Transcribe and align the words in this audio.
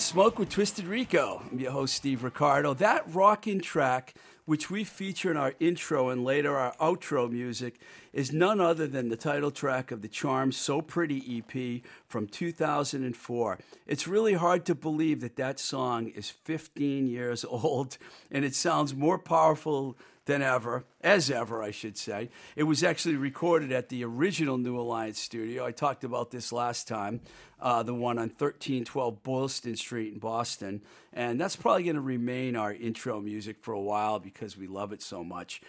Smoke 0.00 0.38
with 0.38 0.48
Twisted 0.48 0.86
Rico. 0.86 1.42
I'm 1.50 1.58
your 1.58 1.72
host, 1.72 1.94
Steve 1.94 2.24
Ricardo. 2.24 2.72
That 2.72 3.04
rocking 3.12 3.60
track, 3.60 4.14
which 4.46 4.70
we 4.70 4.84
feature 4.84 5.30
in 5.30 5.36
our 5.36 5.54
intro 5.60 6.08
and 6.08 6.24
later 6.24 6.56
our 6.56 6.74
outro 6.76 7.30
music, 7.30 7.78
is 8.12 8.32
none 8.32 8.60
other 8.60 8.86
than 8.86 9.08
the 9.08 9.16
title 9.16 9.50
track 9.50 9.90
of 9.90 10.00
the 10.00 10.08
Charm 10.08 10.50
So 10.52 10.80
Pretty 10.80 11.42
EP 11.42 11.82
from 12.06 12.26
2004. 12.26 13.58
It's 13.86 14.08
really 14.08 14.34
hard 14.34 14.64
to 14.66 14.74
believe 14.74 15.20
that 15.20 15.36
that 15.36 15.58
song 15.58 16.08
is 16.08 16.30
15 16.30 17.06
years 17.06 17.44
old 17.48 17.98
and 18.30 18.44
it 18.44 18.54
sounds 18.54 18.94
more 18.94 19.18
powerful 19.18 19.96
than 20.24 20.42
ever, 20.42 20.84
as 21.00 21.30
ever, 21.30 21.62
I 21.62 21.70
should 21.70 21.98
say. 21.98 22.30
It 22.54 22.64
was 22.64 22.84
actually 22.84 23.16
recorded 23.16 23.72
at 23.72 23.88
the 23.88 24.04
original 24.04 24.56
New 24.56 24.78
Alliance 24.78 25.18
studio. 25.18 25.66
I 25.66 25.72
talked 25.72 26.04
about 26.04 26.30
this 26.30 26.52
last 26.52 26.86
time, 26.86 27.20
uh, 27.60 27.82
the 27.82 27.94
one 27.94 28.18
on 28.18 28.28
1312 28.28 29.22
Boylston 29.22 29.76
Street 29.76 30.12
in 30.12 30.18
Boston. 30.20 30.82
And 31.12 31.40
that's 31.40 31.56
probably 31.56 31.84
going 31.84 31.96
to 31.96 32.02
remain 32.02 32.56
our 32.56 32.72
intro 32.72 33.20
music 33.20 33.56
for 33.60 33.72
a 33.72 33.80
while 33.80 34.18
because 34.18 34.56
we 34.56 34.66
love 34.66 34.92
it 34.92 35.02
so 35.02 35.24
much. 35.24 35.60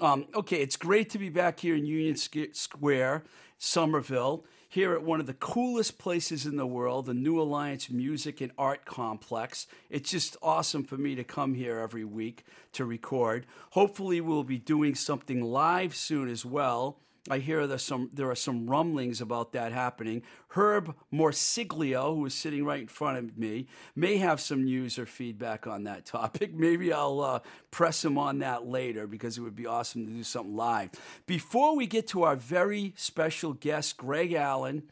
Um, 0.00 0.26
okay, 0.34 0.60
it's 0.60 0.76
great 0.76 1.10
to 1.10 1.18
be 1.18 1.28
back 1.28 1.60
here 1.60 1.74
in 1.74 1.86
Union 1.86 2.16
Square, 2.16 3.24
Somerville 3.58 4.44
here 4.72 4.94
at 4.94 5.02
one 5.02 5.20
of 5.20 5.26
the 5.26 5.34
coolest 5.34 5.98
places 5.98 6.46
in 6.46 6.56
the 6.56 6.66
world, 6.66 7.04
the 7.04 7.12
New 7.12 7.38
Alliance 7.38 7.90
Music 7.90 8.40
and 8.40 8.50
Art 8.56 8.86
Complex. 8.86 9.66
It's 9.90 10.10
just 10.10 10.34
awesome 10.40 10.82
for 10.82 10.96
me 10.96 11.14
to 11.14 11.24
come 11.24 11.52
here 11.52 11.78
every 11.78 12.06
week 12.06 12.46
to 12.72 12.86
record. 12.86 13.44
Hopefully, 13.72 14.22
we'll 14.22 14.44
be 14.44 14.56
doing 14.56 14.94
something 14.94 15.42
live 15.42 15.94
soon 15.94 16.26
as 16.26 16.46
well. 16.46 16.96
I 17.30 17.38
hear 17.38 17.68
there's 17.68 17.84
some 17.84 18.10
there 18.12 18.28
are 18.30 18.34
some 18.34 18.68
rumblings 18.68 19.20
about 19.20 19.52
that 19.52 19.70
happening. 19.70 20.22
Herb 20.48 20.96
Morsiglio, 21.12 22.16
who 22.16 22.26
is 22.26 22.34
sitting 22.34 22.64
right 22.64 22.80
in 22.80 22.88
front 22.88 23.18
of 23.18 23.38
me, 23.38 23.68
may 23.94 24.16
have 24.16 24.40
some 24.40 24.64
news 24.64 24.98
or 24.98 25.06
feedback 25.06 25.68
on 25.68 25.84
that 25.84 26.04
topic. 26.06 26.52
Maybe 26.52 26.92
I'll 26.92 27.20
uh, 27.20 27.40
press 27.70 28.04
him 28.04 28.18
on 28.18 28.40
that 28.40 28.66
later 28.66 29.06
because 29.06 29.38
it 29.38 29.42
would 29.42 29.54
be 29.54 29.66
awesome 29.66 30.04
to 30.04 30.10
do 30.10 30.24
something 30.24 30.56
live. 30.56 30.90
Before 31.26 31.76
we 31.76 31.86
get 31.86 32.08
to 32.08 32.24
our 32.24 32.34
very 32.34 32.92
special 32.96 33.52
guest, 33.52 33.96
Greg 33.96 34.32
Allen. 34.32 34.82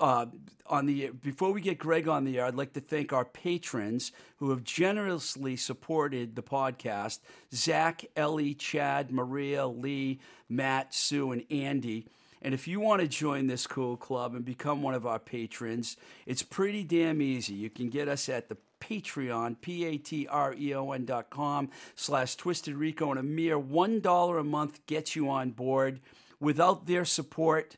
Uh, 0.00 0.26
on 0.66 0.86
the 0.86 1.08
before 1.08 1.52
we 1.52 1.60
get 1.60 1.78
Greg 1.78 2.08
on 2.08 2.24
the 2.24 2.38
air, 2.38 2.46
I'd 2.46 2.54
like 2.54 2.72
to 2.72 2.80
thank 2.80 3.12
our 3.12 3.24
patrons 3.24 4.12
who 4.38 4.50
have 4.50 4.64
generously 4.64 5.56
supported 5.56 6.36
the 6.36 6.42
podcast: 6.42 7.18
Zach, 7.52 8.04
Ellie, 8.16 8.54
Chad, 8.54 9.10
Maria, 9.10 9.66
Lee, 9.66 10.20
Matt, 10.48 10.94
Sue, 10.94 11.32
and 11.32 11.44
Andy. 11.50 12.06
And 12.42 12.54
if 12.54 12.66
you 12.66 12.80
want 12.80 13.02
to 13.02 13.08
join 13.08 13.48
this 13.48 13.66
cool 13.66 13.98
club 13.98 14.34
and 14.34 14.44
become 14.44 14.82
one 14.82 14.94
of 14.94 15.06
our 15.06 15.18
patrons, 15.18 15.98
it's 16.24 16.42
pretty 16.42 16.84
damn 16.84 17.20
easy. 17.20 17.52
You 17.52 17.68
can 17.68 17.90
get 17.90 18.08
us 18.08 18.30
at 18.30 18.48
the 18.48 18.56
Patreon, 18.80 19.60
P-A-T-R-E-O-N 19.60 21.04
dot 21.04 21.28
com 21.28 21.68
slash 21.94 22.36
Twisted 22.36 22.76
Rico, 22.76 23.10
and 23.10 23.20
a 23.20 23.22
mere 23.22 23.58
$1 23.58 24.40
a 24.40 24.44
month 24.44 24.86
gets 24.86 25.14
you 25.14 25.28
on 25.28 25.50
board. 25.50 26.00
Without 26.40 26.86
their 26.86 27.04
support, 27.04 27.76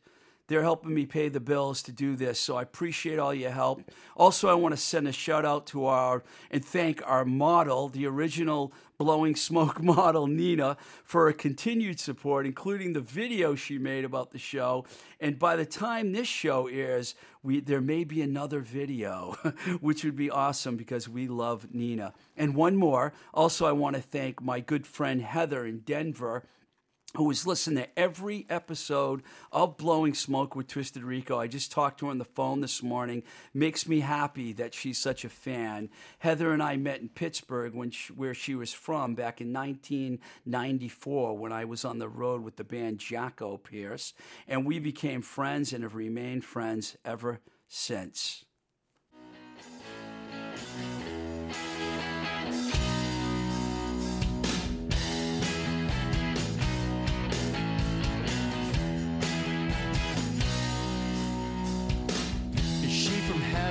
they're 0.52 0.62
helping 0.62 0.92
me 0.92 1.06
pay 1.06 1.30
the 1.30 1.40
bills 1.40 1.82
to 1.84 1.92
do 1.92 2.14
this, 2.14 2.38
so 2.38 2.56
I 2.56 2.62
appreciate 2.62 3.18
all 3.18 3.32
your 3.32 3.52
help. 3.52 3.90
Also, 4.14 4.50
I 4.50 4.54
want 4.54 4.74
to 4.74 4.80
send 4.80 5.08
a 5.08 5.12
shout 5.12 5.46
out 5.46 5.66
to 5.68 5.86
our 5.86 6.22
and 6.50 6.62
thank 6.62 7.02
our 7.06 7.24
model, 7.24 7.88
the 7.88 8.06
original 8.06 8.70
blowing 8.98 9.34
smoke 9.34 9.82
model, 9.82 10.26
Nina, 10.26 10.76
for 11.04 11.24
her 11.24 11.32
continued 11.32 11.98
support, 11.98 12.44
including 12.44 12.92
the 12.92 13.00
video 13.00 13.54
she 13.54 13.78
made 13.78 14.04
about 14.04 14.30
the 14.30 14.38
show. 14.38 14.84
And 15.18 15.38
by 15.38 15.56
the 15.56 15.64
time 15.64 16.12
this 16.12 16.28
show 16.28 16.66
airs, 16.66 17.14
we, 17.42 17.60
there 17.60 17.80
may 17.80 18.04
be 18.04 18.20
another 18.20 18.60
video, 18.60 19.34
which 19.80 20.04
would 20.04 20.16
be 20.16 20.30
awesome 20.30 20.76
because 20.76 21.08
we 21.08 21.28
love 21.28 21.72
Nina. 21.72 22.12
And 22.36 22.54
one 22.54 22.76
more. 22.76 23.14
Also, 23.32 23.64
I 23.64 23.72
want 23.72 23.96
to 23.96 24.02
thank 24.02 24.42
my 24.42 24.60
good 24.60 24.86
friend 24.86 25.22
Heather 25.22 25.64
in 25.64 25.78
Denver 25.78 26.44
who 27.16 27.24
was 27.24 27.46
listening 27.46 27.84
to 27.84 27.98
every 27.98 28.46
episode 28.48 29.22
of 29.50 29.76
Blowing 29.76 30.14
Smoke 30.14 30.56
with 30.56 30.68
Twisted 30.68 31.02
Rico. 31.02 31.38
I 31.38 31.46
just 31.46 31.70
talked 31.70 32.00
to 32.00 32.06
her 32.06 32.10
on 32.10 32.18
the 32.18 32.24
phone 32.24 32.60
this 32.60 32.82
morning. 32.82 33.22
Makes 33.52 33.86
me 33.86 34.00
happy 34.00 34.52
that 34.54 34.74
she's 34.74 34.98
such 34.98 35.24
a 35.24 35.28
fan. 35.28 35.90
Heather 36.20 36.52
and 36.52 36.62
I 36.62 36.76
met 36.76 37.00
in 37.00 37.10
Pittsburgh, 37.10 37.74
when 37.74 37.90
she, 37.90 38.12
where 38.12 38.34
she 38.34 38.54
was 38.54 38.72
from, 38.72 39.14
back 39.14 39.40
in 39.40 39.52
1994 39.52 41.36
when 41.36 41.52
I 41.52 41.64
was 41.64 41.84
on 41.84 41.98
the 41.98 42.08
road 42.08 42.42
with 42.42 42.56
the 42.56 42.64
band 42.64 42.98
Jackopierce. 42.98 44.14
And 44.48 44.64
we 44.64 44.78
became 44.78 45.22
friends 45.22 45.72
and 45.72 45.82
have 45.82 45.94
remained 45.94 46.44
friends 46.44 46.96
ever 47.04 47.40
since. 47.68 48.44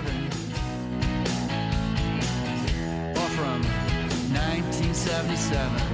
Heaven 0.01 0.27
or 3.17 3.29
from 3.29 3.61
1977. 4.33 5.90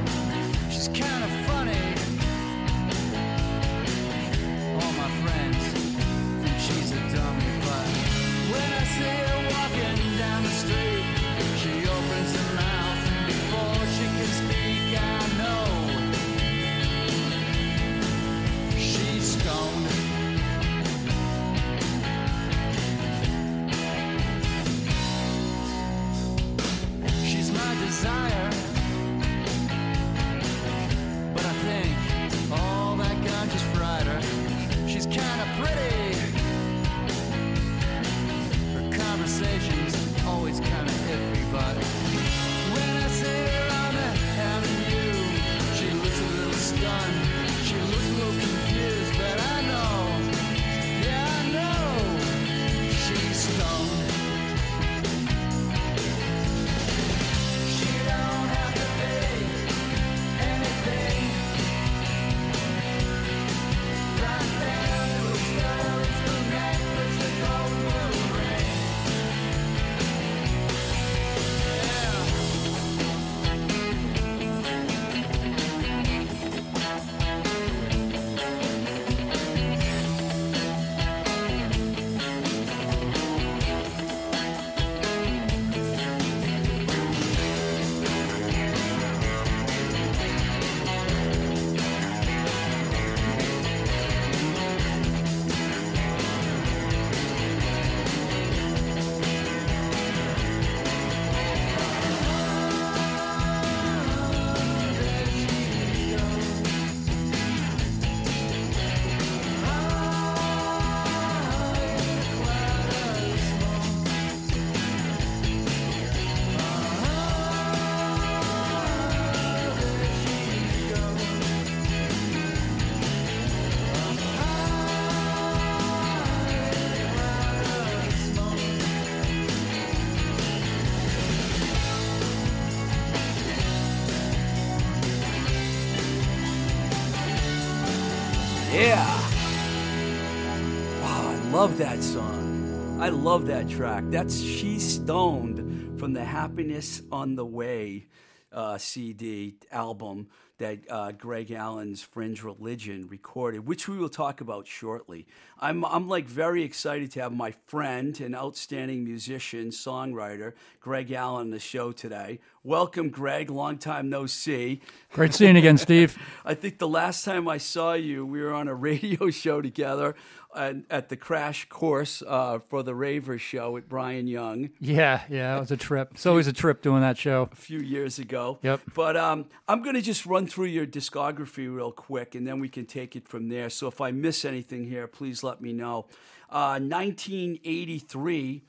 Love 143.28 143.46
that 143.46 143.68
track. 143.68 144.06
That's 144.08 144.40
She's 144.40 144.88
Stoned 144.88 146.00
from 146.00 146.14
the 146.14 146.24
Happiness 146.24 147.02
on 147.12 147.36
the 147.36 147.46
Way 147.46 148.08
uh, 148.54 148.78
CD 148.78 149.58
album 149.70 150.28
that 150.60 150.80
uh, 150.90 151.12
Greg 151.12 151.52
Allen's 151.52 152.02
Fringe 152.02 152.42
Religion 152.42 153.06
recorded, 153.10 153.68
which 153.68 153.90
we 153.90 153.98
will 153.98 154.08
talk 154.08 154.40
about 154.40 154.66
shortly. 154.66 155.28
I'm, 155.60 155.84
I'm 155.84 156.08
like 156.08 156.26
very 156.26 156.64
excited 156.64 157.12
to 157.12 157.22
have 157.22 157.34
my 157.34 157.52
friend 157.68 158.18
and 158.22 158.34
outstanding 158.34 159.04
musician, 159.04 159.72
songwriter, 159.72 160.54
Greg 160.80 161.12
Allen, 161.12 161.42
on 161.42 161.50
the 161.52 161.60
show 161.60 161.92
today. 161.92 162.40
Welcome, 162.64 163.10
Greg. 163.10 163.50
Long 163.50 163.78
time 163.78 164.10
no 164.10 164.26
see. 164.26 164.82
Great 165.12 165.34
seeing 165.34 165.56
you 165.56 165.60
again, 165.60 165.78
Steve. 165.78 166.18
I 166.46 166.54
think 166.54 166.80
the 166.80 166.88
last 166.88 167.26
time 167.26 167.48
I 167.48 167.58
saw 167.58 167.94
you, 167.94 168.26
we 168.26 168.42
were 168.42 168.54
on 168.54 168.70
a 168.70 168.74
radio 168.74 169.30
show 169.32 169.62
together 169.62 170.16
at, 170.58 170.76
at 170.90 171.10
the 171.10 171.16
crash 171.16 171.70
course 171.70 172.24
uh, 172.28 172.60
for 172.68 172.84
the 172.84 172.96
Raver 172.96 173.38
show 173.38 173.72
with 173.72 173.88
Brian 173.88 174.28
Young 174.28 174.72
Yeah, 174.80 175.22
yeah, 175.30 175.56
it 175.56 175.60
was 175.60 175.72
a 175.72 175.78
trip. 175.78 176.10
It's 176.16 176.26
always 176.26 176.48
a 176.48 176.54
trip 176.54 176.82
doing 176.82 177.02
that 177.02 177.18
show. 177.18 177.50
a 177.52 177.56
few 177.56 177.80
years 177.80 178.20
ago. 178.20 178.58
Yep. 178.64 178.82
But 178.94 179.16
um, 179.16 179.46
I'm 179.68 179.84
going 179.84 179.96
to 179.96 180.02
just 180.02 180.26
run 180.26 180.48
through 180.48 180.66
your 180.66 180.86
discography 180.86 181.74
real 181.74 181.92
quick, 181.92 182.36
and 182.36 182.48
then 182.48 182.60
we 182.60 182.70
can 182.70 182.86
take 182.86 183.16
it 183.16 183.28
from 183.28 183.50
there. 183.50 183.70
So 183.70 183.88
if 183.88 184.02
I 184.02 184.12
miss 184.12 184.44
anything 184.44 184.86
here, 184.86 185.08
please 185.08 185.44
let 185.44 185.62
me 185.62 185.72
know. 185.72 186.08
Uh, 186.50 186.80
1983, 186.80 188.64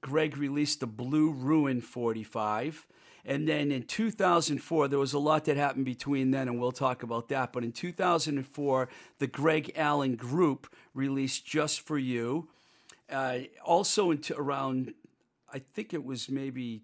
Greg 0.00 0.36
released 0.36 0.80
the 0.80 0.86
Blue 0.86 1.30
Ruin 1.30 1.80
45. 1.80 2.86
And 3.24 3.46
then 3.48 3.70
in 3.70 3.84
2004, 3.84 4.88
there 4.88 4.98
was 4.98 5.12
a 5.12 5.18
lot 5.18 5.44
that 5.44 5.56
happened 5.56 5.84
between 5.84 6.32
then, 6.32 6.48
and 6.48 6.58
we'll 6.60 6.72
talk 6.72 7.02
about 7.04 7.28
that. 7.28 7.52
But 7.52 7.62
in 7.62 7.70
2004, 7.70 8.88
the 9.18 9.26
Greg 9.28 9.72
Allen 9.76 10.16
Group 10.16 10.74
released 10.92 11.46
Just 11.46 11.80
for 11.82 11.98
You. 11.98 12.48
Uh, 13.10 13.40
also, 13.64 14.10
into 14.10 14.36
around, 14.36 14.94
I 15.52 15.60
think 15.60 15.94
it 15.94 16.04
was 16.04 16.28
maybe 16.28 16.82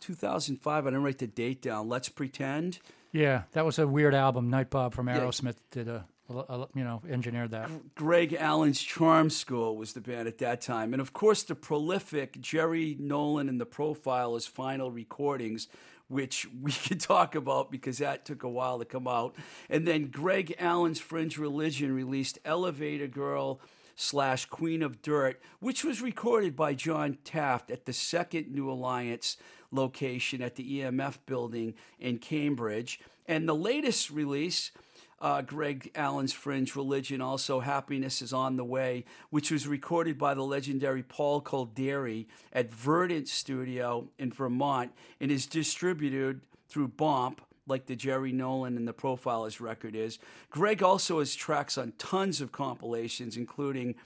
2005. 0.00 0.86
I 0.86 0.90
didn't 0.90 1.02
write 1.04 1.18
the 1.18 1.26
date 1.26 1.62
down. 1.62 1.88
Let's 1.88 2.08
pretend. 2.08 2.78
Yeah, 3.12 3.42
that 3.52 3.64
was 3.64 3.78
a 3.78 3.86
weird 3.86 4.14
album. 4.14 4.50
Nite 4.50 4.70
Bob 4.70 4.94
from 4.94 5.06
Aerosmith 5.06 5.56
did 5.70 5.88
a, 5.88 5.92
a, 5.92 5.96
a- 5.96 6.04
you 6.30 6.84
know, 6.84 7.02
engineered 7.08 7.50
that. 7.50 7.94
Greg 7.94 8.34
Allen's 8.34 8.80
Charm 8.80 9.30
School 9.30 9.76
was 9.76 9.92
the 9.92 10.00
band 10.00 10.28
at 10.28 10.38
that 10.38 10.60
time. 10.60 10.92
And 10.92 11.00
of 11.00 11.12
course, 11.12 11.42
the 11.42 11.54
prolific 11.54 12.40
Jerry 12.40 12.96
Nolan 12.98 13.48
and 13.48 13.60
the 13.60 13.66
Profilers 13.66 14.48
final 14.48 14.90
recordings, 14.90 15.68
which 16.08 16.46
we 16.62 16.72
could 16.72 17.00
talk 17.00 17.34
about 17.34 17.70
because 17.70 17.98
that 17.98 18.24
took 18.24 18.42
a 18.42 18.48
while 18.48 18.78
to 18.78 18.84
come 18.84 19.08
out. 19.08 19.34
And 19.68 19.86
then 19.86 20.06
Greg 20.06 20.54
Allen's 20.58 21.00
Fringe 21.00 21.36
Religion 21.36 21.92
released 21.94 22.38
Elevator 22.44 23.08
Girl 23.08 23.60
slash 23.96 24.46
Queen 24.46 24.82
of 24.82 25.02
Dirt, 25.02 25.40
which 25.58 25.84
was 25.84 26.00
recorded 26.00 26.56
by 26.56 26.72
John 26.74 27.18
Taft 27.24 27.70
at 27.70 27.84
the 27.84 27.92
second 27.92 28.48
New 28.48 28.70
Alliance 28.70 29.36
location 29.70 30.42
at 30.42 30.56
the 30.56 30.80
EMF 30.80 31.18
building 31.26 31.74
in 31.98 32.18
Cambridge. 32.18 33.00
And 33.28 33.48
the 33.48 33.54
latest 33.54 34.10
release 34.10 34.72
uh, 35.20 35.42
Greg 35.42 35.90
Allen's 35.94 36.32
Fringe 36.32 36.74
Religion, 36.74 37.20
also 37.20 37.60
Happiness 37.60 38.22
is 38.22 38.32
on 38.32 38.56
the 38.56 38.64
Way, 38.64 39.04
which 39.28 39.50
was 39.50 39.66
recorded 39.66 40.18
by 40.18 40.34
the 40.34 40.42
legendary 40.42 41.02
Paul 41.02 41.42
Kolderie 41.42 42.26
at 42.52 42.72
Verdant 42.72 43.28
Studio 43.28 44.08
in 44.18 44.32
Vermont 44.32 44.92
and 45.20 45.30
is 45.30 45.46
distributed 45.46 46.40
through 46.68 46.88
Bomp, 46.88 47.42
like 47.66 47.86
the 47.86 47.96
Jerry 47.96 48.32
Nolan 48.32 48.76
and 48.76 48.88
the 48.88 48.94
Profilers 48.94 49.60
record 49.60 49.94
is. 49.94 50.18
Greg 50.48 50.82
also 50.82 51.18
has 51.18 51.34
tracks 51.34 51.76
on 51.76 51.92
tons 51.98 52.40
of 52.40 52.52
compilations, 52.52 53.36
including 53.36 53.96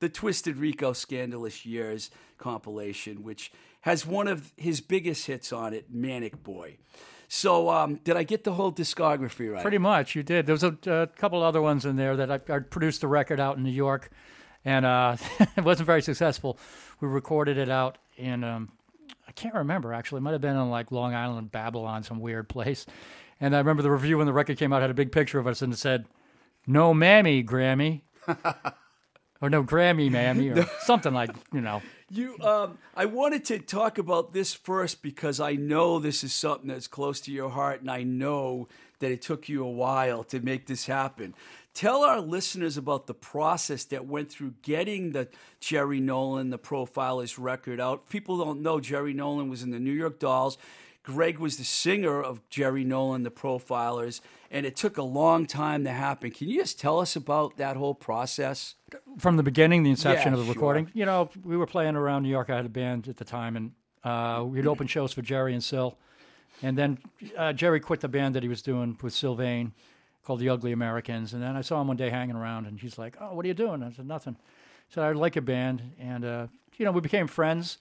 the 0.00 0.08
Twisted 0.08 0.56
Rico 0.56 0.92
Scandalous 0.92 1.64
Years 1.66 2.10
compilation, 2.38 3.22
which 3.22 3.52
has 3.82 4.06
one 4.06 4.26
of 4.26 4.52
his 4.56 4.80
biggest 4.80 5.26
hits 5.26 5.52
on 5.52 5.74
it, 5.74 5.86
Manic 5.92 6.42
Boy. 6.42 6.78
So, 7.34 7.70
um, 7.70 7.94
did 8.04 8.18
I 8.18 8.24
get 8.24 8.44
the 8.44 8.52
whole 8.52 8.70
discography 8.70 9.50
right? 9.50 9.62
Pretty 9.62 9.78
much, 9.78 10.14
you 10.14 10.22
did. 10.22 10.44
There 10.44 10.52
was 10.52 10.64
a, 10.64 10.76
a 10.86 11.06
couple 11.06 11.42
other 11.42 11.62
ones 11.62 11.86
in 11.86 11.96
there 11.96 12.14
that 12.14 12.30
I, 12.30 12.34
I 12.54 12.58
produced 12.58 13.04
a 13.04 13.08
record 13.08 13.40
out 13.40 13.56
in 13.56 13.62
New 13.62 13.70
York, 13.70 14.10
and 14.66 14.84
uh, 14.84 15.16
it 15.56 15.64
wasn't 15.64 15.86
very 15.86 16.02
successful. 16.02 16.58
We 17.00 17.08
recorded 17.08 17.56
it 17.56 17.70
out 17.70 17.96
in 18.18 18.44
um, 18.44 18.70
I 19.26 19.32
can't 19.32 19.54
remember 19.54 19.94
actually. 19.94 20.18
It 20.18 20.24
might 20.24 20.32
have 20.32 20.42
been 20.42 20.56
in 20.56 20.68
like 20.68 20.92
Long 20.92 21.14
Island, 21.14 21.50
Babylon, 21.50 22.02
some 22.02 22.20
weird 22.20 22.50
place. 22.50 22.84
And 23.40 23.56
I 23.56 23.58
remember 23.60 23.82
the 23.82 23.90
review 23.90 24.18
when 24.18 24.26
the 24.26 24.34
record 24.34 24.58
came 24.58 24.70
out 24.70 24.82
had 24.82 24.90
a 24.90 24.94
big 24.94 25.10
picture 25.10 25.38
of 25.38 25.46
us 25.46 25.62
and 25.62 25.72
it 25.72 25.78
said, 25.78 26.04
"No 26.66 26.92
mammy, 26.92 27.42
Grammy," 27.42 28.02
or 29.40 29.48
"No 29.48 29.64
Grammy, 29.64 30.10
mammy," 30.10 30.50
or 30.50 30.66
something 30.80 31.14
like 31.14 31.30
you 31.50 31.62
know. 31.62 31.80
You, 32.14 32.36
um, 32.42 32.76
I 32.94 33.06
wanted 33.06 33.42
to 33.46 33.58
talk 33.58 33.96
about 33.96 34.34
this 34.34 34.52
first 34.52 35.00
because 35.00 35.40
I 35.40 35.54
know 35.54 35.98
this 35.98 36.22
is 36.22 36.34
something 36.34 36.68
that's 36.68 36.86
close 36.86 37.22
to 37.22 37.32
your 37.32 37.48
heart, 37.48 37.80
and 37.80 37.90
I 37.90 38.02
know 38.02 38.68
that 38.98 39.10
it 39.10 39.22
took 39.22 39.48
you 39.48 39.64
a 39.64 39.70
while 39.70 40.22
to 40.24 40.38
make 40.40 40.66
this 40.66 40.84
happen. 40.84 41.34
Tell 41.72 42.04
our 42.04 42.20
listeners 42.20 42.76
about 42.76 43.06
the 43.06 43.14
process 43.14 43.84
that 43.84 44.04
went 44.04 44.30
through 44.30 44.52
getting 44.60 45.12
the 45.12 45.28
Jerry 45.58 46.00
Nolan, 46.00 46.50
the 46.50 46.58
Profilers 46.58 47.38
record 47.38 47.80
out. 47.80 48.10
People 48.10 48.36
don't 48.36 48.60
know 48.60 48.78
Jerry 48.78 49.14
Nolan 49.14 49.48
was 49.48 49.62
in 49.62 49.70
the 49.70 49.80
New 49.80 49.90
York 49.90 50.18
Dolls. 50.18 50.58
Greg 51.02 51.38
was 51.38 51.56
the 51.56 51.64
singer 51.64 52.22
of 52.22 52.48
Jerry 52.48 52.84
Nolan, 52.84 53.22
the 53.24 53.30
Profilers, 53.30 54.20
and 54.50 54.64
it 54.64 54.76
took 54.76 54.96
a 54.98 55.02
long 55.02 55.46
time 55.46 55.82
to 55.84 55.90
happen. 55.90 56.30
Can 56.30 56.48
you 56.48 56.60
just 56.60 56.78
tell 56.78 57.00
us 57.00 57.16
about 57.16 57.56
that 57.56 57.76
whole 57.76 57.94
process? 57.94 58.74
from 59.18 59.36
the 59.38 59.42
beginning, 59.42 59.82
the 59.82 59.90
inception 59.90 60.32
Yeah, 60.32 60.38
of 60.38 60.40
the 60.40 60.44
sure. 60.44 60.54
recording. 60.54 60.90
You 60.92 61.06
know, 61.06 61.30
we 61.42 61.56
were 61.56 61.66
playing 61.66 61.96
around 61.96 62.22
New 62.24 62.28
York. 62.28 62.50
I 62.50 62.56
had 62.56 62.66
a 62.66 62.70
band 62.70 63.08
at 63.08 63.16
the 63.16 63.24
time, 63.24 63.56
and 63.56 63.72
uh, 64.04 64.44
we'd 64.44 64.66
open 64.66 64.86
shows 64.86 65.12
for 65.14 65.22
Jerry 65.22 65.54
and 65.54 65.64
Syl. 65.64 65.96
And 66.62 66.76
then 66.76 66.98
uh, 67.36 67.52
Jerry 67.54 67.80
quit 67.80 68.00
the 68.00 68.08
band 68.08 68.34
that 68.34 68.42
he 68.42 68.48
was 68.50 68.60
doing 68.62 68.96
with 69.02 69.14
Sylvain 69.14 69.72
called 70.24 70.40
the 70.40 70.50
Ugly 70.50 70.72
Americans. 70.72 71.32
And 71.32 71.42
then 71.42 71.56
I 71.56 71.62
saw 71.62 71.80
him 71.80 71.88
one 71.88 71.96
day 71.96 72.10
hanging 72.10 72.36
around, 72.36 72.66
and 72.66 72.78
he's 72.78 72.98
like, 72.98 73.16
"Oh, 73.20 73.34
what 73.34 73.44
are 73.44 73.48
you 73.48 73.54
doing?" 73.54 73.82
I 73.82 73.90
said, 73.92 74.06
"Nothing." 74.06 74.36
He 74.88 74.94
said, 74.94 75.04
"I 75.04 75.12
like 75.12 75.34
your 75.34 75.42
band," 75.42 75.94
and 75.98 76.24
uh, 76.24 76.46
you 76.76 76.84
know, 76.84 76.92
we 76.92 77.00
became 77.00 77.26
friends. 77.26 77.78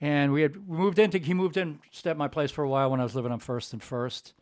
And 0.00 0.32
we 0.32 0.42
had 0.42 0.68
we 0.68 0.76
moved 0.76 0.98
into 0.98 1.18
he 1.18 1.34
moved 1.34 1.56
in, 1.56 1.80
stayed 1.90 2.10
at 2.10 2.16
my 2.16 2.28
place 2.28 2.50
for 2.50 2.62
a 2.62 2.68
while 2.68 2.90
when 2.90 3.00
I 3.00 3.02
was 3.02 3.14
living 3.14 3.32
on 3.32 3.40
First 3.40 3.72
and 3.72 3.82
First. 3.82 4.32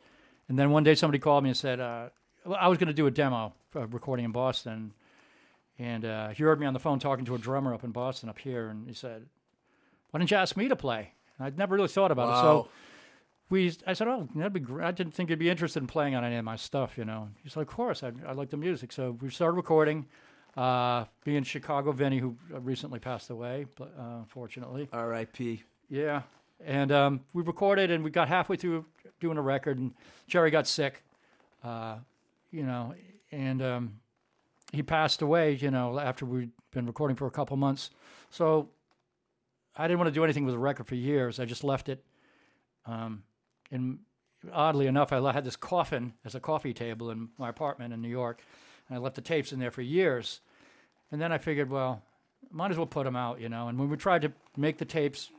And 0.49 0.59
then 0.59 0.71
one 0.71 0.85
day 0.85 0.95
somebody 0.95 1.19
called 1.19 1.45
me 1.45 1.51
and 1.51 1.57
said, 1.57 1.81
uh, 1.81 2.09
I 2.59 2.69
was 2.69 2.79
going 2.79 2.89
to 2.89 2.95
do 2.95 3.07
a 3.07 3.11
demo 3.11 3.55
uh, 3.75 3.87
recording 3.89 4.25
in 4.25 4.33
Boston. 4.33 4.93
And 5.79 6.05
uh, 6.05 6.29
he 6.29 6.43
heard 6.43 6.61
me 6.61 6.67
on 6.67 6.73
the 6.73 6.79
phone 6.81 6.99
talking 6.99 7.25
to 7.27 7.35
a 7.35 7.39
drummer 7.39 7.75
up 7.75 7.85
in 7.85 7.91
Boston, 7.91 8.29
up 8.29 8.39
here, 8.39 8.69
and 8.69 8.87
he 8.89 8.95
said, 8.95 9.27
"Why 10.11 10.19
didn't 10.19 10.31
you 10.31 10.37
ask 10.39 10.57
me 10.57 10.69
to 10.69 10.77
play?" 10.77 11.13
And 11.37 11.47
I'd 11.47 11.59
never 11.59 11.75
really 11.75 11.89
thought 11.89 12.11
about 12.11 12.29
it. 12.31 12.41
So 12.41 12.69
we, 13.51 13.77
I 13.87 13.93
said, 13.93 14.09
"Oh, 14.09 14.27
that'd 14.35 14.55
be 14.55 14.61
great." 14.61 14.87
I 14.87 14.91
didn't 14.91 15.13
think 15.13 15.29
you'd 15.29 15.39
be 15.39 15.51
interested 15.51 15.81
in 15.81 15.87
playing 15.87 16.15
on 16.15 16.25
any 16.25 16.37
of 16.37 16.45
my 16.47 16.57
stuff, 16.57 16.97
you 16.97 17.05
know. 17.05 17.29
He 17.43 17.51
said, 17.51 17.61
"Of 17.61 17.67
course, 17.67 18.03
I, 18.03 18.13
I 18.27 18.33
like 18.33 18.49
the 18.49 18.57
music." 18.57 18.91
So 18.91 19.19
we 19.21 19.29
started 19.29 19.57
recording. 19.57 20.07
Uh, 20.57 21.05
being 21.23 21.43
Chicago 21.43 21.93
Vinny, 21.93 22.19
who 22.19 22.37
recently 22.51 22.99
passed 22.99 23.29
away, 23.29 23.67
but, 23.77 23.93
uh, 23.99 24.19
unfortunately. 24.21 24.89
R.I.P. 24.91 25.63
Yeah, 25.91 26.23
and 26.65 26.91
um, 26.91 27.21
we 27.35 27.43
recorded, 27.43 27.91
and 27.91 28.03
we 28.03 28.11
got 28.11 28.29
halfway 28.29 28.57
through 28.57 28.87
doing 29.21 29.37
a 29.37 29.43
record, 29.43 29.79
and 29.79 29.93
Jerry 30.27 30.51
got 30.51 30.67
sick, 30.67 31.03
uh, 31.63 31.97
you 32.51 32.63
know, 32.63 32.95
and 33.31 33.63
um, 33.63 34.01
he 34.73 34.83
passed 34.83 35.23
away, 35.23 35.55
you 35.55 35.71
know, 35.71 35.99
after 35.99 36.25
we'd 36.25 36.51
been 36.71 36.87
recording 36.87 37.17
for 37.17 37.27
a 37.27 37.31
couple 37.31 37.57
months. 37.57 37.91
So 38.31 38.69
I 39.77 39.87
didn't 39.87 39.99
want 39.99 40.09
to 40.09 40.15
do 40.15 40.25
anything 40.25 40.45
with 40.45 40.55
the 40.55 40.59
record 40.59 40.87
for 40.87 40.95
years. 40.95 41.39
I 41.39 41.45
just 41.45 41.65
left 41.65 41.89
it. 41.89 42.03
Um, 42.87 43.23
and 43.71 43.99
oddly 44.53 44.87
enough, 44.87 45.13
I 45.13 45.33
had 45.33 45.45
this 45.45 45.57
coffin 45.57 46.15
as 46.25 46.35
a 46.35 46.41
coffee 46.41 46.73
table 46.73 47.11
in 47.11 47.29
my 47.39 47.49
apartment 47.49 47.93
in 47.93 48.01
New 48.01 48.09
York, 48.09 48.43
and 48.89 48.99
I 48.99 49.01
left 49.01 49.17
the 49.17 49.23
tapes 49.23 49.53
in 49.53 49.59
there 49.59 49.71
for 49.71 49.83
years. 49.83 50.41
And 51.11 51.21
then 51.21 51.33
I 51.33 51.39
figured, 51.39 51.71
well, 51.71 52.03
might 52.51 52.71
as 52.71 52.77
well 52.77 52.87
put 52.87 53.05
them 53.05 53.17
out, 53.17 53.41
you 53.41 53.49
know. 53.49 53.69
And 53.69 53.79
when 53.79 53.89
we 53.89 53.97
tried 53.97 54.23
to 54.23 54.33
make 54.57 54.79
the 54.79 54.85
tapes 54.85 55.31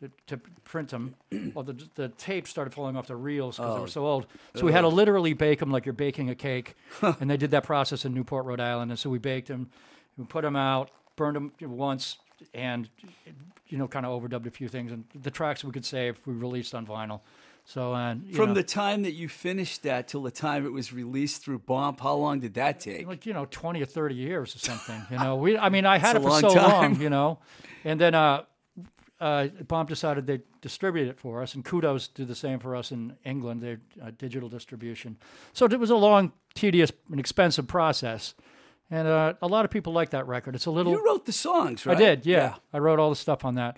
to, 0.00 0.10
to 0.28 0.36
print 0.64 0.90
them, 0.90 1.14
well, 1.54 1.64
the, 1.64 1.76
the 1.94 2.08
tapes 2.08 2.50
started 2.50 2.72
falling 2.72 2.96
off 2.96 3.06
the 3.06 3.16
reels 3.16 3.56
because 3.56 3.74
they 3.74 3.80
were 3.80 3.84
oh. 3.84 3.88
so 3.88 4.06
old. 4.06 4.26
So 4.54 4.64
we 4.64 4.72
had 4.72 4.82
to 4.82 4.88
literally 4.88 5.32
bake 5.32 5.58
them 5.58 5.70
like 5.70 5.86
you're 5.86 5.92
baking 5.92 6.30
a 6.30 6.34
cake. 6.34 6.74
and 7.02 7.30
they 7.30 7.36
did 7.36 7.50
that 7.52 7.64
process 7.64 8.04
in 8.04 8.14
Newport, 8.14 8.46
Rhode 8.46 8.60
Island. 8.60 8.90
And 8.90 8.98
so 8.98 9.10
we 9.10 9.18
baked 9.18 9.48
them, 9.48 9.70
we 10.16 10.24
put 10.24 10.42
them 10.42 10.56
out, 10.56 10.90
burned 11.16 11.36
them 11.36 11.52
once, 11.60 12.18
and 12.54 12.88
you 13.68 13.78
know, 13.78 13.86
kind 13.86 14.04
of 14.04 14.20
overdubbed 14.20 14.46
a 14.46 14.50
few 14.50 14.68
things. 14.68 14.92
And 14.92 15.04
the 15.14 15.30
tracks 15.30 15.62
we 15.64 15.70
could 15.70 15.84
save, 15.84 16.18
we 16.26 16.34
released 16.34 16.74
on 16.74 16.86
vinyl. 16.86 17.20
So 17.64 17.94
and 17.94 18.24
you 18.26 18.34
From 18.34 18.48
know, 18.48 18.54
the 18.54 18.62
time 18.62 19.02
that 19.02 19.12
you 19.12 19.28
finished 19.28 19.82
that 19.84 20.08
till 20.08 20.22
the 20.22 20.30
time 20.30 20.66
it 20.66 20.72
was 20.72 20.92
released 20.92 21.42
through 21.44 21.60
Bomp, 21.60 22.00
how 22.00 22.14
long 22.14 22.40
did 22.40 22.54
that 22.54 22.80
take? 22.80 23.06
like 23.06 23.26
you 23.26 23.32
know 23.32 23.46
20 23.50 23.80
or 23.80 23.86
30 23.86 24.14
years 24.14 24.56
or 24.56 24.58
something 24.58 25.02
you 25.10 25.18
know 25.18 25.36
we 25.36 25.56
i 25.56 25.68
mean 25.68 25.86
i 25.86 25.98
had 26.06 26.16
it 26.16 26.22
for 26.22 26.30
so 26.40 26.52
time. 26.54 26.70
long 26.70 27.00
you 27.00 27.10
know 27.10 27.38
and 27.84 28.00
then 28.00 28.14
uh 28.14 28.42
uh, 29.20 29.48
Bomp 29.68 29.88
decided 29.90 30.26
they'd 30.26 30.40
distribute 30.62 31.06
it 31.06 31.18
for 31.20 31.42
us, 31.42 31.54
and 31.54 31.62
Kudos 31.62 32.08
did 32.08 32.26
the 32.26 32.34
same 32.34 32.58
for 32.58 32.74
us 32.74 32.90
in 32.90 33.16
England, 33.22 33.60
their 33.62 33.78
uh, 34.02 34.12
digital 34.16 34.48
distribution. 34.48 35.18
So 35.52 35.66
it 35.66 35.78
was 35.78 35.90
a 35.90 35.96
long, 35.96 36.32
tedious, 36.54 36.90
and 37.10 37.20
expensive 37.20 37.66
process. 37.68 38.34
and 38.90 39.06
uh, 39.06 39.34
a 39.42 39.46
lot 39.46 39.66
of 39.66 39.70
people 39.70 39.92
like 39.92 40.08
that 40.10 40.26
record. 40.26 40.54
It's 40.54 40.64
a 40.64 40.70
little. 40.70 40.92
You 40.92 41.04
wrote 41.04 41.26
the 41.26 41.32
songs, 41.32 41.84
right? 41.84 41.98
I 41.98 42.00
did, 42.00 42.24
yeah. 42.24 42.54
I 42.72 42.78
wrote 42.78 42.98
all 42.98 43.10
the 43.10 43.16
stuff 43.16 43.44
on 43.44 43.56
that. 43.56 43.76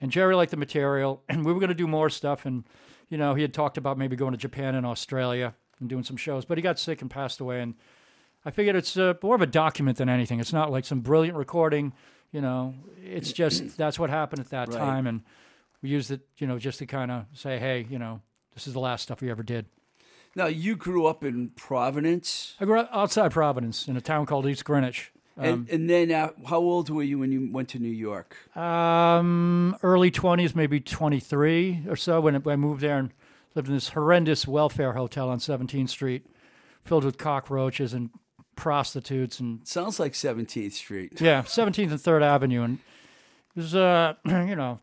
And 0.00 0.10
Jerry 0.10 0.34
liked 0.34 0.52
the 0.52 0.56
material, 0.56 1.22
and 1.28 1.44
we 1.44 1.52
were 1.52 1.60
going 1.60 1.68
to 1.68 1.74
do 1.74 1.86
more 1.86 2.08
stuff. 2.08 2.46
And, 2.46 2.64
you 3.08 3.18
know, 3.18 3.34
he 3.34 3.42
had 3.42 3.54
talked 3.54 3.76
about 3.78 3.98
maybe 3.98 4.16
going 4.16 4.32
to 4.32 4.38
Japan 4.38 4.74
and 4.74 4.84
Australia 4.86 5.54
and 5.80 5.88
doing 5.88 6.04
some 6.04 6.16
shows, 6.16 6.44
but 6.44 6.58
he 6.58 6.62
got 6.62 6.78
sick 6.78 7.02
and 7.02 7.10
passed 7.10 7.40
away. 7.40 7.60
And 7.60 7.74
I 8.44 8.50
figured 8.50 8.76
it's 8.76 8.96
uh, 8.96 9.14
more 9.22 9.34
of 9.34 9.42
a 9.42 9.46
document 9.46 9.98
than 9.98 10.08
anything. 10.08 10.40
It's 10.40 10.52
not 10.52 10.70
like 10.70 10.84
some 10.84 11.00
brilliant 11.00 11.36
recording, 11.36 11.92
you 12.32 12.40
know, 12.40 12.74
it's 13.02 13.32
just 13.32 13.64
that's 13.76 13.98
what 13.98 14.10
happened 14.10 14.40
at 14.40 14.50
that 14.50 14.68
Right. 14.68 14.78
time. 14.78 15.06
And 15.06 15.22
we 15.82 15.90
used 15.90 16.10
it, 16.10 16.20
you 16.38 16.46
know, 16.46 16.58
just 16.58 16.78
to 16.80 16.86
kind 16.86 17.10
of 17.10 17.24
say, 17.32 17.58
hey, 17.58 17.86
you 17.88 17.98
know, 17.98 18.20
this 18.54 18.66
is 18.66 18.72
the 18.72 18.80
last 18.80 19.02
stuff 19.02 19.20
we 19.20 19.30
ever 19.30 19.42
did. 19.42 19.66
Now 20.34 20.46
you 20.46 20.76
grew 20.76 21.06
up 21.06 21.24
in 21.24 21.50
Providence, 21.50 22.54
I 22.60 22.64
grew 22.64 22.78
up 22.80 22.90
outside 22.92 23.32
Providence 23.32 23.88
in 23.88 23.96
a 23.96 24.00
town 24.00 24.26
called 24.26 24.46
East 24.46 24.64
Greenwich. 24.64 25.10
And, 25.38 25.68
and 25.70 25.88
then 25.88 26.10
uh, 26.10 26.30
how 26.48 26.58
old 26.58 26.90
were 26.90 27.02
you 27.02 27.18
when 27.18 27.32
you 27.32 27.48
went 27.52 27.68
to 27.70 27.78
New 27.78 27.88
York? 27.88 28.36
Um, 28.56 29.76
early 29.82 30.10
twenties, 30.10 30.54
maybe 30.54 30.80
twenty 30.80 31.20
three 31.20 31.82
or 31.88 31.96
so. 31.96 32.20
When 32.20 32.42
I 32.46 32.56
moved 32.56 32.80
there 32.80 32.98
and 32.98 33.10
lived 33.54 33.68
in 33.68 33.74
this 33.74 33.90
horrendous 33.90 34.46
welfare 34.46 34.92
hotel 34.92 35.28
on 35.30 35.40
Seventeenth 35.40 35.90
Street, 35.90 36.26
filled 36.84 37.04
with 37.04 37.18
cockroaches 37.18 37.92
and 37.94 38.10
prostitutes 38.56 39.38
and 39.38 39.66
Sounds 39.66 40.00
like 40.00 40.14
17th 40.14 40.72
Street. 40.72 41.20
yeah, 41.20 41.44
Seventeenth 41.44 41.92
and 41.92 42.00
Third 42.00 42.22
Avenue, 42.22 42.62
and 42.62 42.78
it 43.54 43.60
was 43.60 43.74
uh, 43.74 44.14
you 44.24 44.56
know, 44.56 44.80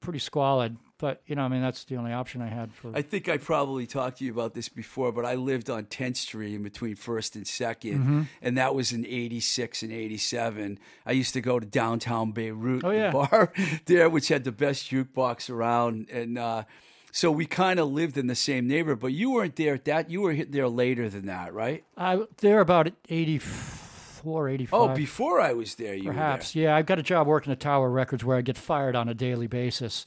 pretty 0.00 0.18
squalid. 0.18 0.76
But 0.98 1.22
you 1.26 1.36
know, 1.36 1.42
I 1.42 1.48
mean, 1.48 1.62
that's 1.62 1.84
the 1.84 1.96
only 1.96 2.12
option 2.12 2.42
I 2.42 2.48
had 2.48 2.72
for. 2.72 2.90
I 2.94 3.02
think 3.02 3.28
I 3.28 3.36
probably 3.36 3.86
talked 3.86 4.18
to 4.18 4.24
you 4.24 4.32
about 4.32 4.54
this 4.54 4.68
before, 4.68 5.12
but 5.12 5.24
I 5.24 5.36
lived 5.36 5.70
on 5.70 5.84
10th 5.84 6.16
Street 6.16 6.54
in 6.54 6.62
between 6.64 6.96
1st 6.96 7.34
and 7.36 7.44
2nd, 7.44 7.92
Mm-hmm. 7.98 8.22
and 8.42 8.58
that 8.58 8.74
was 8.74 8.92
in 8.92 9.06
86 9.06 9.82
and 9.84 9.92
87. 9.92 10.78
I 11.06 11.12
used 11.12 11.34
to 11.34 11.40
go 11.40 11.60
to 11.60 11.66
downtown 11.66 12.32
Beirut, 12.32 12.82
Oh, 12.84 12.90
yeah. 12.90 13.06
the 13.06 13.12
bar 13.12 13.52
there, 13.86 14.10
which 14.10 14.26
had 14.28 14.42
the 14.42 14.50
best 14.50 14.90
jukebox 14.90 15.48
around. 15.48 16.08
And 16.10 16.36
uh, 16.36 16.64
so 17.12 17.30
we 17.30 17.46
kind 17.46 17.78
of 17.78 17.88
lived 17.92 18.18
in 18.18 18.26
the 18.26 18.34
same 18.34 18.66
neighborhood, 18.66 18.98
but 19.00 19.12
you 19.12 19.30
weren't 19.30 19.54
there 19.54 19.74
at 19.74 19.84
that. 19.84 20.10
You 20.10 20.22
were 20.22 20.32
hit 20.32 20.50
there 20.50 20.68
later 20.68 21.08
than 21.08 21.26
that, 21.26 21.54
right? 21.54 21.84
I 21.96 22.22
there 22.38 22.60
about 22.60 22.90
84, 23.08 24.48
85. 24.48 24.80
Oh, 24.80 24.94
before 24.94 25.40
I 25.40 25.52
was 25.52 25.76
there, 25.76 25.94
you 25.94 26.04
Perhaps, 26.10 26.54
yeah. 26.56 26.74
I 26.74 26.82
got 26.82 26.98
a 26.98 27.02
job 27.02 27.26
working 27.26 27.52
at 27.52 27.60
Tower 27.60 27.90
Records 27.90 28.24
where 28.24 28.36
I 28.36 28.40
get 28.42 28.56
fired 28.58 28.96
on 28.96 29.08
a 29.08 29.14
daily 29.14 29.46
basis, 29.46 30.06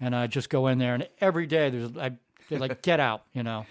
and 0.00 0.14
I 0.14 0.26
just 0.26 0.50
go 0.50 0.66
in 0.68 0.78
there, 0.78 0.94
and 0.94 1.08
every 1.20 1.46
day 1.46 1.70
there's 1.70 1.96
I 1.96 2.12
they're 2.48 2.58
like 2.58 2.82
get 2.82 3.00
out, 3.00 3.22
you 3.32 3.42
know, 3.42 3.66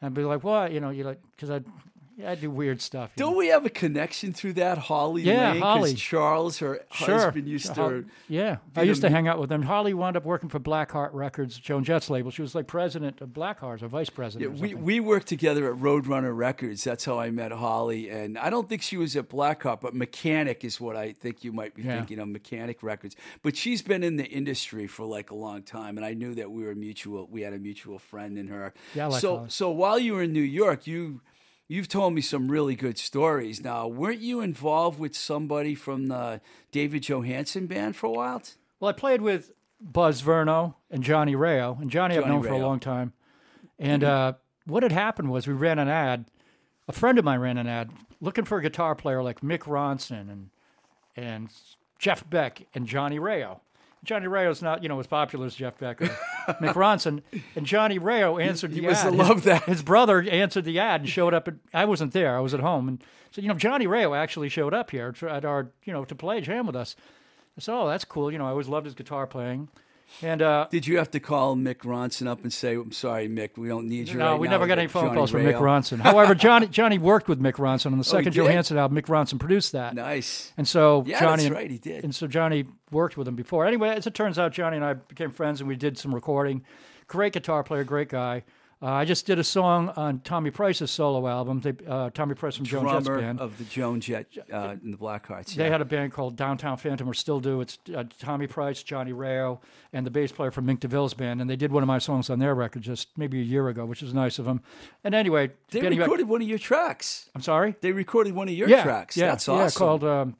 and 0.00 0.06
I'd 0.06 0.14
be 0.14 0.24
like 0.24 0.42
what, 0.42 0.72
you 0.72 0.80
know, 0.80 0.90
you 0.90 1.04
like 1.04 1.20
because 1.36 1.50
I 1.50 1.60
yeah, 2.16 2.30
I 2.30 2.34
do 2.36 2.50
weird 2.50 2.80
stuff. 2.80 3.10
Don't 3.16 3.32
know. 3.32 3.38
we 3.38 3.48
have 3.48 3.66
a 3.66 3.70
connection 3.70 4.32
through 4.32 4.52
that, 4.54 4.78
Holly 4.78 5.22
Yeah, 5.22 5.52
Lane? 5.52 5.60
Holly. 5.62 5.94
Charles, 5.94 6.58
her 6.58 6.80
Sure. 6.92 7.14
husband, 7.18 7.48
used 7.48 7.68
Hol- 7.74 7.88
to. 7.90 8.04
yeah, 8.28 8.58
I 8.76 8.82
used 8.82 9.00
to 9.02 9.10
hang 9.10 9.26
out 9.26 9.38
with 9.40 9.48
them. 9.48 9.62
Holly 9.62 9.94
wound 9.94 10.16
up 10.16 10.24
working 10.24 10.48
for 10.48 10.60
Blackheart 10.60 11.10
Records, 11.12 11.58
Joan 11.58 11.82
Jett's 11.84 12.08
label. 12.10 12.30
She 12.30 12.42
was 12.42 12.54
like 12.54 12.66
president 12.66 13.20
of 13.20 13.30
Blackheart, 13.30 13.82
or 13.82 13.88
vice 13.88 14.08
Yeah, 14.10 14.14
president. 14.16 14.58
or 14.58 14.62
we, 14.62 14.74
we 14.74 15.00
worked 15.00 15.26
together 15.26 15.72
at 15.72 15.78
Roadrunner 15.80 16.36
Records. 16.36 16.84
That's 16.84 17.04
how 17.04 17.18
I 17.18 17.30
met 17.30 17.50
Holly. 17.52 18.10
And 18.10 18.38
I 18.38 18.48
don't 18.50 18.68
think 18.68 18.82
she 18.82 18.96
was 18.96 19.16
at 19.16 19.28
Blackhawk, 19.28 19.80
but 19.80 19.94
Mechanic 19.94 20.64
is 20.64 20.80
what 20.80 20.96
I 20.96 21.12
think 21.12 21.42
you 21.42 21.52
might 21.52 21.74
be 21.74 21.82
Yeah. 21.82 21.96
thinking 21.96 22.18
of, 22.18 22.28
Mechanic 22.28 22.82
Records. 22.82 23.16
But 23.42 23.56
she's 23.56 23.82
been 23.82 24.02
in 24.02 24.16
the 24.16 24.26
industry 24.26 24.86
for 24.86 25.04
like 25.04 25.30
a 25.30 25.34
long 25.34 25.62
time. 25.62 25.96
And 25.96 26.06
I 26.06 26.14
knew 26.14 26.34
that 26.36 26.50
we 26.50 26.64
were 26.64 26.74
mutual. 26.74 27.26
We 27.30 27.42
had 27.42 27.52
a 27.52 27.58
mutual 27.58 27.98
friend 27.98 28.38
in 28.38 28.48
her. 28.48 28.72
Yeah, 28.94 29.04
I 29.04 29.08
like 29.08 29.20
so, 29.20 29.36
Holly. 29.36 29.50
so 29.50 29.70
while 29.70 29.98
you 29.98 30.14
were 30.14 30.22
in 30.22 30.32
New 30.32 30.40
York, 30.40 30.86
you. 30.86 31.20
You've 31.66 31.88
told 31.88 32.12
me 32.12 32.20
some 32.20 32.50
really 32.50 32.76
good 32.76 32.98
stories. 32.98 33.62
Now, 33.62 33.86
weren't 33.86 34.20
you 34.20 34.40
involved 34.40 34.98
with 34.98 35.16
somebody 35.16 35.74
from 35.74 36.08
the 36.08 36.40
David 36.70 37.04
Johansen 37.04 37.66
band 37.66 37.96
for 37.96 38.06
a 38.06 38.10
while? 38.10 38.42
Well, 38.80 38.90
I 38.90 38.92
played 38.92 39.22
with 39.22 39.52
Buzz 39.80 40.22
Verno 40.22 40.74
and 40.90 41.02
Johnny 41.02 41.34
Rao, 41.34 41.78
and 41.80 41.90
Johnny 41.90 42.18
I've 42.18 42.26
known 42.26 42.42
for 42.42 42.50
a 42.50 42.58
long 42.58 42.80
time. 42.80 43.14
And 43.78 44.04
uh, 44.04 44.34
what 44.66 44.82
had 44.82 44.92
happened 44.92 45.30
was 45.30 45.46
we 45.46 45.54
ran 45.54 45.78
an 45.78 45.88
ad. 45.88 46.26
A 46.86 46.92
friend 46.92 47.18
of 47.18 47.24
mine 47.24 47.40
ran 47.40 47.56
an 47.56 47.66
ad 47.66 47.90
looking 48.20 48.44
for 48.44 48.58
a 48.58 48.62
guitar 48.62 48.94
player 48.94 49.22
like 49.22 49.40
Mick 49.40 49.60
Ronson 49.60 50.30
and 50.30 50.50
and 51.16 51.48
Jeff 51.98 52.28
Beck 52.28 52.66
and 52.74 52.86
Johnny 52.86 53.18
Rao. 53.18 53.60
Johnny 54.04 54.26
Rao's 54.26 54.62
not, 54.62 54.82
you 54.82 54.88
know, 54.88 55.00
as 55.00 55.06
popular 55.06 55.46
as 55.46 55.54
Jeff 55.54 55.78
Beck 55.78 56.00
or 56.02 56.06
Mick 56.60 56.74
Ronson. 56.74 57.22
And 57.56 57.66
Johnny 57.66 57.98
Rao 57.98 58.36
answered 58.38 58.72
the 58.72 58.82
must 58.82 59.04
ad. 59.04 59.14
loved 59.14 59.44
that. 59.44 59.64
His 59.64 59.82
brother 59.82 60.22
answered 60.22 60.64
the 60.64 60.78
ad 60.78 61.00
and 61.02 61.10
showed 61.10 61.34
up. 61.34 61.48
At, 61.48 61.54
I 61.72 61.84
wasn't 61.86 62.12
there. 62.12 62.36
I 62.36 62.40
was 62.40 62.54
at 62.54 62.60
home. 62.60 62.86
And 62.88 63.02
so, 63.30 63.40
you 63.40 63.48
know, 63.48 63.54
Johnny 63.54 63.86
Rao 63.86 64.14
actually 64.14 64.48
showed 64.48 64.74
up 64.74 64.90
here 64.90 65.12
to- 65.12 65.30
at 65.30 65.44
our, 65.44 65.68
you 65.84 65.92
know, 65.92 66.04
to 66.04 66.14
play 66.14 66.40
jam 66.40 66.66
with 66.66 66.76
us. 66.76 66.94
I 67.56 67.60
said, 67.60 67.74
oh, 67.74 67.88
that's 67.88 68.04
cool. 68.04 68.30
You 68.30 68.38
know, 68.38 68.46
I 68.46 68.50
always 68.50 68.68
loved 68.68 68.84
his 68.86 68.94
guitar 68.94 69.26
playing. 69.26 69.68
And 70.22 70.42
uh, 70.42 70.68
Did 70.70 70.86
you 70.86 70.98
have 70.98 71.10
to 71.12 71.20
call 71.20 71.56
Mick 71.56 71.78
Ronson 71.78 72.28
up 72.28 72.42
and 72.42 72.52
say, 72.52 72.74
I'm 72.74 72.92
sorry, 72.92 73.28
Mick, 73.28 73.56
we 73.56 73.68
don't 73.68 73.88
need 73.88 74.08
you 74.08 74.16
no, 74.16 74.32
right 74.32 74.40
we 74.40 74.46
now. 74.46 74.52
never 74.52 74.66
got 74.66 74.78
any 74.78 74.86
phone 74.86 75.06
Johnny 75.06 75.16
calls 75.16 75.30
from 75.32 75.44
Rao." 75.44 75.52
Mick 75.52 75.60
Ronson. 75.60 75.98
However, 76.00 76.34
Johnny 76.34 76.66
Johnny 76.68 76.98
worked 76.98 77.26
with 77.28 77.40
Mick 77.40 77.54
Ronson 77.54 77.92
on 77.92 77.98
the 77.98 78.04
second 78.04 78.32
did? 78.32 78.44
Johansen 78.44 78.76
album. 78.76 78.96
Mick 78.96 79.06
Ronson 79.06 79.40
produced 79.40 79.72
that. 79.72 79.94
Nice. 79.94 80.52
And 80.56 80.68
so 80.68 81.04
Yeah, 81.06 81.18
Johnny 81.20 81.30
that's 81.30 81.44
and, 81.46 81.54
right, 81.54 81.70
he 81.70 81.78
did. 81.78 82.04
And 82.04 82.14
so 82.14 82.26
Johnny 82.26 82.64
worked 82.90 83.16
with 83.16 83.26
him 83.26 83.34
before. 83.34 83.66
Anyway, 83.66 83.88
as 83.88 84.06
it 84.06 84.14
turns 84.14 84.38
out, 84.38 84.52
Johnny 84.52 84.76
and 84.76 84.84
I 84.84 84.94
became 84.94 85.30
friends, 85.30 85.60
and 85.60 85.68
we 85.68 85.76
did 85.76 85.98
some 85.98 86.14
recording. 86.14 86.64
Great 87.08 87.32
guitar 87.32 87.62
player, 87.64 87.84
great 87.84 88.08
guy. 88.08 88.44
Uh, 88.84 88.88
I 88.88 89.06
just 89.06 89.24
did 89.24 89.38
a 89.38 89.44
song 89.44 89.88
on 89.96 90.20
Tommy 90.20 90.50
Price's 90.50 90.90
solo 90.90 91.26
album. 91.26 91.60
They, 91.60 91.72
uh, 91.88 92.10
Tommy 92.10 92.34
Price 92.34 92.56
from 92.56 92.66
Joan 92.66 92.86
Jett's 92.86 93.08
band. 93.08 93.40
of 93.40 93.56
the 93.56 93.64
Joan 93.64 93.98
Jett 93.98 94.26
uh, 94.52 94.76
in 94.84 94.90
the 94.90 94.98
Blackhearts. 94.98 95.54
They 95.54 95.64
yeah. 95.64 95.70
had 95.70 95.80
a 95.80 95.86
band 95.86 96.12
called 96.12 96.36
Downtown 96.36 96.76
Phantom, 96.76 97.08
or 97.08 97.14
still 97.14 97.40
do. 97.40 97.62
It's 97.62 97.78
uh, 97.96 98.04
Tommy 98.18 98.46
Price, 98.46 98.82
Johnny 98.82 99.14
Rao, 99.14 99.60
and 99.94 100.04
the 100.04 100.10
bass 100.10 100.32
player 100.32 100.50
from 100.50 100.66
Mink 100.66 100.80
DeVille's 100.80 101.14
band. 101.14 101.40
And 101.40 101.48
they 101.48 101.56
did 101.56 101.72
one 101.72 101.82
of 101.82 101.86
my 101.86 101.98
songs 101.98 102.28
on 102.28 102.40
their 102.40 102.54
record 102.54 102.82
just 102.82 103.08
maybe 103.16 103.40
a 103.40 103.44
year 103.44 103.68
ago, 103.68 103.86
which 103.86 104.02
was 104.02 104.12
nice 104.12 104.38
of 104.38 104.44
them. 104.44 104.60
And 105.02 105.14
anyway, 105.14 105.52
They 105.70 105.80
getting 105.80 105.98
back- 105.98 106.08
recorded 106.08 106.28
one 106.28 106.42
of 106.42 106.48
your 106.48 106.58
tracks. 106.58 107.30
I'm 107.34 107.40
sorry? 107.40 107.76
They 107.80 107.92
recorded 107.92 108.34
one 108.34 108.48
of 108.48 108.54
your 108.54 108.68
yeah, 108.68 108.82
tracks. 108.82 109.16
Yeah, 109.16 109.28
That's 109.28 109.48
yeah, 109.48 109.54
awesome. 109.54 109.78
called 109.78 110.04
um, 110.04 110.36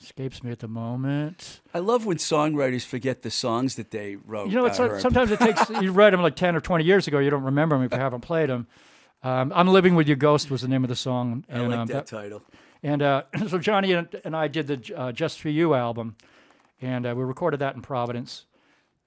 escapes 0.00 0.42
me 0.42 0.50
at 0.50 0.58
the 0.58 0.68
moment. 0.68 1.60
I 1.72 1.78
love 1.78 2.06
when 2.06 2.18
songwriters 2.18 2.84
forget 2.84 3.22
the 3.22 3.30
songs 3.30 3.76
that 3.76 3.90
they 3.90 4.16
wrote. 4.16 4.50
You 4.50 4.56
know, 4.56 4.66
it's 4.66 4.78
like, 4.78 5.00
sometimes 5.00 5.30
it 5.30 5.38
takes 5.38 5.68
you 5.70 5.92
write 5.92 6.10
them 6.10 6.22
like 6.22 6.36
ten 6.36 6.54
or 6.56 6.60
twenty 6.60 6.84
years 6.84 7.06
ago. 7.06 7.18
You 7.18 7.30
don't 7.30 7.44
remember 7.44 7.76
them 7.76 7.84
if 7.84 7.92
you 7.92 7.98
haven't 7.98 8.20
played 8.20 8.50
them. 8.50 8.66
Um, 9.22 9.52
I'm 9.54 9.68
living 9.68 9.94
with 9.94 10.06
your 10.06 10.16
ghost 10.16 10.50
was 10.50 10.60
the 10.60 10.68
name 10.68 10.84
of 10.84 10.88
the 10.88 10.96
song, 10.96 11.44
I 11.48 11.54
and 11.54 11.70
like 11.70 11.78
um, 11.78 11.88
that 11.88 12.06
title. 12.06 12.42
and 12.82 13.00
uh, 13.02 13.22
so 13.48 13.58
Johnny 13.58 13.92
and, 13.92 14.08
and 14.24 14.36
I 14.36 14.48
did 14.48 14.66
the 14.66 14.94
uh, 14.96 15.12
Just 15.12 15.40
for 15.40 15.48
You 15.48 15.74
album, 15.74 16.16
and 16.82 17.06
uh, 17.06 17.14
we 17.16 17.24
recorded 17.24 17.60
that 17.60 17.74
in 17.74 17.80
Providence, 17.80 18.44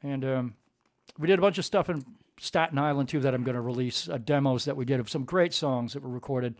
and 0.02 0.26
um, 0.26 0.56
we 1.20 1.28
did 1.28 1.38
a 1.38 1.42
bunch 1.42 1.60
of 1.60 1.66
stuff 1.66 1.90
in 1.90 2.04
Staten 2.40 2.80
Island 2.80 3.10
too 3.10 3.20
that 3.20 3.34
I'm 3.34 3.44
going 3.44 3.56
to 3.56 3.62
release 3.62 4.10
uh, 4.10 4.18
demos 4.18 4.66
that 4.66 4.76
we 4.76 4.86
did 4.86 5.00
of 5.00 5.10
some 5.10 5.24
great 5.24 5.54
songs 5.54 5.94
that 5.94 6.02
were 6.02 6.10
recorded 6.10 6.56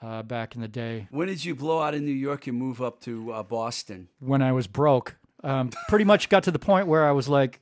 uh, 0.00 0.22
back 0.22 0.54
in 0.54 0.60
the 0.60 0.68
day 0.68 1.08
When 1.10 1.28
did 1.28 1.44
you 1.44 1.54
blow 1.54 1.80
out 1.82 1.94
of 1.94 2.02
New 2.02 2.12
York 2.12 2.46
and 2.46 2.56
move 2.56 2.80
up 2.80 3.00
to 3.00 3.32
uh, 3.32 3.42
Boston? 3.42 4.08
when 4.20 4.42
I 4.42 4.52
was 4.52 4.66
broke. 4.66 5.16
Um, 5.44 5.70
pretty 5.88 6.04
much 6.04 6.28
got 6.28 6.42
to 6.44 6.50
the 6.50 6.58
point 6.58 6.86
where 6.88 7.06
I 7.06 7.12
was 7.12 7.28
like, 7.28 7.60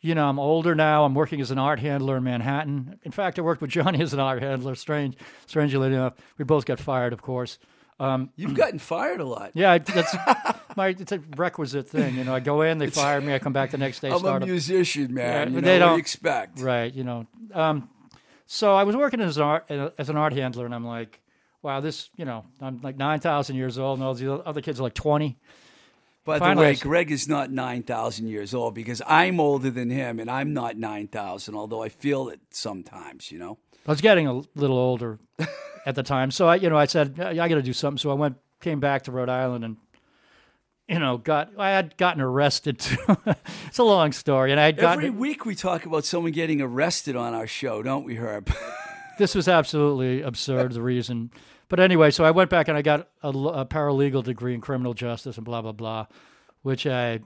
you 0.00 0.14
know, 0.14 0.28
I'm 0.28 0.38
older 0.38 0.74
now. 0.74 1.04
I'm 1.04 1.14
working 1.14 1.40
as 1.40 1.50
an 1.50 1.58
art 1.58 1.78
handler 1.80 2.16
in 2.18 2.24
Manhattan. 2.24 2.98
In 3.04 3.12
fact, 3.12 3.38
I 3.38 3.42
worked 3.42 3.60
with 3.60 3.70
Johnny 3.70 4.00
as 4.02 4.12
an 4.12 4.20
art 4.20 4.42
handler. 4.42 4.74
Strange, 4.74 5.16
strangely 5.46 5.86
enough, 5.88 6.14
we 6.38 6.44
both 6.44 6.64
got 6.66 6.78
fired, 6.78 7.12
of 7.12 7.22
course. 7.22 7.58
Um, 7.98 8.30
You've 8.36 8.54
gotten 8.54 8.78
fired 8.78 9.20
a 9.20 9.24
lot. 9.24 9.52
yeah, 9.54 9.72
I, 9.72 9.78
that's 9.78 10.14
my 10.76 10.88
it's 10.88 11.12
a 11.12 11.20
requisite 11.36 11.88
thing. 11.88 12.16
You 12.16 12.24
know, 12.24 12.34
I 12.34 12.40
go 12.40 12.60
in, 12.60 12.76
they 12.76 12.90
fire 12.90 13.20
me, 13.22 13.34
I 13.34 13.38
come 13.38 13.54
back 13.54 13.70
the 13.70 13.78
next 13.78 14.00
day, 14.00 14.10
I'm 14.10 14.22
a 14.24 14.38
musician, 14.40 15.14
man. 15.14 15.24
Yeah, 15.48 15.54
you 15.54 15.60
know, 15.62 15.66
they 15.66 15.78
don't- 15.78 15.92
you 15.92 15.98
expect? 15.98 16.60
Right, 16.60 16.92
you 16.92 17.04
know. 17.04 17.26
Um, 17.54 17.88
so 18.46 18.74
I 18.74 18.82
was 18.84 18.94
working 18.96 19.20
as 19.22 19.38
an 19.38 19.44
art 19.44 19.70
as 19.96 20.10
an 20.10 20.16
art 20.16 20.34
handler, 20.34 20.66
and 20.66 20.74
I'm 20.74 20.84
like, 20.86 21.20
wow, 21.66 21.80
this, 21.80 22.08
you 22.16 22.24
know, 22.24 22.44
I'm 22.60 22.80
like 22.80 22.96
nine 22.96 23.18
thousand 23.18 23.56
years 23.56 23.76
old, 23.76 23.98
and 23.98 24.06
all 24.06 24.14
the 24.14 24.32
other 24.32 24.62
kids 24.62 24.78
are 24.78 24.84
like 24.84 24.94
twenty. 24.94 25.36
By 26.24 26.38
Finally, 26.38 26.66
the 26.66 26.70
way, 26.70 26.74
Greg 26.74 27.12
is 27.12 27.28
not 27.28 27.52
9,000 27.52 28.26
years 28.26 28.52
old 28.52 28.74
because 28.74 29.00
I'm 29.06 29.38
older 29.38 29.70
than 29.70 29.90
him 29.90 30.18
and 30.18 30.28
I'm 30.28 30.52
not 30.52 30.76
9,000, 30.76 31.54
although 31.54 31.84
I 31.84 31.88
feel 31.88 32.30
it 32.30 32.40
sometimes, 32.50 33.30
you 33.30 33.38
know? 33.38 33.58
I 33.86 33.92
was 33.92 34.00
getting 34.00 34.26
a 34.26 34.42
little 34.56 34.76
older 34.76 35.20
at 35.86 35.94
the 35.94 36.02
time, 36.02 36.32
so 36.32 36.48
I, 36.48 36.56
you 36.56 36.68
know, 36.68 36.76
I 36.76 36.86
said 36.86 37.20
I, 37.20 37.34
got 37.34 37.46
to 37.46 37.62
do 37.62 37.72
something. 37.72 37.98
So 37.98 38.10
I 38.10 38.14
went, 38.14 38.38
came 38.60 38.80
back 38.80 39.04
to 39.04 39.12
Rhode 39.12 39.28
Island, 39.28 39.64
and 39.64 39.76
you 40.88 40.98
know, 40.98 41.16
got 41.16 41.52
I 41.56 41.70
had 41.70 41.96
gotten 41.96 42.20
arrested. 42.20 42.84
It's 43.68 43.78
a 43.78 43.84
long 43.84 44.10
story, 44.12 44.50
and 44.50 44.58
I 44.58 44.66
had 44.66 44.80
Every 44.80 45.10
week 45.10 45.44
we 45.44 45.54
talk 45.54 45.86
about 45.86 46.04
someone 46.04 46.32
getting 46.32 46.60
arrested 46.60 47.14
on 47.14 47.34
our 47.34 47.46
show, 47.46 47.82
don't 47.82 48.04
we, 48.04 48.16
Herb? 48.16 48.52
This 49.18 49.34
was 49.34 49.48
absolutely 49.48 50.20
absurd. 50.20 50.72
The 50.72 50.82
reason, 50.82 51.30
but 51.68 51.80
anyway, 51.80 52.10
so 52.10 52.24
I 52.24 52.30
went 52.30 52.50
back 52.50 52.68
and 52.68 52.76
I 52.76 52.82
got 52.82 53.08
a 53.22 53.32
paralegal 53.66 54.24
degree 54.24 54.54
in 54.54 54.60
criminal 54.60 54.94
justice 54.94 55.36
and 55.36 55.44
blah 55.44 55.62
blah 55.62 55.72
blah, 55.72 56.06
which 56.62 56.86
I 56.86 57.20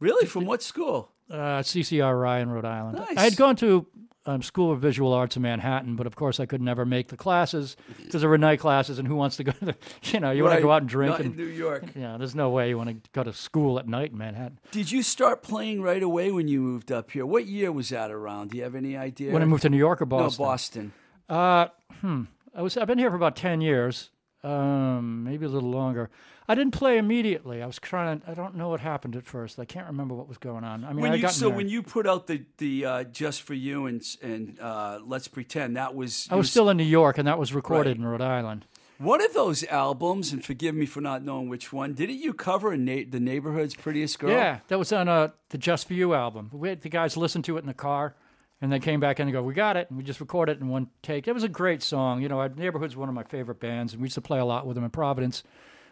really? 0.00 0.26
From 0.26 0.46
what 0.46 0.62
school? 0.62 1.12
uh, 1.30 1.62
CCRI 1.62 2.42
in 2.42 2.50
Rhode 2.50 2.64
Island. 2.64 2.98
Nice. 2.98 3.16
I 3.16 3.22
had 3.22 3.36
gone 3.36 3.54
to 3.56 3.86
um, 4.26 4.42
School 4.42 4.72
of 4.72 4.80
Visual 4.80 5.12
Arts 5.12 5.36
in 5.36 5.42
Manhattan, 5.42 5.96
but 5.96 6.06
of 6.06 6.16
course 6.16 6.40
I 6.40 6.46
could 6.46 6.60
never 6.60 6.84
make 6.84 7.08
the 7.08 7.16
classes 7.16 7.76
because 7.96 8.20
there 8.20 8.28
were 8.30 8.36
night 8.38 8.58
classes, 8.60 8.98
and 8.98 9.06
who 9.06 9.14
wants 9.14 9.36
to 9.36 9.44
go 9.44 9.52
to, 9.52 9.64
the, 9.66 9.76
you 10.12 10.20
know, 10.20 10.30
you 10.30 10.42
want 10.42 10.56
to 10.56 10.62
go 10.62 10.70
out 10.70 10.82
and 10.82 10.88
drink, 10.88 11.12
Not 11.12 11.20
in 11.20 11.26
and 11.26 11.36
New 11.36 11.46
York. 11.46 11.84
yeah, 11.94 12.16
there's 12.18 12.34
no 12.34 12.50
way 12.50 12.68
you 12.68 12.76
want 12.76 12.90
to 12.90 13.10
go 13.12 13.22
to 13.22 13.32
school 13.32 13.78
at 13.78 13.86
night 13.88 14.10
in 14.12 14.18
Manhattan. 14.18 14.58
Did 14.72 14.90
you 14.90 15.02
start 15.02 15.42
playing 15.42 15.82
right 15.82 16.02
away 16.02 16.30
when 16.32 16.48
you 16.48 16.60
moved 16.60 16.90
up 16.92 17.12
here? 17.12 17.24
What 17.24 17.46
year 17.46 17.70
was 17.70 17.88
that 17.90 18.10
around? 18.10 18.50
Do 18.50 18.58
you 18.58 18.64
have 18.64 18.74
any 18.74 18.96
idea? 18.96 19.32
When 19.32 19.42
I 19.42 19.46
moved 19.46 19.62
to 19.62 19.70
New 19.70 19.78
York 19.78 20.02
or 20.02 20.06
Boston, 20.06 20.42
No, 20.44 20.48
Boston. 20.48 20.92
Uh, 21.28 21.66
hmm. 22.00 22.22
I 22.54 22.62
was. 22.62 22.76
I've 22.76 22.86
been 22.86 22.98
here 22.98 23.10
for 23.10 23.16
about 23.16 23.36
ten 23.36 23.60
years, 23.60 24.10
um, 24.42 25.24
maybe 25.24 25.46
a 25.46 25.48
little 25.48 25.70
longer. 25.70 26.10
I 26.48 26.54
didn't 26.56 26.72
play 26.72 26.98
immediately. 26.98 27.62
I 27.62 27.66
was 27.66 27.78
trying. 27.78 28.20
to 28.20 28.30
I 28.30 28.34
don't 28.34 28.56
know 28.56 28.68
what 28.70 28.80
happened 28.80 29.14
at 29.14 29.24
first. 29.24 29.58
I 29.60 29.64
can't 29.64 29.86
remember 29.86 30.14
what 30.14 30.26
was 30.28 30.38
going 30.38 30.64
on. 30.64 30.84
I 30.84 30.88
mean, 30.92 31.02
When 31.02 31.12
I 31.12 31.16
you 31.16 31.28
so 31.28 31.48
when 31.48 31.68
you 31.68 31.82
put 31.82 32.06
out 32.08 32.26
the 32.26 32.44
the 32.58 32.84
uh, 32.84 33.04
just 33.04 33.42
for 33.42 33.54
you 33.54 33.86
and 33.86 34.02
and 34.22 34.58
uh, 34.60 34.98
let's 35.04 35.28
pretend 35.28 35.76
that 35.76 35.94
was 35.94 36.26
I 36.30 36.34
you 36.34 36.38
was 36.38 36.50
still 36.50 36.68
in 36.70 36.76
New 36.76 36.82
York, 36.84 37.18
and 37.18 37.28
that 37.28 37.38
was 37.38 37.52
recorded 37.54 37.90
Right. 37.90 37.96
in 37.98 38.04
Rhode 38.04 38.20
Island. 38.20 38.66
one 38.98 39.22
of 39.24 39.32
those 39.32 39.62
albums. 39.64 40.32
And 40.32 40.44
forgive 40.44 40.74
me 40.74 40.86
for 40.86 41.00
not 41.00 41.22
knowing 41.24 41.48
which 41.48 41.72
one. 41.72 41.94
Didn't 41.94 42.16
you 42.18 42.32
cover 42.34 42.76
na- 42.76 43.04
the 43.08 43.20
neighborhood's 43.20 43.74
prettiest 43.76 44.18
girl? 44.18 44.30
Yeah, 44.30 44.58
that 44.68 44.78
was 44.78 44.92
on 44.92 45.08
uh, 45.08 45.28
the 45.50 45.58
Just 45.58 45.86
for 45.86 45.94
You 45.94 46.14
album. 46.14 46.50
We 46.52 46.68
had 46.70 46.82
the 46.82 46.88
guys 46.88 47.16
listen 47.16 47.42
to 47.42 47.56
it 47.58 47.60
in 47.60 47.66
the 47.66 47.74
car, 47.74 48.16
and 48.60 48.70
they 48.72 48.78
came 48.78 49.00
back 49.00 49.20
in 49.20 49.26
and 49.28 49.32
go, 49.32 49.42
"We 49.42 49.54
got 49.54 49.76
it," 49.76 49.88
and 49.88 49.96
we 49.98 50.04
just 50.04 50.20
recorded 50.20 50.58
it 50.58 50.60
in 50.60 50.68
one 50.68 50.88
take. 51.02 51.26
It 51.28 51.32
was 51.32 51.44
a 51.44 51.48
great 51.48 51.82
song. 51.82 52.22
You 52.22 52.28
know, 52.28 52.40
our 52.40 52.48
neighborhood's 52.48 52.96
one 52.96 53.08
of 53.08 53.14
my 53.14 53.22
favorite 53.24 53.60
bands, 53.60 53.92
and 53.92 54.02
we 54.02 54.06
used 54.06 54.14
to 54.14 54.20
play 54.20 54.38
a 54.38 54.44
lot 54.44 54.66
with 54.66 54.74
them 54.74 54.84
in 54.84 54.90
Providence 54.90 55.42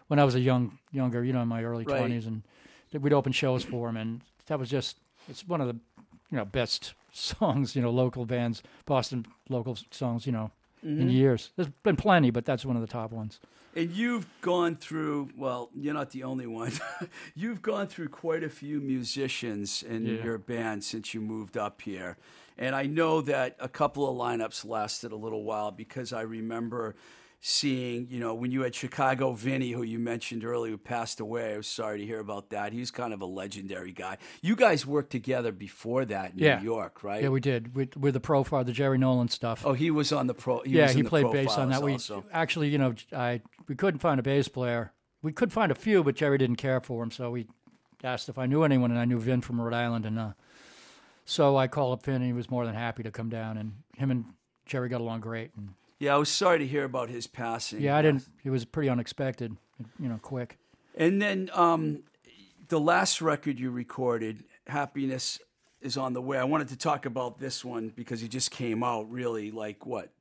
when 0.07 0.19
I 0.19 0.23
was 0.23 0.35
a 0.35 0.39
young 0.39 0.77
younger, 0.91 1.23
you 1.23 1.33
know, 1.33 1.41
in 1.41 1.47
my 1.47 1.63
early 1.63 1.85
Right. 1.85 1.97
twenties, 1.97 2.25
and 2.25 2.43
we'd 2.93 3.13
open 3.13 3.31
shows 3.31 3.63
for 3.63 3.87
them, 3.87 3.97
and 3.97 4.21
that 4.47 4.59
was 4.59 4.69
just 4.69 4.97
it's 5.27 5.47
one 5.47 5.61
of 5.61 5.67
the 5.67 5.75
you 6.29 6.37
know 6.37 6.45
best 6.45 6.93
songs, 7.11 7.75
you 7.75 7.81
know, 7.81 7.89
local 7.91 8.25
bands, 8.25 8.61
Boston 8.85 9.25
local 9.49 9.77
songs, 9.91 10.25
you 10.25 10.31
know. 10.31 10.51
Mm-hmm. 10.85 11.01
In 11.01 11.09
years, 11.09 11.51
there's 11.57 11.67
been 11.83 11.97
plenty, 11.97 12.31
but 12.31 12.45
that's 12.45 12.65
one 12.65 12.77
of 12.77 12.81
the 12.81 12.87
top 12.87 13.11
ones. 13.11 13.39
And 13.79 13.91
you've 13.91 14.27
gone 14.41 14.75
through, 14.75 15.29
well, 15.37 15.69
you're 15.73 15.93
not 15.93 16.09
the 16.11 16.23
only 16.23 16.47
one. 16.47 16.73
you've 17.35 17.61
gone 17.61 17.87
through 17.87 18.09
quite 18.09 18.43
a 18.43 18.49
few 18.49 18.81
musicians 18.81 19.83
in 19.83 20.05
Yeah. 20.05 20.23
your 20.23 20.37
band 20.37 20.83
since 20.83 21.13
you 21.13 21.21
moved 21.21 21.55
up 21.57 21.81
here. 21.81 22.17
And 22.57 22.75
I 22.75 22.83
know 22.87 23.21
that 23.21 23.55
a 23.59 23.69
couple 23.69 24.09
of 24.09 24.17
lineups 24.17 24.65
lasted 24.65 25.13
a 25.13 25.15
little 25.15 25.43
while 25.43 25.71
because 25.71 26.11
I 26.11 26.21
remember 26.21 26.95
seeing, 27.41 28.05
you 28.09 28.19
know, 28.19 28.33
when 28.33 28.51
you 28.51 28.63
had 28.63 28.75
Chicago 28.75 29.31
Vinny, 29.31 29.71
who 29.71 29.81
you 29.81 29.97
mentioned 29.97 30.43
earlier, 30.43 30.71
who 30.71 30.77
passed 30.77 31.21
away. 31.21 31.53
I 31.53 31.57
was 31.57 31.67
sorry 31.67 31.99
to 31.99 32.05
hear 32.05 32.19
about 32.19 32.49
that. 32.49 32.73
He's 32.73 32.91
kind 32.91 33.13
of 33.13 33.21
a 33.21 33.25
legendary 33.25 33.93
guy. 33.93 34.17
You 34.41 34.57
guys 34.57 34.85
worked 34.85 35.09
together 35.11 35.53
before 35.53 36.03
that 36.03 36.33
in 36.33 36.39
Yeah. 36.39 36.59
New 36.59 36.65
York, 36.65 37.01
right? 37.01 37.23
Yeah, 37.23 37.29
we 37.29 37.39
did 37.39 37.75
with 37.75 37.95
with 37.95 38.13
the 38.13 38.19
profile, 38.19 38.65
the 38.65 38.73
Jerry 38.73 38.97
Nolan 38.97 39.29
stuff. 39.29 39.65
oh, 39.65 39.71
he 39.71 39.89
was 39.89 40.11
on 40.11 40.27
the 40.27 40.33
pro. 40.33 40.59
He 40.63 40.71
yeah, 40.71 40.91
he 40.91 41.01
played 41.01 41.31
bass 41.31 41.57
on 41.57 41.69
that. 41.69 41.81
We 41.81 41.97
actually, 42.33 42.67
you 42.67 42.77
know, 42.77 42.93
I 43.15 43.39
we 43.69 43.75
couldn't 43.75 43.99
find 43.99 44.19
a 44.19 44.23
bass 44.23 44.47
player. 44.49 44.91
We 45.21 45.31
could 45.31 45.53
find 45.53 45.71
a 45.71 45.75
few, 45.75 46.03
but 46.03 46.15
Jerry 46.15 46.37
didn't 46.37 46.55
care 46.57 46.81
for 46.81 47.03
him, 47.03 47.11
so 47.11 47.31
we 47.31 47.47
asked 48.03 48.27
if 48.27 48.37
I 48.37 48.45
knew 48.47 48.63
anyone, 48.63 48.89
and 48.91 48.99
I 48.99 49.05
knew 49.05 49.19
Vin 49.19 49.41
from 49.41 49.61
Rhode 49.61 49.73
Island, 49.75 50.05
and 50.05 50.17
uh, 50.17 50.31
so 51.23 51.55
I 51.55 51.67
called 51.67 51.93
up 51.93 52.03
Vin, 52.03 52.15
and 52.15 52.25
he 52.25 52.33
was 52.33 52.49
more 52.49 52.65
than 52.65 52.73
happy 52.73 53.03
to 53.03 53.11
come 53.11 53.29
down, 53.29 53.57
and 53.57 53.73
him 53.95 54.11
and 54.11 54.25
Jerry 54.65 54.89
got 54.89 55.01
along 55.01 55.21
great. 55.21 55.51
And 55.55 55.69
Yeah, 55.99 56.15
I 56.15 56.17
was 56.17 56.29
sorry 56.29 56.59
to 56.59 56.67
hear 56.67 56.83
about 56.83 57.09
his 57.09 57.27
passing. 57.27 57.81
yeah, 57.81 57.95
I 57.95 58.01
didn't. 58.01 58.27
It 58.43 58.49
was 58.49 58.65
pretty 58.65 58.89
unexpected, 58.89 59.55
you 59.99 60.09
know, 60.09 60.19
quick. 60.21 60.57
And 60.95 61.21
then 61.21 61.49
um, 61.53 62.03
the 62.69 62.79
last 62.79 63.21
record 63.21 63.59
you 63.59 63.69
recorded, 63.71 64.43
Happiness 64.67 65.39
is 65.81 65.97
on 65.97 66.13
the 66.13 66.21
way. 66.21 66.37
I 66.37 66.43
wanted 66.43 66.69
to 66.69 66.77
talk 66.77 67.05
about 67.05 67.39
this 67.39 67.63
one 67.63 67.89
because 67.95 68.23
it 68.23 68.29
just 68.29 68.51
came 68.51 68.83
out 68.83 69.09
really 69.11 69.51
like 69.51 69.85
what? 69.85 70.11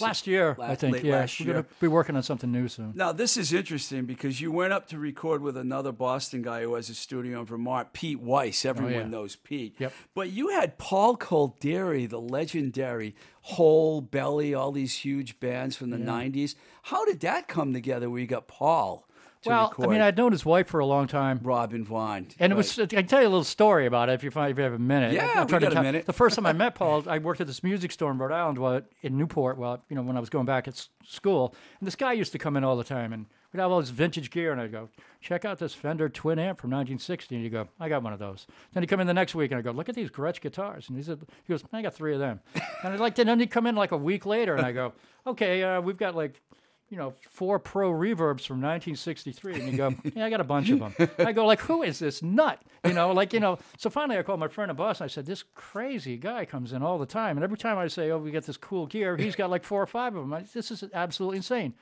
Last 0.00 0.26
year, 0.26 0.54
la- 0.58 0.66
I 0.66 0.74
think. 0.74 1.02
Yeah, 1.02 1.16
last 1.16 1.40
we're 1.40 1.46
gonna 1.52 1.66
be 1.80 1.88
working 1.88 2.16
on 2.16 2.22
something 2.22 2.52
new 2.52 2.68
soon. 2.68 2.92
Now, 2.94 3.12
this 3.12 3.36
is 3.36 3.52
interesting 3.52 4.04
because 4.04 4.40
you 4.40 4.52
went 4.52 4.72
up 4.72 4.86
to 4.88 4.98
record 4.98 5.42
with 5.42 5.56
another 5.56 5.90
Boston 5.92 6.42
guy 6.42 6.62
who 6.62 6.74
has 6.74 6.88
a 6.88 6.94
studio 6.94 7.40
in 7.40 7.46
Vermont, 7.46 7.92
Pete 7.92 8.20
Weiss. 8.20 8.64
Oh, 8.64 8.70
Everyone 8.70 8.94
Oh, 8.94 8.98
yeah. 8.98 9.06
knows 9.06 9.36
Pete. 9.36 9.74
Yep. 9.78 9.92
But 10.14 10.30
you 10.30 10.48
had 10.50 10.78
Paul 10.78 11.16
Kolderie, 11.16 12.08
the 12.08 12.20
legendary 12.20 13.14
Whole 13.42 14.00
Belly, 14.00 14.54
all 14.54 14.72
these 14.72 14.94
huge 14.98 15.38
bands 15.40 15.76
from 15.76 15.90
the 15.90 15.98
90s. 15.98 16.54
How 16.82 17.04
did 17.04 17.20
that 17.20 17.48
come 17.48 17.72
together 17.72 18.08
where 18.10 18.20
you 18.20 18.26
got 18.26 18.46
Paul 18.48 18.98
to 18.98 19.15
Well, 19.46 19.68
record 19.68 19.86
I 19.86 19.88
mean, 19.92 20.00
I'd 20.00 20.16
known 20.16 20.32
his 20.32 20.44
wife 20.44 20.68
for 20.68 20.80
a 20.80 20.86
long 20.86 21.06
time. 21.06 21.40
Robin 21.42 21.84
Vaughn? 21.84 22.28
And 22.38 22.52
it 22.52 22.56
was, 22.56 22.78
I 22.78 22.86
can 22.86 23.06
tell 23.06 23.20
you 23.20 23.28
a 23.28 23.30
little 23.30 23.44
story 23.44 23.86
about 23.86 24.08
it 24.08 24.12
if 24.12 24.24
you, 24.24 24.30
find, 24.30 24.50
if 24.50 24.58
you 24.58 24.64
have 24.64 24.72
a 24.72 24.78
minute. 24.78 25.12
Yeah, 25.14 25.32
I'm 25.36 25.46
we 25.46 25.50
trying 25.50 25.60
to 25.60 25.66
got 25.66 25.72
a 25.72 25.74
tell- 25.74 25.82
minute. 25.82 26.06
The 26.06 26.12
first 26.12 26.36
time 26.36 26.46
I 26.46 26.52
met 26.64 26.74
Paul, 26.74 27.04
I 27.08 27.18
worked 27.18 27.40
at 27.40 27.46
this 27.46 27.62
music 27.62 27.92
store 27.92 28.10
in 28.10 28.18
Rhode 28.18 28.32
Island, 28.32 28.58
well, 28.58 28.82
in 29.02 29.16
Newport, 29.16 29.58
well, 29.58 29.82
you 29.88 29.96
know, 29.96 30.02
when 30.02 30.16
I 30.16 30.20
was 30.20 30.30
going 30.30 30.46
back 30.46 30.66
at 30.68 30.74
s- 30.74 30.88
school. 31.04 31.54
And 31.80 31.86
this 31.86 31.96
guy 31.96 32.12
used 32.12 32.32
to 32.32 32.38
come 32.38 32.56
in 32.56 32.64
all 32.64 32.76
the 32.76 32.84
time, 32.84 33.12
and 33.12 33.26
we'd 33.52 33.60
have 33.60 33.70
all 33.70 33.80
this 33.80 33.90
vintage 33.90 34.30
gear, 34.30 34.52
and 34.52 34.60
I'd 34.60 34.72
go, 34.72 34.88
check 35.20 35.44
out 35.44 35.58
this 35.58 35.72
Fender 35.74 36.08
Twin 36.08 36.38
Amp 36.38 36.60
from 36.60 36.70
1960. 36.70 37.34
And 37.34 37.44
he'd 37.44 37.50
go, 37.50 37.68
I 37.80 37.88
got 37.88 38.02
one 38.02 38.12
of 38.12 38.18
those. 38.18 38.46
Then 38.72 38.82
he'd 38.82 38.88
come 38.88 39.00
in 39.00 39.06
the 39.06 39.14
next 39.14 39.34
week, 39.34 39.50
and 39.50 39.58
I'd 39.58 39.64
go, 39.64 39.70
look 39.70 39.88
at 39.88 39.94
these 39.94 40.10
Gretsch 40.10 40.40
guitars. 40.40 40.88
And 40.88 40.96
he 40.96 41.02
said, 41.02 41.20
he 41.44 41.52
goes, 41.52 41.62
I 41.72 41.82
got 41.82 41.94
three 41.94 42.14
of 42.14 42.20
them. 42.20 42.40
and 42.82 42.92
I'd 42.94 43.00
like, 43.00 43.18
and 43.18 43.28
then 43.28 43.40
he'd 43.40 43.50
come 43.50 43.66
in 43.66 43.74
like 43.76 43.92
a 43.92 43.96
week 43.96 44.26
later, 44.26 44.54
and 44.56 44.64
I 44.66 44.72
go, 44.72 44.92
okay, 45.26 45.62
uh, 45.62 45.80
we've 45.80 45.96
got 45.96 46.14
like 46.14 46.40
you 46.88 46.96
know, 46.96 47.14
four 47.30 47.58
pro 47.58 47.90
reverbs 47.90 48.46
from 48.46 48.60
1963. 48.60 49.54
And 49.54 49.72
you 49.72 49.76
go, 49.76 49.94
yeah, 50.14 50.24
I 50.24 50.30
got 50.30 50.40
a 50.40 50.44
bunch 50.44 50.70
of 50.70 50.78
them. 50.78 50.94
I 51.18 51.32
go, 51.32 51.44
like, 51.44 51.60
who 51.60 51.82
is 51.82 51.98
this 51.98 52.22
nut? 52.22 52.60
You 52.84 52.92
know, 52.92 53.12
like, 53.12 53.32
you 53.32 53.40
know, 53.40 53.58
so 53.76 53.90
finally 53.90 54.18
I 54.18 54.22
called 54.22 54.38
my 54.38 54.48
friend 54.48 54.70
and 54.70 54.78
boss 54.78 55.00
and 55.00 55.06
I 55.06 55.08
said, 55.08 55.26
this 55.26 55.42
crazy 55.54 56.16
guy 56.16 56.44
comes 56.44 56.72
in 56.72 56.82
all 56.82 56.98
the 56.98 57.06
time. 57.06 57.36
And 57.36 57.44
every 57.44 57.58
time 57.58 57.78
I 57.78 57.88
say, 57.88 58.10
oh, 58.10 58.18
we 58.18 58.30
got 58.30 58.44
this 58.44 58.56
cool 58.56 58.86
gear, 58.86 59.16
he's 59.16 59.34
got 59.34 59.50
like 59.50 59.64
four 59.64 59.82
or 59.82 59.86
five 59.86 60.14
of 60.14 60.22
them. 60.22 60.32
I, 60.32 60.42
this 60.42 60.70
is 60.70 60.84
absolutely 60.94 61.38
insane. 61.38 61.74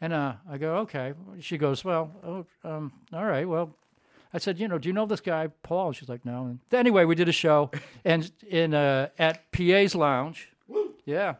And 0.00 0.12
uh, 0.12 0.34
I 0.50 0.58
go, 0.58 0.78
okay. 0.78 1.14
She 1.40 1.56
goes, 1.56 1.84
well, 1.84 2.10
oh, 2.24 2.68
um, 2.68 2.92
all 3.12 3.24
right, 3.24 3.48
well, 3.48 3.74
I 4.32 4.38
said, 4.38 4.58
you 4.58 4.66
know, 4.66 4.78
do 4.78 4.88
you 4.88 4.92
know 4.92 5.06
this 5.06 5.20
guy, 5.20 5.46
Paul? 5.62 5.92
She's 5.92 6.08
like, 6.08 6.24
no. 6.24 6.46
And 6.46 6.58
anyway, 6.72 7.04
we 7.04 7.14
did 7.14 7.28
a 7.28 7.32
show 7.32 7.70
and 8.04 8.30
in 8.48 8.74
uh, 8.74 9.10
at 9.16 9.50
PA's 9.52 9.94
Lounge. 9.94 10.50
Yeah. 11.04 11.34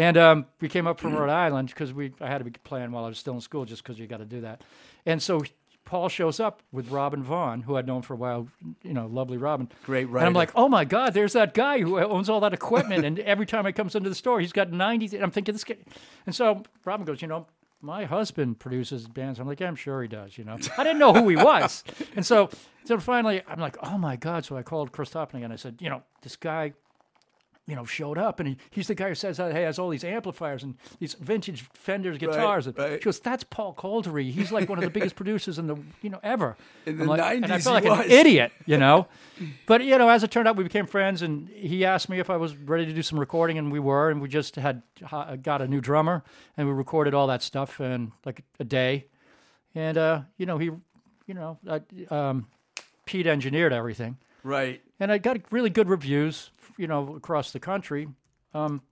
And 0.00 0.16
um, 0.16 0.46
we 0.62 0.68
came 0.70 0.86
up 0.86 0.98
from 0.98 1.14
Rhode 1.14 1.28
Island 1.28 1.68
because 1.68 1.92
we 1.92 2.12
I 2.22 2.28
had 2.28 2.38
to 2.38 2.44
be 2.44 2.50
playing 2.64 2.90
while 2.90 3.04
I 3.04 3.08
was 3.08 3.18
still 3.18 3.34
in 3.34 3.40
school 3.42 3.66
just 3.66 3.82
because 3.82 3.98
you 3.98 4.06
got 4.06 4.16
to 4.18 4.24
do 4.24 4.40
that. 4.40 4.62
And 5.04 5.22
so 5.22 5.42
Paul 5.84 6.08
shows 6.08 6.40
up 6.40 6.62
with 6.72 6.88
Robin 6.90 7.22
Vaughn, 7.22 7.60
who 7.62 7.76
I'd 7.76 7.86
known 7.86 8.00
for 8.00 8.14
a 8.14 8.16
while, 8.16 8.48
you 8.82 8.94
know, 8.94 9.06
lovely 9.06 9.36
Robin. 9.36 9.68
Great 9.84 10.08
And. 10.08 10.26
I'm 10.26 10.32
like, 10.32 10.52
oh 10.54 10.68
my 10.68 10.86
God, 10.86 11.12
there's 11.12 11.34
that 11.34 11.52
guy 11.52 11.80
who 11.80 11.98
owns 11.98 12.30
all 12.30 12.40
that 12.40 12.54
equipment. 12.54 13.04
and 13.04 13.18
every 13.18 13.44
time 13.44 13.66
he 13.66 13.72
comes 13.72 13.94
into 13.94 14.08
the 14.08 14.14
store, 14.14 14.40
he's 14.40 14.52
got 14.52 14.72
90. 14.72 15.16
And 15.16 15.24
I'm 15.24 15.30
thinking, 15.30 15.52
this 15.52 15.64
guy. 15.64 15.76
And 16.24 16.34
so 16.34 16.62
Robin 16.86 17.04
goes, 17.04 17.20
you 17.20 17.28
know, 17.28 17.46
my 17.82 18.06
husband 18.06 18.58
produces 18.58 19.06
bands. 19.06 19.38
I'm 19.38 19.46
like, 19.46 19.60
yeah, 19.60 19.68
I'm 19.68 19.76
sure 19.76 20.00
he 20.00 20.08
does, 20.08 20.38
you 20.38 20.44
know. 20.44 20.56
I 20.78 20.84
didn't 20.84 20.98
know 20.98 21.12
who 21.12 21.28
he 21.28 21.36
was. 21.36 21.84
and 22.16 22.24
so, 22.24 22.48
so 22.84 22.98
finally, 22.98 23.42
I'm 23.46 23.60
like, 23.60 23.76
oh 23.82 23.98
my 23.98 24.16
God. 24.16 24.46
So 24.46 24.56
I 24.56 24.62
called 24.62 24.92
Chris 24.92 25.10
Topping 25.10 25.44
and 25.44 25.52
I 25.52 25.56
said, 25.56 25.76
you 25.80 25.90
know, 25.90 26.02
this 26.22 26.36
guy 26.36 26.72
you 27.70 27.76
know, 27.76 27.84
showed 27.84 28.18
up, 28.18 28.40
and 28.40 28.48
he, 28.48 28.56
he's 28.70 28.88
the 28.88 28.96
guy 28.96 29.08
who 29.08 29.14
says, 29.14 29.36
"Hey, 29.36 29.62
has 29.62 29.78
all 29.78 29.88
these 29.88 30.02
amplifiers 30.02 30.64
and 30.64 30.74
these 30.98 31.14
vintage 31.14 31.62
Fenders 31.72 32.18
guitars." 32.18 32.66
and 32.66 32.76
right. 32.76 33.00
She 33.00 33.04
goes, 33.04 33.20
"That's 33.20 33.44
Paul 33.44 33.74
Kolderie. 33.74 34.32
He's 34.32 34.50
like 34.50 34.68
one 34.68 34.76
of 34.78 34.84
the 34.84 34.90
biggest 34.90 35.14
producers 35.20 35.58
in 35.58 35.68
the 35.68 35.76
you 36.02 36.10
know 36.10 36.18
ever." 36.22 36.56
In 36.84 36.98
the 36.98 37.04
like- 37.04 37.20
and 37.20 37.46
I 37.46 37.58
90s 37.58 37.62
felt 37.62 37.84
like 37.84 38.06
an 38.06 38.10
idiot, 38.10 38.50
you 38.66 38.76
know. 38.76 39.06
but 39.66 39.84
you 39.84 39.96
know, 39.96 40.08
as 40.08 40.24
it 40.24 40.32
turned 40.32 40.48
out, 40.48 40.56
we 40.56 40.64
became 40.64 40.86
friends, 40.86 41.22
and 41.22 41.48
he 41.48 41.84
asked 41.84 42.08
me 42.08 42.18
if 42.18 42.28
I 42.28 42.36
was 42.36 42.56
ready 42.56 42.84
to 42.86 42.92
do 42.92 43.02
some 43.02 43.20
recording, 43.20 43.56
and 43.56 43.70
we 43.70 43.78
were, 43.78 44.10
and 44.10 44.20
we 44.20 44.28
just 44.28 44.56
had 44.56 44.82
got 45.42 45.62
a 45.62 45.68
new 45.68 45.80
drummer, 45.80 46.24
and 46.56 46.66
we 46.66 46.74
recorded 46.74 47.14
all 47.14 47.28
that 47.28 47.42
stuff 47.42 47.80
in 47.80 48.10
like 48.24 48.42
a 48.58 48.64
day, 48.64 49.06
and 49.76 49.96
uh, 49.96 50.22
you 50.36 50.46
know, 50.46 50.58
he, 50.58 50.70
you 51.26 51.34
know, 51.34 51.58
uh, 51.68 51.78
um, 52.12 52.48
Pete 53.06 53.28
engineered 53.28 53.72
everything 53.72 54.18
right. 54.42 54.80
and 54.98 55.10
I 55.12 55.18
got 55.18 55.38
really 55.50 55.70
good 55.70 55.88
reviews, 55.88 56.50
you 56.76 56.86
know, 56.86 57.16
across 57.16 57.52
the 57.52 57.60
country. 57.60 58.08
Um, 58.54 58.82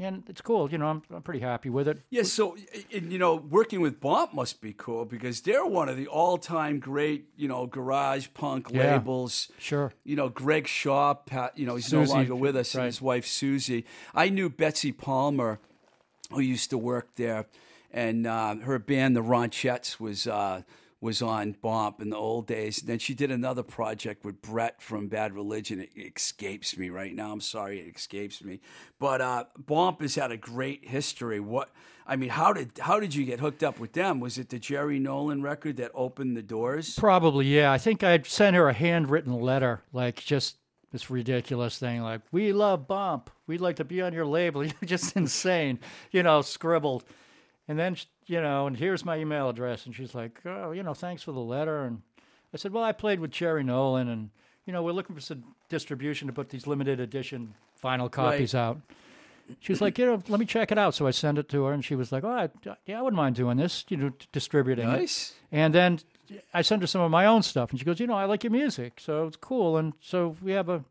and 0.00 0.22
it's 0.28 0.40
cool, 0.40 0.70
you 0.70 0.78
know. 0.78 0.86
I'm, 0.86 1.02
I'm 1.12 1.22
pretty 1.22 1.40
happy 1.40 1.70
with 1.70 1.88
it. 1.88 1.98
Yeah, 2.10 2.22
so 2.22 2.56
and, 2.94 3.12
you 3.12 3.18
know, 3.18 3.34
working 3.34 3.80
with 3.80 4.00
Bomp 4.00 4.32
must 4.32 4.60
be 4.60 4.72
cool 4.72 5.04
because 5.04 5.40
they're 5.40 5.66
one 5.66 5.88
of 5.88 5.96
the 5.96 6.06
all-time 6.06 6.78
great, 6.78 7.24
you 7.36 7.48
know, 7.48 7.66
garage 7.66 8.28
punk 8.32 8.68
Yeah. 8.70 8.92
labels. 8.92 9.50
Sure. 9.58 9.92
You 10.04 10.14
know, 10.14 10.28
Greg 10.28 10.68
Shaw, 10.68 11.14
Pat, 11.14 11.58
you 11.58 11.66
know, 11.66 11.74
he's 11.74 11.86
Susie, 11.86 12.12
no 12.12 12.16
longer 12.18 12.36
with 12.36 12.56
us, 12.56 12.76
and 12.76 12.84
his 12.84 13.02
wife 13.02 13.26
Susie. 13.26 13.84
I 14.14 14.28
knew 14.28 14.48
Betsy 14.48 14.92
Palmer, 14.92 15.58
who 16.30 16.40
used 16.40 16.70
to 16.70 16.78
work 16.78 17.16
there, 17.16 17.46
and 17.90 18.24
uh, 18.24 18.54
her 18.56 18.78
band, 18.78 19.16
the 19.16 19.22
Ronchettes, 19.22 19.98
was 19.98 20.28
uh, 20.28 20.62
was 21.00 21.22
on 21.22 21.52
Bomp 21.62 22.00
in 22.02 22.10
the 22.10 22.16
old 22.16 22.46
days. 22.46 22.80
And 22.80 22.88
then 22.88 22.98
she 22.98 23.14
did 23.14 23.30
another 23.30 23.62
project 23.62 24.24
with 24.24 24.42
Brett 24.42 24.82
from 24.82 25.08
Bad 25.08 25.32
Religion. 25.32 25.80
It 25.80 26.16
escapes 26.16 26.76
me 26.76 26.90
right 26.90 27.14
now. 27.14 27.32
I'm 27.32 27.40
sorry, 27.40 27.80
it 27.80 27.94
escapes 27.94 28.42
me. 28.42 28.60
But 28.98 29.20
uh, 29.20 29.44
Bomp 29.56 30.00
has 30.02 30.16
had 30.16 30.32
a 30.32 30.36
great 30.36 30.88
history. 30.88 31.38
What 31.38 31.70
I 32.06 32.16
mean, 32.16 32.30
how 32.30 32.52
did 32.52 32.72
how 32.80 32.98
did 32.98 33.14
you 33.14 33.24
get 33.24 33.38
hooked 33.38 33.62
up 33.62 33.78
with 33.78 33.92
them? 33.92 34.18
Was 34.18 34.38
it 34.38 34.48
the 34.48 34.58
Jerry 34.58 34.98
Nolan 34.98 35.42
record 35.42 35.76
that 35.76 35.92
opened 35.94 36.36
the 36.36 36.42
doors? 36.42 36.96
Probably, 36.96 37.46
yeah. 37.46 37.70
I 37.70 37.78
think 37.78 38.02
I'd 38.02 38.26
sent 38.26 38.56
her 38.56 38.68
a 38.68 38.72
handwritten 38.72 39.32
letter, 39.40 39.82
like 39.92 40.16
just 40.16 40.56
this 40.90 41.10
ridiculous 41.10 41.78
thing 41.78 42.00
like 42.00 42.22
"We 42.32 42.52
love 42.52 42.88
Bomp. 42.88 43.30
We'd 43.46 43.60
like 43.60 43.76
to 43.76 43.84
be 43.84 44.02
on 44.02 44.12
your 44.14 44.26
label." 44.26 44.64
You're 44.64 44.74
just 44.84 45.16
insane, 45.16 45.78
you 46.10 46.22
know, 46.22 46.40
scribbled. 46.42 47.04
And 47.68 47.78
then 47.78 47.96
you 48.26 48.40
know, 48.40 48.66
and 48.66 48.76
here's 48.76 49.04
my 49.04 49.18
email 49.18 49.48
address, 49.50 49.84
and 49.86 49.94
she's 49.94 50.14
like, 50.14 50.40
"Oh, 50.46 50.72
you 50.72 50.82
know, 50.82 50.94
thanks 50.94 51.22
for 51.22 51.32
the 51.32 51.40
letter." 51.40 51.84
And 51.84 52.00
I 52.52 52.56
said, 52.56 52.72
"Well, 52.72 52.82
I 52.82 52.92
played 52.92 53.20
with 53.20 53.30
Jerry 53.30 53.62
Nolan, 53.62 54.08
and 54.08 54.30
you 54.64 54.72
know, 54.72 54.82
we're 54.82 54.92
looking 54.92 55.14
for 55.14 55.20
some 55.20 55.44
distribution 55.68 56.26
to 56.28 56.32
put 56.32 56.48
these 56.48 56.66
limited 56.66 56.98
edition 56.98 57.54
final 57.76 58.08
copies 58.08 58.54
out." 58.54 58.80
She 59.60 59.72
was 59.72 59.80
like, 59.80 59.98
"You 59.98 60.06
know, 60.06 60.22
let 60.28 60.40
me 60.40 60.46
check 60.46 60.72
it 60.72 60.78
out." 60.78 60.94
So 60.94 61.06
I 61.06 61.10
sent 61.10 61.36
it 61.38 61.48
to 61.50 61.64
her, 61.64 61.72
and 61.72 61.84
she 61.84 61.94
was 61.94 62.10
like, 62.10 62.24
"Oh, 62.24 62.30
I, 62.30 62.48
yeah, 62.86 62.98
I 62.98 63.02
wouldn't 63.02 63.16
mind 63.16 63.36
doing 63.36 63.58
this, 63.58 63.84
you 63.88 63.98
know, 63.98 64.12
distributing 64.32 64.88
it." 64.88 64.92
Nice. 64.92 65.34
And 65.52 65.74
then 65.74 66.00
I 66.54 66.62
sent 66.62 66.82
her 66.82 66.86
some 66.86 67.02
of 67.02 67.10
my 67.10 67.26
own 67.26 67.42
stuff, 67.42 67.70
and 67.70 67.78
she 67.78 67.84
goes, 67.84 68.00
"You 68.00 68.06
know, 68.06 68.14
I 68.14 68.24
like 68.24 68.44
your 68.44 68.50
music, 68.50 68.98
so 68.98 69.26
it's 69.26 69.36
cool." 69.36 69.76
And 69.76 69.92
so 70.00 70.36
we 70.42 70.52
have 70.52 70.68
a, 70.70 70.84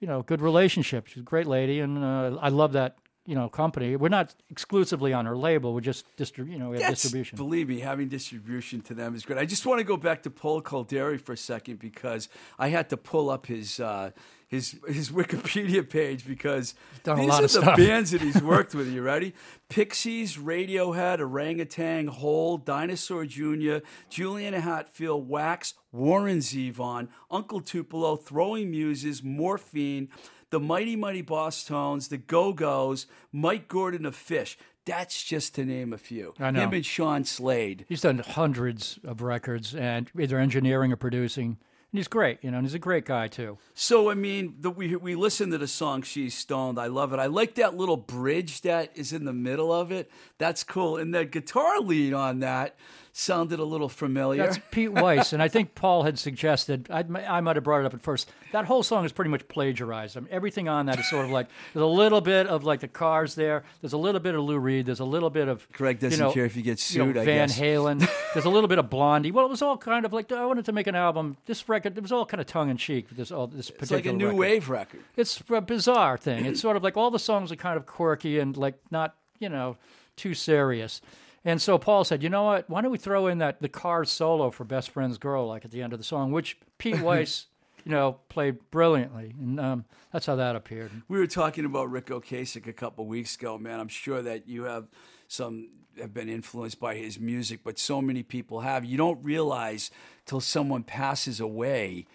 you 0.00 0.06
know, 0.06 0.22
good 0.22 0.40
relationship. 0.40 1.08
She's 1.08 1.22
a 1.22 1.24
great 1.24 1.46
lady, 1.46 1.80
and 1.80 1.98
uh, 2.02 2.38
I 2.40 2.48
love 2.48 2.72
that 2.72 2.96
you 3.26 3.34
know 3.34 3.48
company. 3.48 3.96
We're 3.96 4.08
not 4.08 4.34
exclusively 4.50 5.12
on 5.12 5.26
her 5.26 5.36
label. 5.36 5.74
We're 5.74 5.80
just 5.80 6.04
distrib- 6.16 6.50
you 6.50 6.58
know, 6.58 6.70
we 6.70 6.76
have 6.76 6.88
That's, 6.88 7.02
distribution. 7.02 7.36
Believe 7.36 7.68
me, 7.68 7.80
having 7.80 8.08
distribution 8.08 8.80
to 8.82 8.94
them 8.94 9.14
is 9.14 9.24
great. 9.24 9.38
I 9.38 9.44
just 9.44 9.66
want 9.66 9.78
to 9.80 9.84
go 9.84 9.96
back 9.96 10.22
to 10.24 10.30
Paul 10.30 10.62
Kolderie 10.62 11.20
for 11.20 11.32
a 11.32 11.36
second 11.36 11.78
because 11.78 12.28
I 12.58 12.68
had 12.68 12.88
to 12.90 12.96
pull 12.96 13.28
up 13.30 13.46
his 13.46 13.80
uh, 13.80 14.10
his 14.48 14.78
his 14.88 15.10
Wikipedia 15.10 15.88
page 15.88 16.26
because 16.26 16.74
done 17.02 17.18
a 17.18 17.22
these 17.22 17.30
lot 17.30 17.42
are 17.42 17.44
of 17.46 17.52
the 17.52 17.60
stuff. 17.62 17.76
bands 17.76 18.12
that 18.12 18.20
he's 18.20 18.40
worked 18.42 18.74
with. 18.76 18.88
You 18.92 19.02
ready? 19.02 19.34
Pixies, 19.68 20.36
Radiohead, 20.36 21.18
Orangutan, 21.18 22.06
Hole, 22.06 22.56
Dinosaur 22.56 23.26
Jr., 23.26 23.78
Juliana 24.08 24.60
Hatfield, 24.60 25.28
Wax, 25.28 25.74
Warren 25.90 26.38
Zevon, 26.38 27.08
Uncle 27.30 27.60
Tupelo, 27.60 28.14
Throwing 28.16 28.70
Muses, 28.70 29.24
Morphine, 29.24 30.08
the 30.50 30.60
Mighty 30.60 30.96
Mighty 30.96 31.22
Bosstones, 31.22 32.08
the 32.08 32.18
Go 32.18 32.52
Go's, 32.52 33.06
Mike 33.32 33.68
Gordon 33.68 34.06
of 34.06 34.16
Phish. 34.16 34.56
That's 34.84 35.22
just 35.24 35.54
to 35.56 35.64
name 35.64 35.92
a 35.92 35.98
few. 35.98 36.34
I 36.38 36.50
know. 36.52 36.60
Him 36.60 36.72
and 36.74 36.86
Sean 36.86 37.24
Slade. 37.24 37.84
He's 37.88 38.02
done 38.02 38.18
hundreds 38.18 39.00
of 39.04 39.20
records, 39.20 39.74
and 39.74 40.10
either 40.18 40.38
engineering 40.38 40.92
or 40.92 40.96
producing. 40.96 41.58
And 41.92 41.98
he's 41.98 42.08
great, 42.08 42.38
you 42.42 42.50
know, 42.50 42.58
and 42.58 42.66
he's 42.66 42.74
a 42.74 42.78
great 42.80 43.04
guy 43.04 43.28
too. 43.28 43.58
So 43.74 44.10
I 44.10 44.14
mean, 44.14 44.56
the, 44.60 44.70
we 44.70 44.96
we 44.96 45.14
listen 45.14 45.50
to 45.50 45.58
the 45.58 45.68
song 45.68 46.02
"She's 46.02 46.34
Stoned." 46.36 46.78
I 46.78 46.88
love 46.88 47.12
it. 47.12 47.18
I 47.18 47.26
like 47.26 47.54
that 47.54 47.76
little 47.76 47.96
bridge 47.96 48.62
that 48.62 48.90
is 48.94 49.12
in 49.12 49.24
the 49.24 49.32
middle 49.32 49.72
of 49.72 49.92
it. 49.92 50.10
That's 50.38 50.64
cool, 50.64 50.96
and 50.96 51.14
the 51.14 51.24
guitar 51.24 51.80
lead 51.80 52.12
on 52.12 52.40
that 52.40 52.76
sounded 53.16 53.58
a 53.58 53.64
little 53.64 53.88
familiar. 53.88 54.42
That's 54.42 54.58
Pete 54.70 54.92
Weiss, 54.92 55.32
and 55.32 55.42
I 55.42 55.48
think 55.48 55.74
Paul 55.74 56.02
had 56.02 56.18
suggested. 56.18 56.86
I, 56.90 57.02
I 57.26 57.40
might 57.40 57.56
have 57.56 57.64
brought 57.64 57.80
it 57.80 57.86
up 57.86 57.94
at 57.94 58.02
first. 58.02 58.30
That 58.52 58.66
whole 58.66 58.82
song 58.82 59.06
is 59.06 59.12
pretty 59.12 59.30
much 59.30 59.48
plagiarized. 59.48 60.16
I 60.16 60.20
mean, 60.20 60.28
everything 60.30 60.68
on 60.68 60.86
that 60.86 60.98
is 60.98 61.08
sort 61.08 61.24
of 61.24 61.30
like 61.30 61.46
there's 61.72 61.82
a 61.82 61.86
little 61.86 62.20
bit 62.20 62.46
of 62.46 62.64
like 62.64 62.80
the 62.80 62.88
Cars 62.88 63.34
there. 63.34 63.64
There's 63.80 63.94
a 63.94 63.98
little 63.98 64.20
bit 64.20 64.34
of 64.34 64.42
Lou 64.42 64.58
Reed. 64.58 64.86
There's 64.86 65.00
a 65.00 65.04
little 65.04 65.30
bit 65.30 65.48
of 65.48 65.66
Greg 65.72 65.98
doesn't 65.98 66.18
you 66.18 66.24
know, 66.24 66.32
care 66.32 66.44
if 66.44 66.56
you 66.56 66.64
know, 66.64 66.74
sued, 66.74 67.16
I 67.16 67.24
Van 67.24 67.48
guess. 67.48 67.58
Halen. 67.58 68.06
There's 68.34 68.44
a 68.44 68.50
little 68.50 68.68
bit 68.68 68.78
of 68.78 68.90
Blondie. 68.90 69.30
Well, 69.30 69.46
it 69.46 69.50
was 69.50 69.62
all 69.62 69.78
kind 69.78 70.04
of 70.04 70.12
like 70.12 70.30
I 70.30 70.44
wanted 70.44 70.66
to 70.66 70.72
make 70.72 70.86
an 70.86 70.94
album. 70.94 71.38
This 71.46 71.68
record, 71.68 71.85
it 71.86 72.00
was 72.00 72.12
all 72.12 72.26
kind 72.26 72.40
of 72.40 72.46
tongue 72.46 72.70
in 72.70 72.76
cheek. 72.76 73.08
This 73.10 73.30
all 73.30 73.46
this 73.46 73.70
it's 73.70 73.90
like 73.90 74.06
a 74.06 74.12
particular 74.12 74.16
new 74.16 74.26
record. 74.26 74.38
wave 74.38 74.68
record. 74.70 75.00
It's 75.16 75.42
a 75.48 75.60
bizarre 75.60 76.16
thing. 76.16 76.46
It's 76.46 76.60
sort 76.60 76.76
of 76.76 76.82
like 76.82 76.96
all 76.96 77.10
the 77.10 77.18
songs 77.18 77.52
are 77.52 77.56
kind 77.56 77.76
of 77.76 77.86
quirky 77.86 78.38
and 78.38 78.56
like 78.56 78.78
not, 78.90 79.16
you 79.38 79.48
know, 79.48 79.76
too 80.16 80.34
serious. 80.34 81.00
And 81.44 81.62
so 81.62 81.78
Paul 81.78 82.02
said, 82.04 82.22
"You 82.22 82.28
know 82.28 82.42
what? 82.44 82.68
Why 82.68 82.82
don't 82.82 82.90
we 82.90 82.98
throw 82.98 83.28
in 83.28 83.38
that 83.38 83.62
the 83.62 83.68
Cars 83.68 84.10
solo 84.10 84.50
for 84.50 84.64
Best 84.64 84.90
Friend's 84.90 85.16
Girl, 85.16 85.46
like 85.46 85.64
at 85.64 85.70
the 85.70 85.82
end 85.82 85.92
of 85.92 85.98
the 85.98 86.04
song, 86.04 86.32
which 86.32 86.58
Pete 86.78 87.00
Weiss, 87.02 87.46
you 87.84 87.92
know, 87.92 88.18
played 88.28 88.58
brilliantly, 88.72 89.32
and 89.38 89.60
um, 89.60 89.84
that's 90.12 90.26
how 90.26 90.34
that 90.36 90.56
appeared. 90.56 90.90
We 91.06 91.18
were 91.18 91.28
talking 91.28 91.64
about 91.64 91.90
Ric 91.90 92.06
Ocasek 92.06 92.66
a 92.66 92.72
couple 92.72 93.06
weeks 93.06 93.36
ago, 93.36 93.58
man. 93.58 93.78
I'm 93.78 93.88
sure 93.88 94.22
that 94.22 94.48
you 94.48 94.64
have 94.64 94.88
some 95.28 95.68
have 95.98 96.14
been 96.14 96.28
influenced 96.28 96.80
by 96.80 96.94
his 96.96 97.18
music, 97.18 97.60
but 97.64 97.78
so 97.78 98.00
many 98.02 98.22
people 98.22 98.60
have. 98.60 98.84
You 98.84 98.96
don't 98.96 99.22
realize 99.24 99.90
till 100.24 100.40
someone 100.40 100.82
passes 100.82 101.40
away 101.40 102.06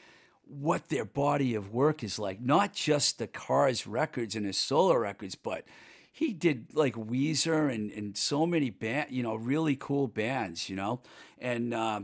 what 0.45 0.89
their 0.89 1.05
body 1.05 1.55
of 1.55 1.73
work 1.73 2.03
is 2.03 2.19
like. 2.19 2.41
Not 2.41 2.73
just 2.73 3.19
the 3.19 3.27
Cars 3.27 3.87
records 3.87 4.35
and 4.35 4.45
his 4.45 4.57
solo 4.57 4.95
records, 4.95 5.35
but 5.35 5.63
he 6.11 6.33
did 6.33 6.67
like 6.73 6.95
Weezer 6.95 7.73
and, 7.73 7.89
and 7.91 8.17
so 8.17 8.45
many 8.45 8.69
band, 8.69 9.07
you 9.11 9.23
know, 9.23 9.35
really 9.35 9.77
cool 9.77 10.07
bands, 10.07 10.69
you 10.69 10.75
know. 10.75 10.99
And 11.39 11.73
uh, 11.73 12.01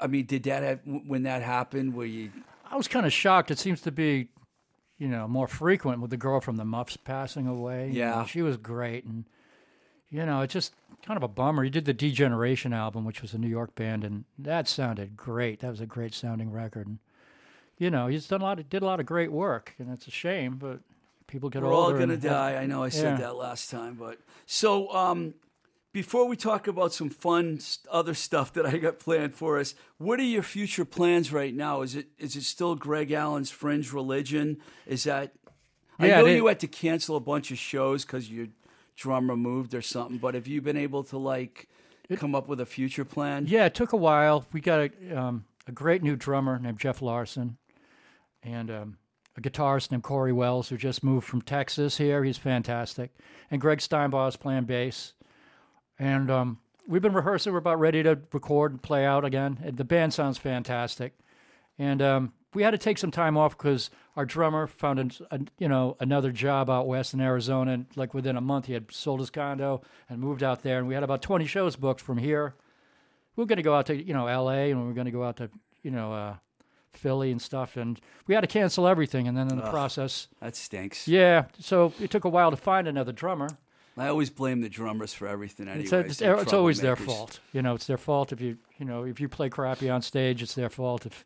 I 0.00 0.06
mean, 0.08 0.26
did 0.26 0.42
that 0.44 0.62
have 0.62 0.80
when 0.84 1.22
that 1.22 1.42
happened? 1.42 1.94
Where 1.94 2.06
you 2.06 2.30
I 2.70 2.76
was 2.76 2.88
kind 2.88 3.06
of 3.06 3.12
shocked. 3.12 3.50
It 3.50 3.58
seems 3.58 3.80
to 3.82 3.92
be, 3.92 4.28
you 4.98 5.08
know, 5.08 5.28
more 5.28 5.46
frequent 5.48 6.00
with 6.00 6.10
the 6.10 6.16
girl 6.16 6.40
from 6.40 6.56
the 6.56 6.64
Muffs 6.64 6.96
passing 6.96 7.46
away. 7.46 7.88
You 7.88 8.00
Yeah. 8.00 8.16
know, 8.16 8.26
she 8.26 8.42
was 8.42 8.56
great, 8.56 9.04
and 9.04 9.24
you 10.10 10.26
know, 10.26 10.40
it's 10.42 10.52
just 10.52 10.72
kind 11.04 11.16
of 11.16 11.22
a 11.22 11.28
bummer. 11.28 11.62
He 11.64 11.70
did 11.70 11.84
the 11.84 11.92
D 11.94 12.10
Generation 12.12 12.72
album, 12.72 13.04
which 13.04 13.22
was 13.22 13.32
a 13.34 13.38
New 13.38 13.48
York 13.48 13.74
band, 13.74 14.04
and 14.04 14.24
that 14.38 14.68
sounded 14.68 15.16
great. 15.16 15.60
That 15.60 15.70
was 15.70 15.80
a 15.80 15.86
great 15.86 16.14
sounding 16.14 16.50
record. 16.52 16.86
And, 16.86 16.98
you 17.78 17.90
know, 17.90 18.06
he's 18.08 18.26
done 18.28 18.40
a 18.40 18.44
lot. 18.44 18.58
Of, 18.58 18.68
did 18.68 18.82
a 18.82 18.86
lot 18.86 19.00
of 19.00 19.06
great 19.06 19.32
work, 19.32 19.74
and 19.78 19.90
it's 19.92 20.06
a 20.06 20.10
shame, 20.10 20.56
but 20.56 20.80
people 21.26 21.48
get 21.48 21.62
We're 21.62 21.72
all 21.72 21.92
gonna 21.92 22.14
and- 22.14 22.22
die. 22.22 22.56
I 22.56 22.66
know 22.66 22.82
I 22.82 22.88
said 22.88 23.18
Yeah. 23.18 23.26
that 23.26 23.36
last 23.36 23.70
time, 23.70 23.94
but 23.94 24.18
so 24.46 24.92
um, 24.94 25.34
before 25.92 26.26
we 26.26 26.36
talk 26.36 26.66
about 26.66 26.92
some 26.92 27.08
fun 27.08 27.60
other 27.90 28.14
stuff 28.14 28.52
that 28.54 28.66
I 28.66 28.76
got 28.78 28.98
planned 28.98 29.34
for 29.34 29.58
us, 29.58 29.74
what 29.98 30.18
are 30.20 30.24
your 30.24 30.42
future 30.42 30.84
plans 30.84 31.32
right 31.32 31.54
now? 31.54 31.82
Is 31.82 31.94
it 31.94 32.08
is 32.18 32.36
it 32.36 32.42
still 32.42 32.74
Greg 32.74 33.10
Allen's 33.12 33.50
Fringe 33.50 33.92
Religion? 33.92 34.58
Is 34.86 35.04
that? 35.04 35.32
I 35.98 36.08
know 36.08 36.26
it- 36.26 36.36
you 36.36 36.46
had 36.46 36.60
to 36.60 36.66
cancel 36.68 37.14
a 37.16 37.20
bunch 37.20 37.50
of 37.50 37.58
shows 37.58 38.04
because 38.04 38.30
your 38.30 38.48
drummer 38.96 39.34
removed 39.34 39.74
or 39.74 39.82
something, 39.82 40.18
but 40.18 40.34
have 40.34 40.46
you 40.46 40.60
been 40.60 40.76
able 40.76 41.04
to 41.04 41.18
like 41.18 41.68
come 42.16 42.34
up 42.34 42.48
with 42.48 42.60
a 42.60 42.66
future 42.66 43.04
plan? 43.04 43.46
Yeah, 43.48 43.66
it 43.66 43.74
took 43.74 43.92
a 43.92 43.96
while. 43.96 44.46
We 44.52 44.60
got 44.60 44.80
a, 44.80 45.18
um, 45.18 45.44
a 45.66 45.72
great 45.72 46.02
new 46.02 46.16
drummer 46.16 46.58
named 46.58 46.78
Jeff 46.78 47.00
Larson 47.00 47.56
and 48.42 48.70
um, 48.70 48.96
a 49.36 49.40
guitarist 49.40 49.90
named 49.90 50.02
Corey 50.02 50.32
Wells 50.32 50.68
who 50.68 50.76
just 50.76 51.04
moved 51.04 51.26
from 51.26 51.42
Texas 51.42 51.98
here. 51.98 52.24
He's 52.24 52.38
fantastic. 52.38 53.10
And 53.50 53.60
Greg 53.60 53.78
Steinbaugh 53.78 54.28
is 54.28 54.36
playing 54.36 54.64
bass. 54.64 55.14
And 55.98 56.30
um, 56.30 56.58
we've 56.88 57.02
been 57.02 57.12
rehearsing. 57.12 57.52
We're 57.52 57.58
about 57.58 57.78
ready 57.78 58.02
to 58.02 58.18
record 58.32 58.72
and 58.72 58.82
play 58.82 59.04
out 59.04 59.24
again. 59.24 59.72
The 59.74 59.84
band 59.84 60.14
sounds 60.14 60.38
fantastic. 60.38 61.14
And 61.78 62.02
um, 62.02 62.32
we 62.54 62.62
had 62.62 62.72
to 62.72 62.78
take 62.78 62.98
some 62.98 63.10
time 63.10 63.36
off 63.36 63.56
because 63.56 63.90
our 64.16 64.24
drummer 64.24 64.66
found 64.66 64.98
an, 64.98 65.10
a, 65.30 65.40
you 65.58 65.68
know 65.68 65.96
another 66.00 66.32
job 66.32 66.68
out 66.68 66.86
west 66.86 67.14
in 67.14 67.20
Arizona. 67.20 67.72
And 67.72 67.86
like 67.96 68.14
within 68.14 68.36
a 68.36 68.40
month, 68.40 68.66
he 68.66 68.72
had 68.72 68.90
sold 68.92 69.20
his 69.20 69.30
condo 69.30 69.82
and 70.08 70.20
moved 70.20 70.42
out 70.42 70.62
there. 70.62 70.78
And 70.78 70.88
we 70.88 70.94
had 70.94 71.02
about 71.02 71.22
20 71.22 71.46
shows 71.46 71.76
booked 71.76 72.00
from 72.00 72.18
here 72.18 72.54
we 73.36 73.42
were 73.42 73.46
going 73.46 73.56
to 73.56 73.62
go 73.62 73.74
out 73.74 73.86
to 73.86 73.96
you 73.96 74.12
know 74.12 74.26
L.A. 74.26 74.70
and 74.70 74.80
we 74.80 74.86
were 74.86 74.92
going 74.92 75.06
to 75.06 75.10
go 75.10 75.24
out 75.24 75.36
to 75.36 75.50
you 75.82 75.90
know 75.90 76.12
uh, 76.12 76.34
Philly 76.92 77.30
and 77.30 77.40
stuff, 77.40 77.76
and 77.76 78.00
we 78.26 78.34
had 78.34 78.42
to 78.42 78.46
cancel 78.46 78.86
everything. 78.86 79.28
And 79.28 79.36
then 79.36 79.48
in 79.50 79.56
the 79.56 79.70
process, 79.70 80.28
That 80.40 80.56
stinks. 80.56 81.08
yeah, 81.08 81.44
so 81.58 81.92
it 82.00 82.10
took 82.10 82.24
a 82.24 82.28
while 82.28 82.50
to 82.50 82.56
find 82.56 82.86
another 82.88 83.12
drummer. 83.12 83.48
I 83.96 84.08
always 84.08 84.30
blame 84.30 84.60
the 84.60 84.68
drummers 84.68 85.12
for 85.12 85.26
everything. 85.26 85.68
Anyway, 85.68 85.84
It's, 85.84 85.92
it's, 85.92 86.22
it's 86.22 86.52
always 86.52 86.80
their 86.80 86.96
fault. 86.96 87.40
You 87.52 87.60
know, 87.60 87.74
it's 87.74 87.86
their 87.86 87.98
fault 87.98 88.32
if 88.32 88.40
you 88.40 88.58
you 88.78 88.84
know 88.84 89.04
if 89.04 89.20
you 89.20 89.28
play 89.28 89.48
crappy 89.48 89.88
on 89.88 90.02
stage. 90.02 90.42
It's 90.42 90.54
their 90.54 90.70
fault 90.70 91.06
if 91.06 91.24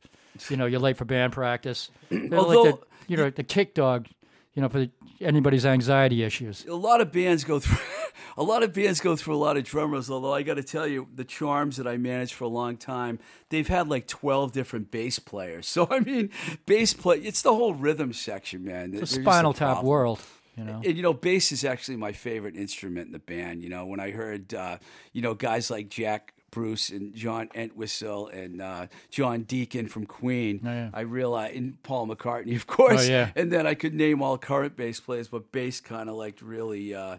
you 0.49 0.57
know 0.57 0.67
you're 0.67 0.81
late 0.81 0.97
for 0.97 1.05
band 1.05 1.33
practice. 1.33 1.91
They're 2.11 2.21
like 2.29 2.33
Although- 2.33 2.65
the, 2.65 2.79
you 3.09 3.17
know 3.17 3.31
the 3.31 3.43
kick 3.45 3.75
dog. 3.75 4.09
You 4.55 4.63
know, 4.63 4.69
for 4.69 4.79
the, 4.79 4.91
anybody's 5.21 5.67
anxiety 5.67 6.23
issues. 6.23 6.65
a 6.67 6.75
lot 6.77 7.01
of 7.01 7.11
bands 7.11 7.43
go 7.43 7.59
through 7.59 7.77
a 8.37 8.43
lot 8.45 8.63
of 8.63 8.73
bands 8.73 9.01
go 9.01 9.17
through 9.17 9.35
a 9.35 9.37
lot 9.37 9.57
of 9.57 9.65
drummers 9.65 10.09
although 10.11 10.33
i 10.33 10.43
got 10.43 10.55
to 10.55 10.63
tell 10.63 10.87
you 10.87 11.09
the 11.13 11.25
charms 11.25 11.77
that 11.77 11.87
i 11.89 11.97
managed 11.97 12.35
for 12.35 12.45
a 12.45 12.49
long 12.49 12.77
time 12.77 13.19
they've 13.49 13.67
had 13.69 13.89
like 13.89 14.07
12 14.07 14.53
different 14.53 14.91
bass 14.93 15.19
players 15.19 15.67
so 15.75 15.89
i 15.91 15.99
mean 16.01 16.31
bass 16.67 16.95
play 16.95 17.17
it's 17.19 17.43
the 17.43 17.53
whole 17.55 17.75
rhythm 17.75 18.13
section 18.13 18.65
man 18.65 18.91
The 18.91 18.99
They're 18.99 19.01
just 19.07 19.19
a 19.19 19.23
Spinal 19.23 19.53
Tap 19.55 19.69
problem. 19.75 19.87
world. 19.87 20.21
You 20.57 20.65
know, 20.65 20.81
and 20.85 20.97
you 20.97 21.03
know 21.03 21.15
bass 21.15 21.51
is 21.51 21.65
actually 21.65 21.97
my 21.97 22.13
favorite 22.13 22.55
instrument 22.55 23.07
in 23.07 23.13
the 23.13 23.19
band 23.19 23.63
you 23.63 23.71
know 23.71 23.87
when 23.87 23.99
i 23.99 24.11
heard 24.11 24.53
uh, 24.55 24.79
you 25.13 25.23
know 25.23 25.35
guys 25.35 25.69
like 25.71 25.89
jack 25.89 26.34
Bruce 26.55 26.89
and 26.89 27.15
John 27.15 27.49
Entwistle 27.55 28.29
and 28.29 28.63
uh, 28.63 28.87
John 29.11 29.43
Deacon 29.43 29.89
from 29.89 30.07
Queen. 30.07 30.61
Oh, 30.65 30.71
yeah. 30.71 30.91
I 30.95 31.01
realized, 31.01 31.57
and 31.57 31.83
Paul 31.83 32.07
McCartney, 32.07 32.55
of 32.63 32.67
course. 32.67 33.07
Oh, 33.09 33.11
yeah. 33.11 33.31
And 33.37 33.53
then 33.53 33.67
I 33.67 33.75
could 33.75 33.93
name 33.93 34.23
all 34.23 34.39
current 34.39 34.77
bass 34.77 35.01
players, 35.01 35.29
but 35.29 35.51
bass 35.53 35.81
kind 35.81 36.09
of 36.09 36.15
like 36.15 36.39
really 36.41 36.95
uh, 36.95 37.19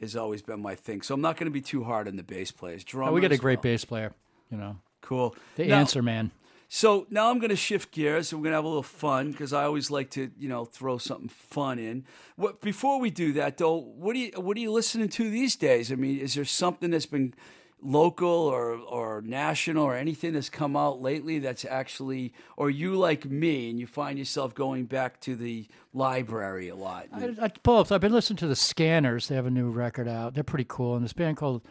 has 0.00 0.14
always 0.14 0.42
been 0.42 0.60
my 0.60 0.74
thing. 0.74 1.00
So 1.02 1.14
I'm 1.14 1.20
not 1.22 1.36
going 1.38 1.46
to 1.46 1.50
be 1.52 1.62
too 1.62 1.82
hard 1.84 2.06
on 2.08 2.16
the 2.16 2.22
bass 2.22 2.52
players. 2.52 2.84
Drummers, 2.84 3.10
Oh, 3.10 3.14
we 3.14 3.20
got 3.22 3.32
a 3.32 3.38
great 3.38 3.58
well, 3.58 3.62
bass 3.72 3.84
player. 3.84 4.12
You 4.50 4.58
know, 4.58 4.76
Cool. 5.00 5.34
the 5.56 5.66
Now- 5.66 5.78
answer 5.80 6.02
man. 6.02 6.30
so 6.68 7.06
now 7.10 7.30
I'm 7.30 7.38
going 7.38 7.50
to 7.50 7.56
shift 7.56 7.90
gears. 7.92 8.30
and 8.32 8.40
We're 8.40 8.44
going 8.44 8.52
to 8.52 8.56
have 8.58 8.64
a 8.64 8.68
little 8.68 8.82
fun 8.82 9.32
because 9.32 9.52
I 9.52 9.64
always 9.64 9.90
like 9.90 10.10
to, 10.10 10.30
you 10.38 10.48
know, 10.48 10.64
throw 10.64 10.98
something 10.98 11.28
fun 11.28 11.78
in. 11.78 12.04
What 12.36 12.60
before 12.60 13.00
we 13.00 13.10
do 13.10 13.32
that 13.34 13.56
though? 13.58 13.76
What 13.76 14.12
do 14.12 14.18
you 14.20 14.32
what 14.36 14.56
are 14.56 14.60
you 14.60 14.72
listening 14.72 15.08
to 15.10 15.30
these 15.30 15.56
days? 15.56 15.90
I 15.90 15.94
mean, 15.94 16.18
is 16.18 16.34
there 16.34 16.44
something 16.44 16.90
that's 16.90 17.06
been 17.06 17.32
local 17.84 18.28
or 18.28 18.76
or 18.76 19.20
national 19.20 19.84
or 19.84 19.94
anything 19.94 20.32
that's 20.32 20.48
come 20.48 20.74
out 20.74 21.02
lately 21.02 21.38
that's 21.38 21.64
actually 21.66 22.32
or 22.56 22.70
you 22.70 22.96
like 22.96 23.26
me 23.26 23.68
and 23.70 23.78
you 23.78 23.86
find 23.86 24.18
yourself 24.18 24.54
going 24.54 24.86
back 24.86 25.20
to 25.20 25.36
the 25.36 25.68
library 25.92 26.68
a 26.68 26.74
lot? 26.74 27.06
I, 27.12 27.34
I, 27.40 27.50
both. 27.62 27.92
I've 27.92 28.00
been 28.00 28.12
listening 28.12 28.38
to 28.38 28.46
the 28.46 28.56
Scanners. 28.56 29.28
They 29.28 29.34
have 29.34 29.46
a 29.46 29.50
new 29.50 29.70
record 29.70 30.08
out. 30.08 30.34
They're 30.34 30.42
pretty 30.42 30.66
cool. 30.66 30.96
And 30.96 31.04
this 31.04 31.12
band 31.12 31.36
called, 31.36 31.62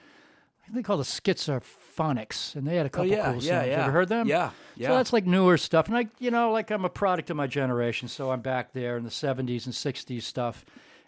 I 0.63 0.65
think 0.67 0.77
they 0.77 0.83
call 0.83 1.01
it 1.01 1.03
Schizophonics, 1.03 2.55
and 2.55 2.65
they 2.67 2.75
had 2.75 2.85
a 2.85 2.89
oh, 2.89 2.91
couple 2.91 3.11
oh 3.11 3.15
yeah, 3.15 3.23
cool 3.25 3.33
songs. 3.33 3.45
yeah. 3.45 3.85
You 3.85 3.91
heard 3.91 4.07
them? 4.07 4.27
Yeah, 4.27 4.51
yeah. 4.75 4.89
So 4.89 4.95
that's 4.95 5.11
like 5.11 5.25
newer 5.25 5.57
stuff, 5.57 5.87
and 5.87 5.97
I, 5.97 6.07
you 6.19 6.31
know, 6.31 6.51
like 6.51 6.71
I'm 6.71 6.85
a 6.85 6.89
product 6.89 7.29
of 7.29 7.35
my 7.35 7.47
generation, 7.47 8.07
so 8.07 8.31
I'm 8.31 8.41
back 8.41 8.71
there 8.71 8.97
in 8.97 9.03
the 9.03 9.09
'70s 9.09 9.65
and 9.65 9.73
'60s 9.73 10.21
stuff, 10.21 10.63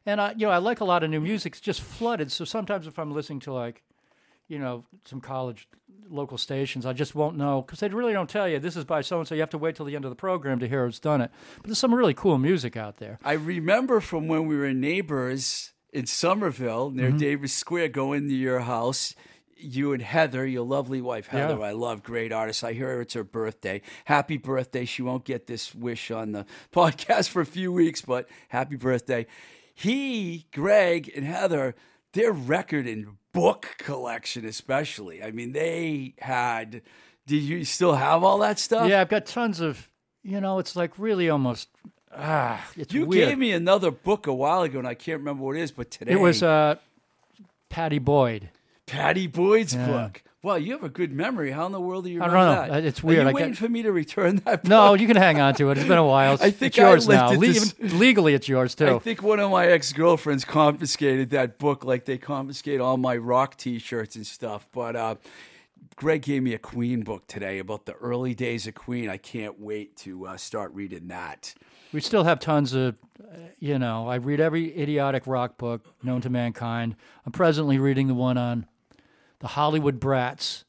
and 0.05 0.19
I, 0.19 0.31
you 0.31 0.45
know, 0.45 0.51
I 0.51 0.57
like 0.57 0.81
a 0.81 0.85
lot 0.85 1.03
of 1.03 1.09
new 1.09 1.21
music. 1.21 1.53
It's 1.53 1.61
just 1.61 1.81
flooded. 1.81 2.31
So 2.31 2.43
sometimes 2.43 2.85
if 2.85 2.99
I'm 2.99 3.13
listening 3.13 3.39
to 3.41 3.53
like, 3.53 3.83
you 4.47 4.59
know, 4.59 4.85
some 5.05 5.21
college 5.21 5.67
local 6.09 6.37
stations, 6.37 6.85
I 6.85 6.93
just 6.93 7.15
won't 7.15 7.35
know 7.35 7.61
because 7.63 7.79
they 7.79 7.87
really 7.89 8.13
don't 8.13 8.29
tell 8.29 8.47
you 8.47 8.59
this 8.59 8.75
is 8.75 8.83
by 8.85 9.01
so 9.01 9.19
and 9.19 9.27
so. 9.27 9.33
You 9.35 9.41
have 9.41 9.49
to 9.51 9.57
wait 9.57 9.75
till 9.75 9.85
the 9.85 9.95
end 9.95 10.05
of 10.05 10.11
the 10.11 10.15
program 10.15 10.59
to 10.59 10.67
hear 10.67 10.85
who's 10.85 10.99
done 10.99 11.21
it. 11.21 11.31
But 11.57 11.65
there's 11.65 11.79
some 11.79 11.93
really 11.95 12.13
cool 12.13 12.37
music 12.37 12.77
out 12.77 12.97
there. 12.97 13.17
I 13.23 13.33
remember 13.33 13.99
from 13.99 14.27
when 14.27 14.45
we 14.47 14.55
were 14.55 14.73
neighbors 14.73 15.73
in 15.91 16.05
Somerville 16.05 16.91
near 16.91 17.09
Mm-hmm. 17.09 17.17
Davis 17.17 17.53
Square, 17.53 17.89
going 17.89 18.27
to 18.27 18.35
your 18.35 18.59
house. 18.61 19.15
You 19.57 19.93
and 19.93 20.01
Heather, 20.01 20.45
your 20.45 20.65
lovely 20.65 20.99
wife 21.01 21.27
Heather, 21.27 21.57
Yeah. 21.57 21.65
I 21.67 21.71
love, 21.71 22.03
great 22.03 22.33
artist. 22.33 22.61
I 22.63 22.73
hear 22.73 22.99
it's 22.99 23.13
her 23.13 23.23
birthday. 23.23 23.81
Happy 24.03 24.35
birthday! 24.37 24.83
She 24.83 25.01
won't 25.01 25.23
get 25.23 25.47
this 25.47 25.73
wish 25.73 26.11
on 26.11 26.33
the 26.33 26.45
podcast 26.73 27.29
for 27.29 27.41
a 27.41 27.45
few 27.45 27.71
weeks, 27.71 28.01
but 28.01 28.27
happy 28.49 28.75
birthday. 28.75 29.25
He, 29.73 30.45
Greg, 30.53 31.09
and 31.15 31.25
Heather, 31.25 31.73
their 32.13 32.33
record 32.33 32.85
and 32.85 33.15
book 33.35 33.75
collection, 33.77 34.45
especially. 34.45 35.21
I 35.21 35.29
mean, 35.31 35.51
they 35.51 36.15
had. 36.19 36.81
Do 37.27 37.35
you 37.35 37.63
still 37.65 37.93
have 37.95 38.23
all 38.23 38.39
that 38.39 38.57
stuff? 38.59 38.87
Yeah, 38.89 39.01
I've 39.01 39.09
got 39.09 39.25
tons 39.27 39.59
of. 39.59 39.89
You 40.23 40.41
know, 40.41 40.57
it's 40.57 40.75
like 40.75 40.97
really 40.97 41.29
almost. 41.29 41.69
Ah, 42.17 42.65
it's 42.75 42.93
You 42.93 43.05
weird. 43.05 43.29
gave 43.29 43.37
me 43.37 43.51
another 43.51 43.91
book 43.91 44.25
a 44.25 44.33
while 44.33 44.61
ago, 44.63 44.79
and 44.79 44.87
I 44.87 44.93
can't 44.95 45.19
remember 45.19 45.43
what 45.43 45.57
it 45.57 45.61
is, 45.61 45.71
but 45.71 45.91
today 45.91 46.13
It 46.13 46.19
was 46.19 46.41
uh, 46.41 46.75
Pattie 47.69 47.99
Boyd. 47.99 48.49
Pattie 48.87 49.27
Boyd's 49.27 49.75
Yeah. 49.75 49.85
book. 49.85 50.23
Well, 50.45 50.59
you 50.59 50.73
have 50.73 50.83
a 50.83 50.89
good 50.89 51.11
memory. 51.11 51.49
How 51.49 51.65
in 51.65 51.71
the 51.71 51.79
world 51.81 52.03
do 52.03 52.11
you 52.11 52.21
I 52.21 52.25
don't 52.27 52.33
know. 52.35 52.73
that? 52.73 52.85
It's 52.85 53.03
Are 53.03 53.07
weird. 53.07 53.23
you 53.23 53.29
I 53.29 53.33
waiting 53.33 53.49
get- 53.53 53.57
for 53.57 53.67
me 53.67 53.81
to 53.81 53.91
return 53.91 54.35
that 54.45 54.61
book? 54.63 54.69
No, 54.69 54.93
you 54.93 55.07
can 55.07 55.15
hang 55.17 55.41
on 55.41 55.55
to 55.55 55.71
it. 55.71 55.79
It's 55.79 55.87
been 55.87 55.97
a 55.97 56.05
while. 56.05 56.35
It's, 56.35 56.43
I 56.49 56.51
think 56.51 56.67
it's 56.69 56.77
yours 56.77 57.07
now. 57.07 57.31
lifted 57.31 57.39
Le- 57.39 57.53
this- 57.87 57.93
legally, 57.99 58.35
it's 58.35 58.47
yours 58.47 58.75
too. 58.75 58.95
I 58.95 58.99
think 58.99 59.23
one 59.23 59.39
of 59.39 59.49
my 59.49 59.65
ex 59.65 59.91
girlfriends 59.91 60.45
confiscated 60.45 61.31
that 61.31 61.57
book 61.57 61.83
like 61.83 62.05
they 62.05 62.19
confiscate 62.19 62.79
all 62.79 62.97
my 62.97 63.17
rock 63.17 63.57
t 63.57 63.79
shirts 63.79 64.15
and 64.15 64.27
stuff. 64.27 64.67
But 64.71 64.95
uh, 64.95 65.15
Greg 65.95 66.21
gave 66.21 66.43
me 66.43 66.53
a 66.53 66.59
Queen 66.59 67.01
book 67.01 67.25
today 67.25 67.57
about 67.57 67.87
the 67.87 67.93
early 67.93 68.35
days 68.35 68.67
of 68.67 68.75
Queen. 68.75 69.09
I 69.09 69.17
can't 69.17 69.59
wait 69.59 69.95
to 69.97 70.27
uh, 70.27 70.37
start 70.37 70.71
reading 70.75 71.07
that. 71.07 71.55
we 71.91 72.01
still 72.01 72.23
have 72.23 72.39
tons 72.39 72.73
of, 72.73 72.97
you 73.59 73.79
know, 73.79 74.07
I 74.07 74.17
read 74.17 74.39
every 74.39 74.77
idiotic 74.79 75.25
rock 75.25 75.57
book 75.57 75.85
known 76.03 76.21
to 76.21 76.29
mankind. 76.29 76.95
I'm 77.25 77.31
presently 77.31 77.79
reading 77.79 78.05
the 78.07 78.13
one 78.13 78.37
on 78.37 78.67
the 79.39 79.47
Hollywood 79.47 79.99
Brats, 79.99 80.63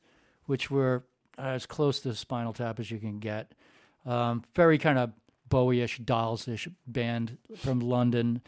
which 0.47 0.71
were 0.71 1.05
uh, 1.39 1.43
as 1.43 1.67
close 1.67 2.01
to 2.01 2.15
Spinal 2.15 2.53
Tap 2.53 2.79
as 2.81 2.91
you 2.91 2.99
can 2.99 3.19
get. 3.19 3.53
Um, 4.05 4.45
very 4.55 4.79
kind 4.79 4.99
of 4.99 5.11
Bowie-ish, 5.49 5.99
Dolls-ish 5.99 6.69
band 6.87 7.39
from 7.57 7.81
London. 7.81 8.41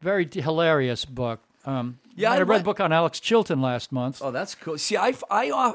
Very 0.00 0.26
t- 0.26 0.40
hilarious 0.40 1.04
book. 1.04 1.40
Um, 1.64 1.98
Yeah, 2.16 2.32
I 2.32 2.36
I 2.36 2.38
read 2.40 2.48
like- 2.48 2.60
a 2.62 2.64
book 2.64 2.80
on 2.80 2.92
Alex 2.92 3.20
Chilton 3.20 3.60
last 3.60 3.92
month. 3.92 4.20
Oh, 4.22 4.30
that's 4.30 4.54
cool. 4.54 4.78
See, 4.78 4.96
I, 4.96 5.14
I, 5.30 5.50
uh, 5.50 5.72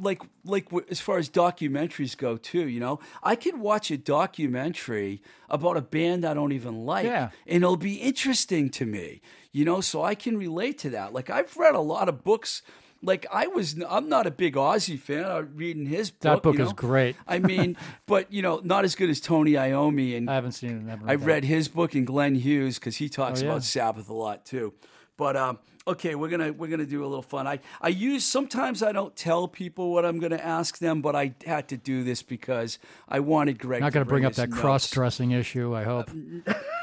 like, 0.00 0.22
like 0.44 0.66
as 0.90 1.00
far 1.00 1.18
as 1.18 1.28
documentaries 1.28 2.16
go, 2.16 2.36
too. 2.36 2.66
You 2.68 2.80
know, 2.80 2.98
I 3.22 3.36
could 3.36 3.58
watch 3.58 3.90
a 3.90 3.98
documentary 3.98 5.22
about 5.50 5.76
a 5.76 5.80
band 5.82 6.24
I 6.24 6.34
don't 6.34 6.52
even 6.52 6.84
like, 6.86 7.04
Yeah. 7.04 7.30
and 7.46 7.62
it'll 7.62 7.76
be 7.76 7.96
interesting 7.96 8.70
to 8.70 8.86
me. 8.86 9.20
You 9.52 9.64
know, 9.64 9.80
so 9.80 10.02
I 10.02 10.14
can 10.14 10.36
relate 10.38 10.78
to 10.78 10.90
that. 10.90 11.12
Like, 11.12 11.30
I've 11.30 11.56
read 11.56 11.74
a 11.74 11.80
lot 11.80 12.08
of 12.08 12.22
books. 12.24 12.62
Like, 13.02 13.26
I 13.32 13.46
was, 13.46 13.76
I'm 13.88 14.08
not 14.08 14.26
a 14.26 14.30
big 14.30 14.54
Ozzy 14.54 14.98
fan. 14.98 15.24
I'm 15.24 15.52
reading 15.54 15.86
his 15.86 16.10
book. 16.10 16.20
That 16.20 16.42
book 16.42 16.58
you 16.58 16.64
is 16.64 16.72
great. 16.72 17.14
I 17.28 17.38
mean, 17.38 17.76
but 18.06 18.32
you 18.32 18.42
know, 18.42 18.60
not 18.64 18.84
as 18.84 18.94
good 18.96 19.08
as 19.10 19.20
Tony 19.20 19.52
Iommi 19.52 20.16
and 20.16 20.28
I 20.28 20.34
haven't 20.34 20.52
seen 20.52 20.90
I 21.06 21.16
that. 21.16 21.24
read 21.24 21.44
his 21.44 21.68
book 21.68 21.94
and 21.94 22.06
Glenn 22.06 22.34
Hughes 22.34 22.78
because 22.78 22.96
he 22.96 23.08
talks 23.08 23.40
Oh, 23.40 23.44
yeah. 23.44 23.50
about 23.50 23.62
Sabbath 23.64 24.08
a 24.08 24.14
lot 24.14 24.44
too. 24.44 24.74
But 25.16 25.36
um, 25.36 25.58
okay, 25.86 26.14
we're 26.14 26.28
gonna 26.28 26.52
we're 26.52 26.68
gonna 26.68 26.86
do 26.86 27.02
a 27.02 27.06
little 27.08 27.22
fun. 27.22 27.46
I 27.48 27.58
I 27.80 27.88
use 27.88 28.24
sometimes 28.24 28.84
I 28.84 28.92
don't 28.92 29.16
tell 29.16 29.48
people 29.48 29.92
what 29.92 30.04
I'm 30.04 30.20
gonna 30.20 30.36
ask 30.36 30.78
them, 30.78 31.02
but 31.02 31.16
I 31.16 31.34
had 31.44 31.66
to 31.68 31.76
do 31.76 32.04
this 32.04 32.22
because 32.22 32.78
I 33.08 33.18
wanted 33.20 33.58
Greg. 33.58 33.80
Not 33.80 33.92
going 33.92 34.04
to 34.06 34.08
bring 34.08 34.24
up 34.24 34.34
that 34.34 34.52
cross-dressing 34.52 35.32
issue. 35.32 35.74
I 35.74 35.82
hope. 35.84 36.08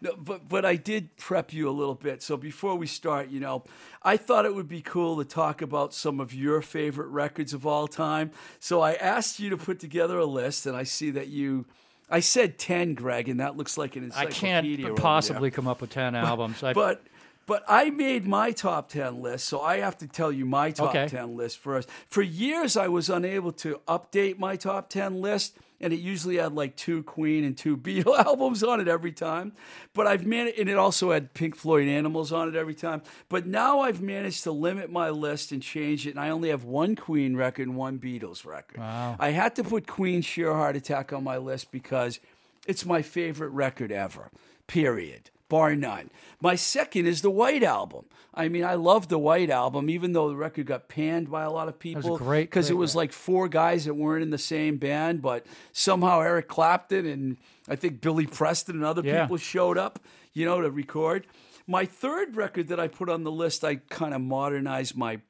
No, 0.00 0.14
but 0.16 0.48
but 0.48 0.64
I 0.64 0.76
did 0.76 1.16
prep 1.16 1.52
you 1.52 1.68
a 1.68 1.72
little 1.72 1.94
bit. 1.94 2.22
So 2.22 2.36
before 2.36 2.74
we 2.76 2.86
start, 2.86 3.28
you 3.30 3.40
know, 3.40 3.64
I 4.02 4.16
thought 4.16 4.44
it 4.44 4.54
would 4.54 4.68
be 4.68 4.80
cool 4.82 5.16
to 5.18 5.24
talk 5.24 5.62
about 5.62 5.94
some 5.94 6.20
of 6.20 6.32
your 6.34 6.62
favorite 6.62 7.08
records 7.08 7.52
of 7.52 7.66
all 7.66 7.86
time. 7.86 8.30
So 8.60 8.80
I 8.80 8.94
asked 8.94 9.40
you 9.40 9.50
to 9.50 9.56
put 9.56 9.78
together 9.80 10.18
a 10.18 10.26
list, 10.26 10.66
and 10.66 10.76
I 10.76 10.84
see 10.84 11.10
that 11.12 11.28
you. 11.28 11.66
I 12.10 12.20
said 12.20 12.58
ten, 12.58 12.94
Greg, 12.94 13.28
and 13.28 13.40
that 13.40 13.56
looks 13.56 13.78
like 13.78 13.96
an 13.96 14.04
encyclopedia. 14.04 14.86
I 14.86 14.88
can't 14.90 14.96
possibly 14.98 15.50
come 15.50 15.66
up 15.66 15.80
with 15.80 15.90
ten 15.90 16.14
albums. 16.30 16.62
I, 16.62 16.74
But 16.74 17.02
but 17.46 17.62
I 17.68 17.90
made 17.90 18.26
my 18.26 18.52
top 18.52 18.88
ten 18.90 19.20
list, 19.20 19.46
so 19.46 19.60
I 19.60 19.78
have 19.78 19.98
to 19.98 20.06
tell 20.06 20.30
you 20.32 20.44
my 20.46 20.70
top 20.70 20.90
Okay. 20.94 21.08
ten 21.08 21.36
list 21.36 21.58
first. 21.58 21.88
For 22.08 22.22
years, 22.22 22.76
I 22.76 22.88
was 22.88 23.08
unable 23.10 23.52
to 23.52 23.80
update 23.88 24.38
my 24.38 24.56
top 24.56 24.88
ten 24.90 25.20
list, 25.20 25.56
and 25.80 25.92
it 25.92 26.00
usually 26.00 26.36
had 26.36 26.54
like 26.54 26.76
two 26.76 27.02
Queen 27.02 27.44
and 27.44 27.56
two 27.56 27.76
Beatle 27.84 28.18
albums 28.18 28.62
on 28.62 28.80
it 28.80 28.88
every 28.88 29.12
time. 29.12 29.52
But 29.92 30.06
I've 30.06 30.26
managed, 30.26 30.58
and 30.58 30.68
it 30.68 30.76
also 30.76 31.10
had 31.10 31.34
Pink 31.34 31.56
Floyd 31.56 31.88
Animals 31.88 32.32
on 32.32 32.48
it 32.48 32.56
every 32.56 32.74
time. 32.74 33.02
But 33.28 33.46
now 33.46 33.80
I've 33.80 34.00
managed 34.00 34.44
to 34.44 34.52
limit 34.52 34.90
my 34.90 35.10
list 35.10 35.52
and 35.52 35.62
change 35.62 36.06
it, 36.06 36.10
and 36.10 36.20
I 36.20 36.30
only 36.30 36.48
have 36.50 36.64
one 36.64 36.96
Queen 36.96 37.36
record 37.36 37.68
and 37.68 37.76
one 37.76 37.98
Beatles 37.98 38.44
record. 38.46 38.78
Wow. 38.78 39.16
I 39.18 39.30
had 39.30 39.56
to 39.56 39.64
put 39.64 39.86
Queen 39.86 40.22
Sheer 40.22 40.52
Heart 40.52 40.76
Attack 40.76 41.12
on 41.12 41.24
my 41.24 41.36
list 41.36 41.70
because 41.70 42.20
it's 42.66 42.84
my 42.84 43.02
favorite 43.02 43.50
record 43.50 43.92
ever, 43.92 44.30
period, 44.66 45.30
bar 45.54 45.76
none. 45.76 46.10
My 46.40 46.56
second 46.56 47.06
is 47.06 47.22
the 47.22 47.30
White 47.30 47.62
Album. 47.62 48.04
I 48.34 48.48
mean, 48.48 48.64
I 48.64 48.74
love 48.74 49.06
the 49.08 49.18
White 49.18 49.50
Album, 49.50 49.88
even 49.88 50.12
though 50.12 50.28
the 50.28 50.34
record 50.34 50.66
got 50.66 50.88
panned 50.88 51.30
by 51.30 51.42
a 51.44 51.50
lot 51.50 51.68
of 51.68 51.78
people. 51.78 52.18
great, 52.18 52.50
Because 52.50 52.68
it 52.70 52.76
was 52.76 52.96
like 52.96 53.12
four 53.12 53.46
guys 53.48 53.84
that 53.84 53.94
weren't 53.94 54.24
in 54.24 54.30
the 54.30 54.38
same 54.54 54.76
band, 54.76 55.22
but 55.22 55.46
somehow 55.72 56.20
Eric 56.20 56.48
Clapton 56.48 57.06
and 57.06 57.36
I 57.68 57.76
think 57.76 58.00
Billy 58.00 58.26
Preston 58.26 58.74
and 58.74 58.84
other 58.84 59.02
Yeah. 59.04 59.22
people 59.22 59.36
showed 59.36 59.78
up, 59.78 60.00
you 60.32 60.44
know, 60.44 60.60
to 60.60 60.70
record. 60.70 61.26
My 61.66 61.84
third 61.86 62.34
record 62.36 62.66
that 62.68 62.80
I 62.80 62.88
put 62.88 63.08
on 63.08 63.22
the 63.22 63.30
list, 63.30 63.64
I 63.64 63.76
kind 63.76 64.12
of 64.12 64.20
modernized 64.20 64.96
my 64.96 65.20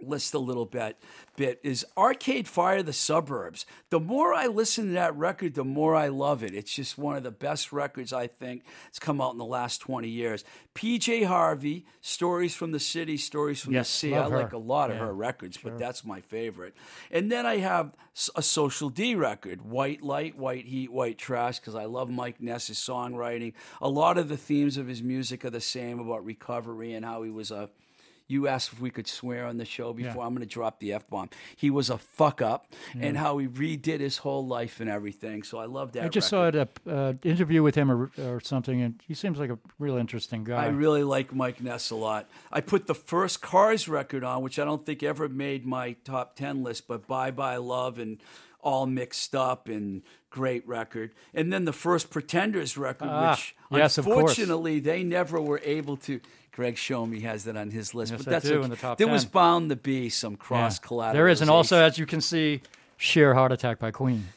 list 0.00 0.34
a 0.34 0.38
little 0.38 0.66
bit 0.66 0.98
bit 1.36 1.60
is 1.62 1.84
Arcade 1.96 2.46
Fire 2.48 2.82
the 2.82 2.92
Suburbs. 2.92 3.66
The 3.90 4.00
more 4.00 4.34
I 4.34 4.46
listen 4.46 4.86
to 4.88 4.92
that 4.92 5.16
record, 5.16 5.54
the 5.54 5.64
more 5.64 5.94
I 5.94 6.08
love 6.08 6.42
it. 6.42 6.54
It's 6.54 6.72
just 6.72 6.98
one 6.98 7.16
of 7.16 7.22
the 7.22 7.30
best 7.30 7.72
records 7.72 8.12
I 8.12 8.26
think 8.26 8.64
it's 8.88 8.98
come 8.98 9.20
out 9.20 9.32
in 9.32 9.38
the 9.38 9.44
last 9.44 9.78
20 9.78 10.08
years. 10.08 10.44
PJ 10.74 11.26
Harvey, 11.26 11.86
Stories 12.00 12.54
from 12.54 12.72
the 12.72 12.80
City, 12.80 13.16
Stories 13.16 13.60
from 13.60 13.74
Yes, 13.74 13.88
the 13.88 13.98
Sea. 14.08 14.14
I 14.14 14.28
her. 14.28 14.36
like 14.36 14.52
a 14.52 14.58
lot 14.58 14.90
of 14.90 14.98
her 14.98 15.12
records, 15.12 15.58
but 15.62 15.78
that's 15.78 16.04
my 16.04 16.20
favorite. 16.20 16.74
And 17.10 17.30
then 17.30 17.46
I 17.46 17.58
have 17.58 17.92
a 18.34 18.42
Social 18.42 18.90
D 18.90 19.14
record, 19.14 19.62
White 19.62 20.02
Light, 20.02 20.36
White 20.36 20.66
Heat, 20.66 20.92
White 20.92 21.18
Trash, 21.18 21.58
because 21.60 21.74
I 21.74 21.84
love 21.84 22.10
Mike 22.10 22.40
Ness's 22.40 22.78
songwriting. 22.78 23.54
A 23.80 23.88
lot 23.88 24.18
of 24.18 24.28
the 24.28 24.36
themes 24.36 24.76
of 24.76 24.86
his 24.86 25.02
music 25.02 25.44
are 25.44 25.50
the 25.50 25.60
same 25.60 25.98
about 25.98 26.24
recovery 26.24 26.94
and 26.94 27.04
how 27.04 27.22
he 27.22 27.30
was 27.30 27.50
a 27.50 27.70
you 28.26 28.48
asked 28.48 28.72
if 28.72 28.80
we 28.80 28.90
could 28.90 29.06
swear 29.06 29.46
on 29.46 29.58
the 29.58 29.64
show 29.64 29.92
before. 29.92 30.24
I'm 30.24 30.34
going 30.34 30.46
to 30.46 30.52
drop 30.52 30.80
the 30.80 30.92
f 30.92 31.08
bomb. 31.08 31.30
He 31.56 31.70
was 31.70 31.90
a 31.90 31.98
fuck 31.98 32.40
up, 32.40 32.72
and 32.98 33.16
how 33.16 33.38
he 33.38 33.46
redid 33.46 34.00
his 34.00 34.18
whole 34.18 34.46
life 34.46 34.80
and 34.80 34.88
everything. 34.88 35.42
So 35.42 35.58
I 35.58 35.66
love 35.66 35.92
that. 35.92 36.04
I 36.04 36.08
just 36.08 36.32
record. 36.32 36.54
saw 36.86 36.92
an 36.92 36.96
uh, 36.96 37.12
interview 37.22 37.62
with 37.62 37.74
him 37.74 37.90
or, 37.90 38.10
or 38.18 38.40
something, 38.40 38.80
and 38.80 39.02
he 39.06 39.14
seems 39.14 39.38
like 39.38 39.50
a 39.50 39.58
real 39.78 39.96
interesting 39.96 40.44
guy. 40.44 40.64
I 40.64 40.68
really 40.68 41.04
like 41.04 41.34
Mike 41.34 41.60
Ness 41.60 41.90
a 41.90 41.96
lot. 41.96 42.28
I 42.50 42.60
put 42.60 42.86
the 42.86 42.94
first 42.94 43.42
Cars 43.42 43.88
record 43.88 44.24
on, 44.24 44.42
which 44.42 44.58
I 44.58 44.64
don't 44.64 44.84
think 44.84 45.02
ever 45.02 45.28
made 45.28 45.66
my 45.66 45.92
top 46.04 46.36
10 46.36 46.62
list, 46.62 46.88
but 46.88 47.06
Bye 47.06 47.30
Bye 47.30 47.56
Love 47.56 47.98
and 47.98 48.18
All 48.64 48.86
Mixed 48.86 49.34
Up 49.34 49.68
and 49.68 50.02
great 50.30 50.66
record. 50.66 51.12
And 51.32 51.52
then 51.52 51.64
the 51.64 51.72
first 51.72 52.10
Pretenders 52.10 52.76
record, 52.76 53.08
Ah, 53.10 53.30
which 53.68 53.78
yes, 53.78 53.98
unfortunately 53.98 54.80
they 54.80 55.04
never 55.04 55.40
were 55.40 55.60
able 55.64 55.96
to. 55.98 56.20
Greg 56.50 56.76
Shomi 56.76 57.22
has 57.22 57.44
that 57.44 57.56
on 57.56 57.70
his 57.72 57.94
list, 57.96 58.12
Yes, 58.12 58.22
but 58.22 58.30
that's 58.30 58.44
do, 58.48 58.54
okay. 58.56 58.64
in 58.64 58.70
the 58.70 58.76
top 58.76 58.96
there 58.98 59.08
was 59.08 59.24
bound 59.24 59.70
to 59.70 59.76
be 59.76 60.08
some 60.08 60.36
cross 60.36 60.78
collateral. 60.78 61.14
There 61.14 61.28
is, 61.28 61.40
and 61.40 61.50
also 61.50 61.80
as 61.82 61.98
you 61.98 62.06
can 62.06 62.20
see, 62.20 62.62
sheer 62.96 63.34
heart 63.34 63.50
attack 63.50 63.80
by 63.80 63.90
Queen. 63.90 64.28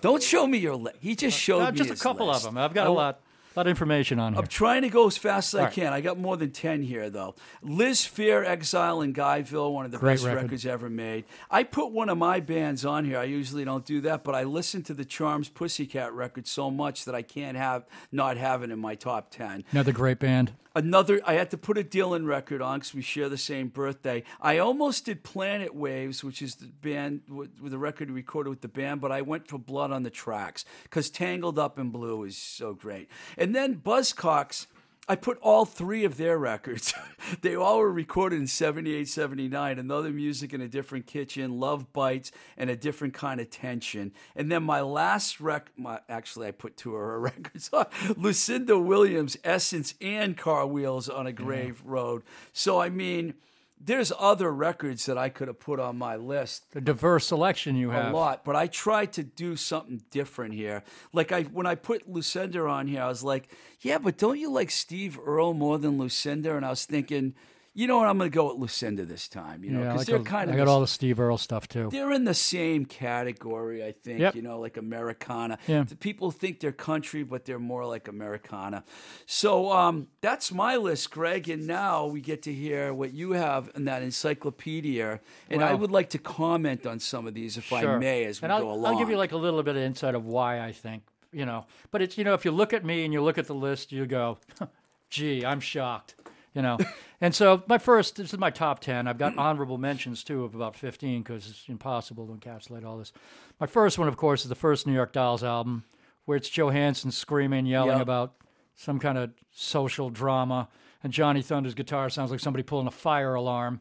don't 0.00 0.22
show 0.22 0.46
me 0.46 0.56
your 0.56 0.76
list. 0.76 0.96
He 1.00 1.14
just 1.14 1.38
showed 1.38 1.60
Uh, 1.60 1.70
me 1.72 1.76
just 1.78 1.90
a 1.90 1.96
couple 1.96 2.28
list. 2.28 2.46
of 2.46 2.54
them. 2.54 2.58
I've 2.62 2.72
got 2.72 2.86
I 2.86 2.90
a 2.90 2.92
wa- 2.92 3.12
lot. 3.58 3.64
lot 3.64 3.66
of 3.66 3.70
information 3.70 4.18
on 4.18 4.32
here. 4.32 4.40
I'm 4.42 4.46
trying 4.48 4.82
to 4.82 4.88
go 4.88 5.06
as 5.06 5.16
fast 5.16 5.54
as 5.54 5.58
I 5.58 5.58
All 5.60 5.64
right. 5.66 5.74
can. 5.74 5.92
I 5.92 6.00
got 6.00 6.18
more 6.18 6.36
than 6.36 6.50
10 6.50 6.82
here, 6.82 7.10
though. 7.10 7.34
Liz 7.62 8.00
Phair, 8.00 8.44
Exile 8.44 9.00
in 9.02 9.12
Guyville, 9.12 9.72
one 9.72 9.84
of 9.84 9.90
the 9.90 9.98
Great 9.98 10.14
best 10.14 10.24
record. 10.26 10.42
records 10.42 10.66
ever 10.66 10.88
made. 10.88 11.24
I 11.50 11.64
put 11.64 11.92
one 11.92 12.08
of 12.08 12.18
my 12.18 12.40
bands 12.40 12.84
on 12.84 13.04
here. 13.04 13.18
I 13.18 13.24
usually 13.24 13.64
don't 13.64 13.84
do 13.84 14.00
that, 14.02 14.24
but 14.24 14.34
I 14.34 14.44
listen 14.44 14.82
to 14.84 14.94
the 14.94 15.04
Charms 15.04 15.48
Pussycat 15.48 16.12
record 16.12 16.46
so 16.46 16.70
much 16.70 17.04
that 17.04 17.14
I 17.14 17.22
can't 17.22 17.56
have 17.56 17.86
not 18.12 18.36
have 18.36 18.62
it 18.62 18.70
in 18.70 18.78
my 18.78 18.94
top 18.94 19.30
10. 19.30 19.64
Another 19.72 19.92
great 19.92 20.18
band. 20.18 20.52
Another, 20.74 21.20
I 21.26 21.32
had 21.32 21.50
to 21.50 21.58
put 21.58 21.76
a 21.76 21.82
Dylan 21.82 22.24
record 22.26 22.62
on 22.62 22.78
because 22.78 22.94
we 22.94 23.02
share 23.02 23.28
the 23.28 23.36
same 23.38 23.66
birthday. 23.66 24.22
I 24.40 24.58
almost 24.58 25.06
did 25.06 25.24
Planet 25.24 25.74
Waves, 25.74 26.22
which 26.22 26.40
is 26.40 26.54
the 26.56 26.66
band 26.66 27.22
with, 27.28 27.50
with 27.60 27.72
the 27.72 27.78
record 27.78 28.10
recorded 28.12 28.50
with 28.50 28.60
the 28.60 28.68
band, 28.68 29.00
but 29.00 29.10
I 29.10 29.22
went 29.22 29.48
for 29.48 29.58
Blood 29.58 29.90
on 29.90 30.04
the 30.04 30.10
Tracks 30.10 30.64
because 30.84 31.10
Tangled 31.10 31.58
Up 31.58 31.80
in 31.80 31.90
Blue 31.90 32.22
is 32.22 32.36
so 32.36 32.74
great. 32.74 33.08
And 33.36 33.47
then 33.54 33.76
Buzzcocks, 33.76 34.66
I 35.10 35.16
put 35.16 35.38
all 35.40 35.64
three 35.64 36.04
of 36.04 36.18
their 36.18 36.36
records. 36.36 36.92
they 37.40 37.54
all 37.54 37.78
were 37.78 37.90
recorded 37.90 38.40
in 38.40 38.46
78, 38.46 39.08
79. 39.08 39.78
Another 39.78 40.10
music 40.10 40.52
in 40.52 40.60
a 40.60 40.68
different 40.68 41.06
kitchen, 41.06 41.58
Love 41.58 41.94
Bites, 41.94 42.30
and 42.58 42.68
a 42.68 42.76
different 42.76 43.14
kind 43.14 43.40
of 43.40 43.48
tension. 43.48 44.12
And 44.36 44.52
then 44.52 44.64
my 44.64 44.82
last 44.82 45.40
rec, 45.40 45.70
my, 45.78 46.00
actually, 46.10 46.48
I 46.48 46.50
put 46.50 46.76
two 46.76 46.94
of 46.94 47.00
her 47.00 47.20
records 47.20 47.70
on 47.72 47.86
Lucinda 48.16 48.78
Williams, 48.78 49.38
Essence, 49.44 49.94
and 50.02 50.36
Car 50.36 50.66
Wheels 50.66 51.08
on 51.08 51.26
a 51.26 51.32
Gravel 51.32 51.76
Road. 51.84 52.22
So, 52.52 52.78
I 52.78 52.90
mean, 52.90 53.32
there's 53.80 54.12
other 54.18 54.52
records 54.52 55.06
that 55.06 55.16
I 55.16 55.28
could 55.28 55.48
have 55.48 55.60
put 55.60 55.80
on 55.80 55.96
my 55.98 56.16
list 56.16 56.72
The 56.72 56.80
diverse 56.80 57.26
selection 57.26 57.76
you 57.76 57.90
have. 57.90 58.12
a 58.12 58.16
lot, 58.16 58.44
but 58.44 58.56
I 58.56 58.66
tried 58.66 59.12
to 59.14 59.22
do 59.22 59.56
something 59.56 60.02
different 60.10 60.54
here. 60.54 60.82
Like 61.12 61.32
I 61.32 61.42
when 61.42 61.66
I 61.66 61.74
put 61.74 62.08
Lucinda 62.08 62.66
on 62.66 62.86
here, 62.86 63.02
I 63.02 63.08
was 63.08 63.22
like, 63.22 63.48
yeah, 63.80 63.98
but 63.98 64.18
don't 64.18 64.38
you 64.38 64.50
like 64.50 64.70
Steve 64.70 65.18
Earle 65.24 65.54
more 65.54 65.78
than 65.78 65.98
Lucinda? 65.98 66.56
And 66.56 66.66
I 66.66 66.70
was 66.70 66.84
thinking, 66.84 67.34
you 67.74 67.86
know 67.86 67.98
what, 67.98 68.08
I'm 68.08 68.18
going 68.18 68.30
to 68.30 68.34
go 68.34 68.48
with 68.48 68.58
Lucinda 68.60 69.04
this 69.04 69.28
time. 69.28 69.62
You 69.62 69.70
know, 69.70 69.78
Yeah, 69.80 69.84
because 69.92 69.98
like 69.98 70.06
they're 70.08 70.18
those- 70.18 70.26
kind 70.26 70.50
I 70.50 70.56
got 70.56 70.64
the- 70.64 70.70
all 70.70 70.80
the 70.80 70.86
Steve 70.88 71.20
Earle 71.20 71.38
stuff 71.38 71.68
too. 71.68 71.88
they're 71.92 72.10
in 72.12 72.24
the 72.24 72.34
same 72.34 72.84
category, 72.86 73.84
I 73.84 73.92
think. 73.92 74.20
Yep. 74.20 74.34
You 74.34 74.42
know, 74.42 74.58
like 74.58 74.76
Americana. 74.76 75.58
Yeah. 75.68 75.84
The 75.84 75.94
People 75.96 76.30
think 76.30 76.60
they're 76.60 76.72
country, 76.72 77.22
but 77.22 77.44
they're 77.44 77.58
more 77.58 77.86
like 77.86 78.08
Americana. 78.08 78.82
So 79.26 79.70
um, 79.72 80.08
that's 80.20 80.50
my 80.52 80.76
list, 80.76 81.10
Greg. 81.10 81.48
And 81.48 81.66
now 81.66 82.06
we 82.06 82.20
get 82.20 82.42
to 82.42 82.52
hear 82.52 82.92
what 82.92 83.12
you 83.14 83.32
have 83.32 83.70
in 83.76 83.84
that 83.84 84.02
encyclopedia. 84.02 85.20
And 85.50 85.62
I 85.62 85.74
would 85.74 85.90
like 85.90 86.10
to 86.10 86.18
comment 86.18 86.86
on 86.86 86.98
some 87.00 87.26
of 87.26 87.34
these, 87.34 87.56
if 87.56 87.72
I 87.72 87.96
may, 87.98 88.24
as 88.24 88.40
we 88.40 88.46
and 88.46 88.52
I'll, 88.52 88.60
go 88.62 88.72
along. 88.72 88.94
I'll 88.94 88.98
give 88.98 89.10
you 89.10 89.16
like 89.16 89.32
a 89.32 89.36
little 89.36 89.62
bit 89.62 89.76
of 89.76 89.82
insight 89.82 90.14
of 90.14 90.24
why 90.24 90.60
I 90.60 90.72
think, 90.72 91.02
you 91.32 91.46
know. 91.46 91.66
But 91.90 92.02
it's, 92.02 92.18
you 92.18 92.24
know, 92.24 92.34
if 92.34 92.44
you 92.44 92.50
look 92.50 92.72
at 92.72 92.84
me 92.84 93.04
and 93.04 93.12
you 93.12 93.22
look 93.22 93.38
at 93.38 93.46
the 93.46 93.54
list, 93.54 93.92
you 93.92 94.06
go, 94.06 94.38
gee, 95.10 95.44
I'm 95.44 95.60
shocked, 95.60 96.14
you 96.58 96.62
know. 96.62 96.76
and 97.20 97.34
so 97.34 97.62
my 97.68 97.78
first, 97.78 98.16
this 98.16 98.32
is 98.34 98.38
my 98.38 98.50
top 98.50 98.80
10. 98.80 99.06
I've 99.06 99.16
got 99.16 99.38
honorable 99.38 99.78
mentions 99.78 100.22
too 100.24 100.44
of 100.44 100.54
about 100.54 100.76
15 100.76 101.22
because 101.22 101.48
it's 101.48 101.64
impossible 101.68 102.26
to 102.26 102.32
encapsulate 102.34 102.84
all 102.84 102.98
this. 102.98 103.12
My 103.60 103.66
first 103.66 103.98
one, 103.98 104.08
of 104.08 104.16
course, 104.16 104.42
is 104.42 104.48
the 104.48 104.54
first 104.54 104.86
New 104.86 104.92
York 104.92 105.12
Dolls 105.12 105.44
album 105.44 105.84
where 106.24 106.36
it's 106.36 106.50
Johansen 106.50 107.12
screaming, 107.12 107.64
yelling 107.64 107.92
Yep. 107.92 108.00
about 108.02 108.34
some 108.76 108.98
kind 108.98 109.16
of 109.16 109.30
social 109.50 110.10
drama. 110.10 110.68
And 111.02 111.12
Johnny 111.12 111.42
Thunders' 111.42 111.74
guitar 111.74 112.10
sounds 112.10 112.30
like 112.30 112.40
somebody 112.40 112.64
pulling 112.64 112.86
a 112.88 112.90
fire 112.90 113.34
alarm. 113.34 113.80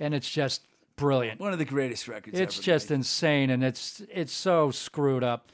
And 0.00 0.12
it's 0.12 0.28
just 0.28 0.62
brilliant 0.96 1.40
One 1.40 1.52
of 1.52 1.60
the 1.60 1.64
greatest 1.64 2.08
records 2.08 2.38
it's 2.38 2.58
just 2.58 2.90
made. 2.90 2.96
insane 2.96 3.50
and 3.50 3.62
it's 3.62 4.02
it's 4.12 4.32
so 4.32 4.72
screwed 4.72 5.22
up 5.22 5.52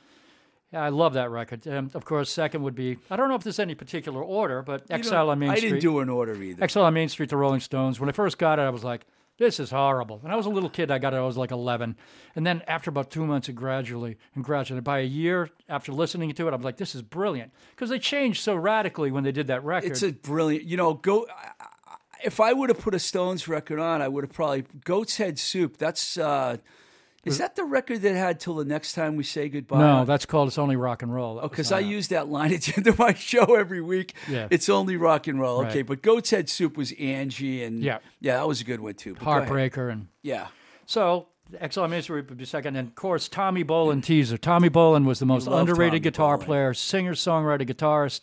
yeah, 0.75 0.83
I 0.83 0.89
love 0.89 1.13
that 1.15 1.31
record. 1.31 1.67
Um, 1.69 1.89
of 1.95 2.05
course, 2.05 2.31
second 2.31 2.65
would 2.65 2.75
be 2.75 2.99
I 3.09 3.15
don't 3.15 3.29
know 3.29 3.37
if 3.37 3.45
there's 3.45 3.61
any 3.61 3.77
particular 3.77 4.21
order, 4.23 4.61
but 4.61 4.83
You 4.91 4.97
Exile 4.97 5.31
on 5.31 5.39
Main 5.39 5.51
I 5.51 5.55
Street. 5.55 5.69
I 5.69 5.71
didn't 5.71 5.83
do 5.83 6.01
an 6.01 6.09
order 6.09 6.35
either. 6.43 6.65
Exile 6.65 6.85
on 6.85 6.95
Main 6.95 7.09
Street, 7.09 7.31
the 7.31 7.37
Rolling 7.37 7.61
Stones. 7.61 8.01
When 8.01 8.09
I 8.09 8.13
first 8.13 8.39
got 8.39 8.59
it, 8.59 8.63
I 8.63 8.71
was 8.71 8.83
like, 8.83 9.07
"This 9.39 9.61
is 9.61 9.71
horrible." 9.71 10.21
And 10.25 10.33
I 10.33 10.37
was 10.37 10.47
a 10.47 10.51
little 10.51 10.69
kid. 10.69 10.91
I 10.91 10.99
got 10.99 11.15
it. 11.15 11.19
I 11.19 11.21
was 11.21 11.37
like 11.37 11.53
11, 11.53 11.97
and 12.35 12.45
then 12.45 12.61
after 12.67 12.91
about 12.91 13.09
two 13.13 13.25
months, 13.25 13.49
it 13.49 13.53
gradually 13.53 14.17
and 14.35 14.43
gradually. 14.43 14.81
By 14.81 14.99
a 14.99 15.05
year 15.05 15.49
after 15.69 15.93
listening 15.93 16.33
to 16.33 16.49
it, 16.49 16.53
I 16.53 16.57
was 16.57 16.65
like, 16.65 16.77
"This 16.77 16.97
is 16.97 17.03
brilliant," 17.03 17.53
because 17.71 17.89
they 17.89 18.01
changed 18.01 18.43
so 18.43 18.57
radically 18.57 19.13
when 19.13 19.23
they 19.23 19.33
did 19.33 19.47
that 19.47 19.63
record. 19.63 19.93
It's 19.93 20.03
a 20.03 20.11
brilliant. 20.13 20.65
You 20.65 20.77
know, 20.77 20.95
go. 20.95 21.29
If 22.25 22.41
I 22.41 22.53
would 22.53 22.69
have 22.71 22.81
put 22.81 22.95
a 22.95 22.99
Stones 22.99 23.47
record 23.47 23.79
on, 23.79 24.03
I 24.03 24.09
would 24.09 24.25
have 24.25 24.33
probably 24.33 24.65
Goat's 24.85 25.19
Head 25.19 25.39
Soup. 25.39 25.77
That's 25.77 26.17
uh, 26.17 26.57
is 27.25 27.39
that 27.39 27.57
the 27.57 27.65
record 27.65 28.03
that 28.03 28.15
had 28.15 28.41
till 28.41 28.55
the 28.55 28.65
next 28.65 28.93
time 28.93 29.17
we 29.17 29.25
say 29.25 29.49
goodbye? 29.49 29.79
no, 29.79 30.05
that's 30.05 30.27
called 30.27 30.49
"It's 30.49 30.59
Only 30.59 30.77
Rock 30.77 31.03
and 31.03 31.13
Roll." 31.15 31.33
Oh, 31.33 31.35
that 31.37 31.43
was 31.43 31.51
because 31.51 31.73
I 31.73 31.81
it. 31.81 31.87
use 31.87 32.09
that 32.09 32.29
line 32.29 32.53
at 32.55 32.63
the 32.63 32.75
end 32.77 32.87
of 32.87 32.99
my 32.99 33.15
show 33.15 33.55
every 33.55 33.81
week. 33.81 34.15
Yeah. 34.29 34.49
it's 34.51 34.69
only 34.69 34.97
rock 34.97 35.27
and 35.27 35.41
roll. 35.41 35.65
Okay, 35.67 35.83
but 35.83 36.03
Goat's 36.03 36.31
Head 36.31 36.49
Soup 36.49 36.77
was 36.77 36.93
Angie, 36.99 37.63
and 37.65 37.83
Yeah. 37.83 37.99
yeah, 38.21 38.37
that 38.39 38.49
was 38.49 38.61
a 38.61 38.65
good 38.65 38.81
one 38.81 38.95
too. 38.95 39.15
But. 39.15 39.23
Heartbreaker 39.25 39.91
and 39.93 40.09
Yeah, 40.23 40.49
So, 40.87 41.29
Exile 41.61 42.03
Street 42.03 42.29
would 42.29 42.39
be 42.39 42.45
second. 42.45 42.77
And, 42.77 42.89
of 42.89 42.95
course, 42.95 43.29
Tommy 43.29 43.65
Bolin 43.65 44.03
teaser. 44.03 44.39
Tommy 44.39 44.71
Bolin 44.71 45.05
was 45.05 45.19
the 45.19 45.27
most 45.27 45.47
underrated 45.47 45.93
Tommy 45.93 46.01
guitar 46.01 46.39
player, 46.39 46.73
singer, 46.75 47.13
songwriter, 47.13 47.67
guitarist 47.69 48.21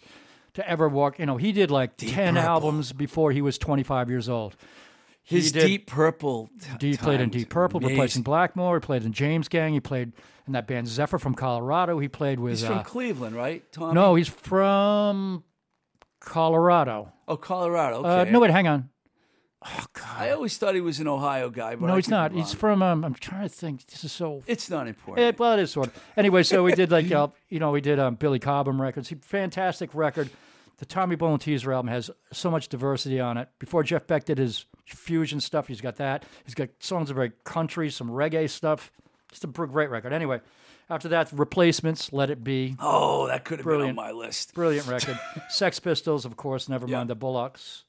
to 0.56 0.68
ever 0.70 0.90
walk. 0.90 1.20
You 1.20 1.26
know, 1.28 1.38
he 1.38 1.52
did 1.52 1.70
like 1.72 1.98
10 1.98 2.34
Purple. 2.36 2.50
albums 2.50 2.92
before 2.94 3.32
he 3.32 3.42
was 3.42 3.58
25 3.58 4.10
years 4.10 4.28
old. 4.28 4.56
His 5.24 5.52
did- 5.52 5.66
Deep 5.66 5.88
Purple. 5.88 6.50
He 6.80 6.98
played 6.98 7.22
in 7.22 7.30
Deep 7.30 7.50
Purple, 7.50 7.80
amazing. 7.80 7.96
replacing 7.96 8.24
Blackmore. 8.24 8.78
He 8.78 8.80
played 8.82 9.04
in 9.04 9.14
James 9.14 9.48
Gang. 9.48 9.74
He 9.74 9.80
played 9.80 10.12
in 10.48 10.54
that 10.54 10.68
band 10.68 10.88
Zephyr 10.88 11.20
from 11.20 11.36
Colorado. 11.36 12.00
He 12.00 12.08
played 12.08 12.40
with. 12.40 12.54
He's 12.60 12.66
from 12.66 12.80
uh, 12.80 12.84
Cleveland, 12.84 13.36
right? 13.36 13.64
Tom. 13.72 13.94
no, 13.94 14.16
he's 14.16 14.28
from 14.28 15.44
Colorado. 16.20 17.12
Oh, 17.28 17.38
Colorado. 17.38 18.04
Uh, 18.04 18.22
Okay. 18.22 18.32
no, 18.32 18.40
wait, 18.40 18.52
hang 18.52 18.68
on. 18.68 18.90
Oh 19.64 19.86
God! 19.94 20.06
I 20.18 20.32
always 20.32 20.58
thought 20.58 20.74
he 20.74 20.82
was 20.82 21.00
an 21.00 21.08
Ohio 21.08 21.52
guy, 21.52 21.76
but 21.76 21.86
No, 21.86 21.94
I 21.94 21.98
he's 21.98 22.10
not. 22.10 22.32
He's 22.32 22.52
from. 22.52 22.82
Um, 22.82 23.06
I'm 23.06 23.14
trying 23.14 23.44
to 23.44 23.50
think. 23.50 23.86
This 23.86 24.04
is 24.04 24.12
so 24.12 24.42
It's 24.48 24.72
not 24.72 24.88
important. 24.88 25.24
Eh, 25.28 25.38
well, 25.38 25.54
it 25.54 25.62
is 25.62 25.70
sort 25.70 25.88
of. 25.88 26.04
Anyway, 26.18 26.42
so 26.42 26.64
we 26.64 26.74
did 26.74 26.90
like 26.90 27.12
uh, 27.12 27.28
you 27.48 27.60
know 27.60 27.70
we 27.70 27.80
did 27.80 28.00
um, 28.00 28.16
Billy 28.16 28.40
Cobham 28.40 28.82
records. 28.82 29.10
He, 29.10 29.16
fantastic 29.22 29.94
record. 29.94 30.32
The 30.82 30.88
Tommy 30.88 31.16
Bolin 31.16 31.40
Teaser 31.40 31.72
album 31.72 31.90
has 31.90 32.10
so 32.34 32.50
much 32.50 32.68
diversity 32.68 33.20
on 33.20 33.38
it. 33.38 33.50
Before 33.60 33.84
Jeff 33.84 34.08
Beck 34.08 34.26
did 34.26 34.40
his 34.40 34.66
fusion 34.88 35.40
stuff, 35.40 35.68
he's 35.68 35.80
got 35.80 35.98
that. 35.98 36.26
He's 36.44 36.56
got 36.56 36.70
songs 36.80 37.12
are 37.12 37.14
very 37.14 37.34
country, 37.44 37.92
some 37.92 38.10
reggae 38.10 38.50
stuff. 38.50 38.92
Just 39.30 39.44
a 39.44 39.48
great 39.48 39.92
record. 39.92 40.12
Anyway, 40.12 40.42
after 40.90 41.08
that, 41.10 41.32
Replacements, 41.34 42.12
Let 42.12 42.32
It 42.32 42.44
Be, 42.44 42.78
oh, 42.80 43.28
that 43.28 43.46
could 43.46 43.60
have 43.60 43.68
been 43.68 43.82
on 43.82 43.94
my 43.94 44.10
list. 44.10 44.56
brilliant 44.56 44.88
record. 44.88 45.20
Sex 45.50 45.80
Pistols, 45.80 46.26
of 46.26 46.36
course, 46.36 46.68
never 46.68 46.88
mind 46.88 47.12
the 47.12 47.16
Bollocks, 47.16 47.84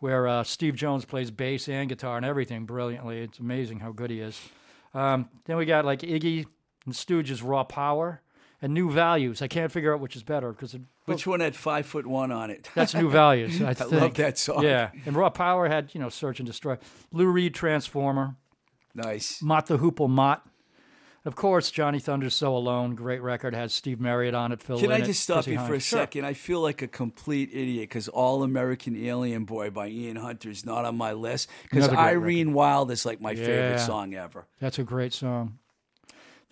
where 0.00 0.26
uh, 0.26 0.42
Steve 0.42 0.74
Jones 0.74 1.04
plays 1.04 1.30
bass 1.30 1.68
and 1.68 1.88
guitar 1.88 2.16
and 2.16 2.26
everything 2.26 2.66
brilliantly. 2.66 3.20
It's 3.20 3.38
amazing 3.38 3.78
how 3.78 3.92
good 3.92 4.10
he 4.10 4.18
is. 4.18 4.40
Um, 4.94 5.28
then 5.44 5.58
we 5.58 5.64
got 5.64 5.84
like 5.84 6.00
Iggy 6.00 6.46
and 6.86 6.92
Stooges' 6.92 7.40
Raw 7.40 7.62
Power 7.62 8.20
and 8.62 8.72
New 8.72 8.90
Values. 8.90 9.42
I 9.42 9.48
can't 9.48 9.70
figure 9.70 9.92
out 9.92 10.00
which 10.00 10.16
is 10.16 10.22
better 10.22 10.52
because 10.52 10.74
Which 11.04 11.26
one 11.26 11.40
had 11.40 11.54
five 11.56 11.84
foot 11.84 12.06
one 12.06 12.30
on 12.32 12.50
it? 12.50 12.70
that's 12.74 12.94
New 12.94 13.10
Values. 13.10 13.60
I, 13.60 13.70
I 13.80 13.84
love 13.84 14.14
that 14.14 14.38
song. 14.38 14.62
Yeah, 14.62 14.90
and 15.04 15.14
Raw 15.16 15.28
Power 15.30 15.68
had 15.68 15.94
you 15.94 16.00
know 16.00 16.08
Search 16.08 16.38
and 16.40 16.46
Destroy, 16.46 16.78
Lou 17.12 17.26
Reed 17.26 17.54
Transformer, 17.54 18.36
Nice. 18.94 19.42
Mott 19.42 19.66
the 19.66 19.78
Hoople 19.78 20.08
Mott. 20.08 20.46
Of 21.24 21.36
course, 21.36 21.70
Johnny 21.70 22.00
Thunders' 22.00 22.34
So 22.34 22.56
Alone, 22.56 22.96
great 22.96 23.22
record, 23.22 23.54
has 23.54 23.72
Steve 23.72 24.00
Marriott 24.00 24.34
on 24.34 24.50
it. 24.50 24.60
Phil 24.60 24.80
Can 24.80 24.90
I 24.90 25.00
just 25.00 25.22
stop 25.22 25.44
Chrissy 25.44 25.52
you 25.52 25.58
for 25.58 25.74
a 25.74 25.78
Sure. 25.80 26.00
second? 26.00 26.24
I 26.24 26.32
feel 26.32 26.60
like 26.60 26.82
a 26.82 26.88
complete 26.88 27.50
idiot 27.52 27.88
because 27.90 28.08
All 28.08 28.42
American 28.42 28.96
Alien 28.96 29.44
Boy 29.44 29.70
by 29.70 29.86
Ian 29.86 30.16
Hunter 30.16 30.50
is 30.50 30.66
not 30.66 30.84
on 30.84 30.96
my 30.96 31.12
list 31.12 31.48
because 31.62 31.88
Irene 31.90 32.54
Wilde 32.54 32.90
is 32.90 33.06
like 33.06 33.20
my 33.20 33.36
favorite 33.36 33.78
song 33.78 34.14
ever. 34.14 34.48
That's 34.58 34.80
a 34.80 34.82
great 34.82 35.12
song. 35.12 35.58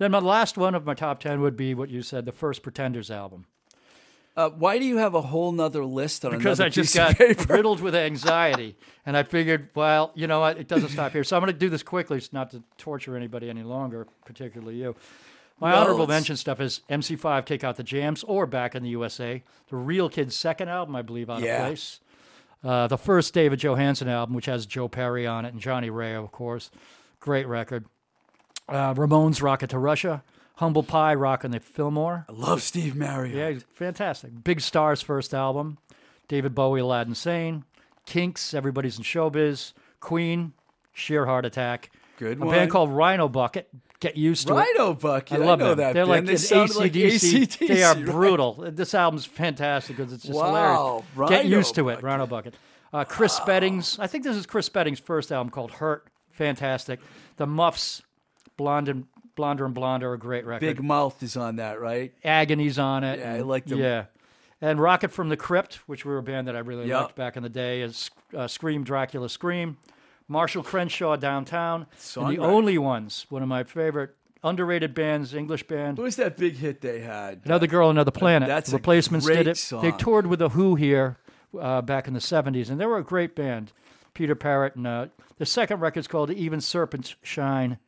Then 0.01 0.11
my 0.12 0.18
last 0.18 0.57
one 0.57 0.74
of 0.74 0.86
my 0.86 0.94
top 0.94 1.20
ten 1.20 1.42
would 1.42 1.57
be 1.59 1.74
what 1.74 1.90
you 1.90 2.01
said, 2.01 2.24
the 2.24 2.32
first 2.32 2.62
Pretenders 2.62 3.11
album, 3.11 3.44
Uh, 4.34 4.48
why 4.48 4.78
do 4.78 4.84
you 4.86 4.96
have 4.96 5.14
a 5.14 5.20
whole 5.20 5.53
nother 5.53 5.84
list 5.84 6.24
on 6.24 6.30
because 6.38 6.59
I 6.59 6.70
just 6.70 6.94
got 6.96 7.18
riddled 7.51 7.80
with 7.82 7.94
anxiety, 7.94 8.76
and 9.05 9.14
I 9.14 9.24
figured, 9.24 9.68
well, 9.74 10.11
you 10.14 10.26
know 10.26 10.40
what, 10.40 10.57
it 10.57 10.68
doesn't 10.68 10.88
stop 10.88 11.12
here, 11.12 11.22
so 11.22 11.36
I'm 11.36 11.42
going 11.42 11.53
to 11.53 11.59
do 11.59 11.68
this 11.68 11.82
quickly, 11.82 12.16
it's 12.16 12.32
not 12.32 12.51
to 12.53 12.62
torture 12.78 13.14
anybody 13.14 13.51
any 13.51 13.62
longer, 13.62 14.07
particularly 14.24 14.76
you. 14.76 14.96
My 15.61 15.72
No, 15.72 15.76
honorable 15.82 16.05
it's- 16.05 16.16
mention 16.16 16.36
stuff 16.38 16.61
is 16.62 16.80
MC5, 16.88 17.44
Take 17.44 17.62
Out 17.62 17.76
the 17.76 17.82
Jams, 17.82 18.24
or 18.24 18.46
Back 18.46 18.74
in 18.74 18.82
the 18.82 18.88
USA, 18.88 19.42
the 19.68 19.76
Real 19.76 20.09
Kids' 20.09 20.34
second 20.34 20.70
album, 20.70 20.96
I 20.96 21.03
believe, 21.03 21.28
out 21.28 21.42
Yeah. 21.42 21.59
of 21.59 21.66
place. 21.66 22.01
Uh, 22.64 22.86
the 22.86 22.96
first 22.96 23.34
David 23.34 23.59
Johansen 23.59 24.09
album, 24.09 24.34
which 24.34 24.46
has 24.46 24.64
Joe 24.64 24.88
Perry 24.88 25.26
on 25.26 25.44
it 25.44 25.53
and 25.53 25.61
Johnny 25.61 25.90
Rao, 25.90 26.22
of 26.24 26.32
course. 26.32 26.70
Great 27.18 27.46
record. 27.46 27.84
Uh, 28.71 28.95
Ramones, 28.95 29.43
Rocket 29.43 29.71
to 29.71 29.79
Russia. 29.79 30.23
Humble 30.57 30.83
Pie, 30.83 31.14
Rockin' 31.14 31.51
the 31.53 31.61
Fillmore. 31.61 32.27
I 32.29 32.33
love 32.33 32.62
Steve 32.62 32.95
Marriott. 32.95 33.35
Yeah, 33.37 33.51
he's 33.51 33.62
fantastic. 33.75 34.31
Big 34.45 34.61
Star's 34.61 35.01
first 35.01 35.33
album. 35.35 35.79
David 36.29 36.55
Bowie, 36.55 36.81
Aladdin 36.81 37.14
Sane. 37.14 37.64
Kinks, 38.07 38.53
Everybody's 38.55 38.99
in 38.99 39.05
Showbiz. 39.05 39.73
Queen, 40.01 40.53
Sheer 40.93 41.27
Heart 41.27 41.47
Attack. 41.47 41.91
Good 42.18 42.37
A 42.39 42.45
one. 42.45 42.51
band 42.55 42.71
called 42.71 42.91
Rhino 42.91 43.29
Bucket. 43.29 43.68
Get 44.01 44.16
used 44.16 44.47
to 44.49 44.55
it. 44.55 44.57
Rhino 44.57 44.95
Bucket. 44.95 45.41
I 45.41 45.45
love 45.45 45.59
know 45.59 45.68
them. 45.75 45.79
that. 45.79 45.93
They're 45.95 46.07
band. 46.07 46.27
like 46.27 46.39
they 46.39 46.57
an 46.57 46.66
like 46.77 46.95
AC/DC. 46.97 47.43
AC/DC, 47.43 47.68
They 47.68 47.83
are 47.83 47.95
right? 47.95 48.05
brutal. 48.05 48.55
This 48.71 48.95
album's 48.95 49.25
fantastic 49.27 49.97
because 49.97 50.12
it's 50.12 50.25
just 50.25 50.35
Wow, 50.39 51.03
hilarious. 51.14 51.31
Get 51.31 51.45
Rhino 51.45 51.57
used 51.57 51.75
to 51.77 51.89
it, 51.91 52.03
Rhino 52.03 52.27
Bucket. 52.27 52.55
Uh, 52.93 53.05
Chris 53.05 53.39
Spedding's. 53.39 53.99
I 53.99 54.07
think 54.07 54.25
this 54.25 54.37
is 54.37 54.47
Chris 54.47 54.68
Spedding's 54.68 55.01
first 55.01 55.31
album 55.33 55.51
called 55.51 55.71
Hurt. 55.73 56.07
Fantastic. 56.33 57.01
The 57.37 57.47
Muffs, 57.47 58.03
Blonde 58.61 58.89
and 58.91 59.07
Blonder 59.37 59.65
and 59.65 59.73
Blonde 59.75 60.03
are 60.05 60.13
a 60.13 60.19
great 60.19 60.45
record. 60.45 60.61
Big 60.61 60.83
Mouth 60.83 61.23
is 61.23 61.35
on 61.35 61.57
that, 61.57 61.81
right? 61.81 62.13
Agony's 62.23 62.79
on 62.79 63.05
it. 63.05 63.21
Yeah, 63.21 63.33
I 63.35 63.41
like 63.41 63.65
them. 63.65 63.79
Yeah. 63.79 64.05
And 64.61 64.79
Rocket 64.79 65.11
from 65.11 65.31
the 65.31 65.37
Crypt, 65.39 65.77
which 65.87 66.05
were 66.05 66.19
a 66.19 66.23
band 66.23 66.47
that 66.47 66.55
I 66.55 66.59
really 66.59 66.87
Yep. 66.89 67.01
liked 67.01 67.17
back 67.17 67.37
in 67.39 67.43
the 67.43 67.49
day, 67.49 67.81
is 67.81 68.11
uh, 68.37 68.47
Scream, 68.47 68.85
Dracula, 68.85 69.31
Scream. 69.31 69.79
Marshall 70.29 70.63
Crenshaw, 70.63 71.17
Downtown. 71.17 71.87
And 72.17 72.37
the. 72.37 72.39
Only 72.39 72.77
Ones, 72.77 73.25
one 73.31 73.43
of 73.43 73.49
my 73.49 73.65
favorite 73.65 74.15
underrated 74.45 74.95
bands, 74.95 75.33
English 75.35 75.63
band. 75.67 75.97
What 75.97 76.05
was 76.05 76.17
that 76.17 76.37
big 76.37 76.57
hit 76.57 76.83
they 76.83 77.01
had? 77.01 77.41
Another 77.47 77.67
Girl, 77.67 77.89
Another 77.89 78.11
Planet. 78.11 78.47
That's 78.47 78.71
a 78.73 78.77
Replacements 78.77 79.25
great 79.25 79.37
did 79.39 79.47
it. 79.49 79.57
song. 79.57 79.83
They 79.83 79.93
toured 79.93 80.27
with 80.27 80.39
The 80.41 80.51
Who 80.51 80.75
here 80.75 81.17
uh, 81.59 81.81
back 81.81 82.07
in 82.07 82.13
the 82.13 82.21
70s, 82.21 82.69
and 82.69 82.79
they 82.79 82.85
were 82.87 82.99
a 82.99 83.03
great 83.05 83.35
band. 83.35 83.73
Peter 84.13 84.37
Perrett. 84.37 84.77
And 84.77 84.87
uh, 84.87 85.07
the 85.39 85.47
second 85.47 85.81
record's 85.81 86.07
called 86.09 86.31
Even 86.31 86.61
Serpents 86.61 87.15
Shine, 87.23 87.79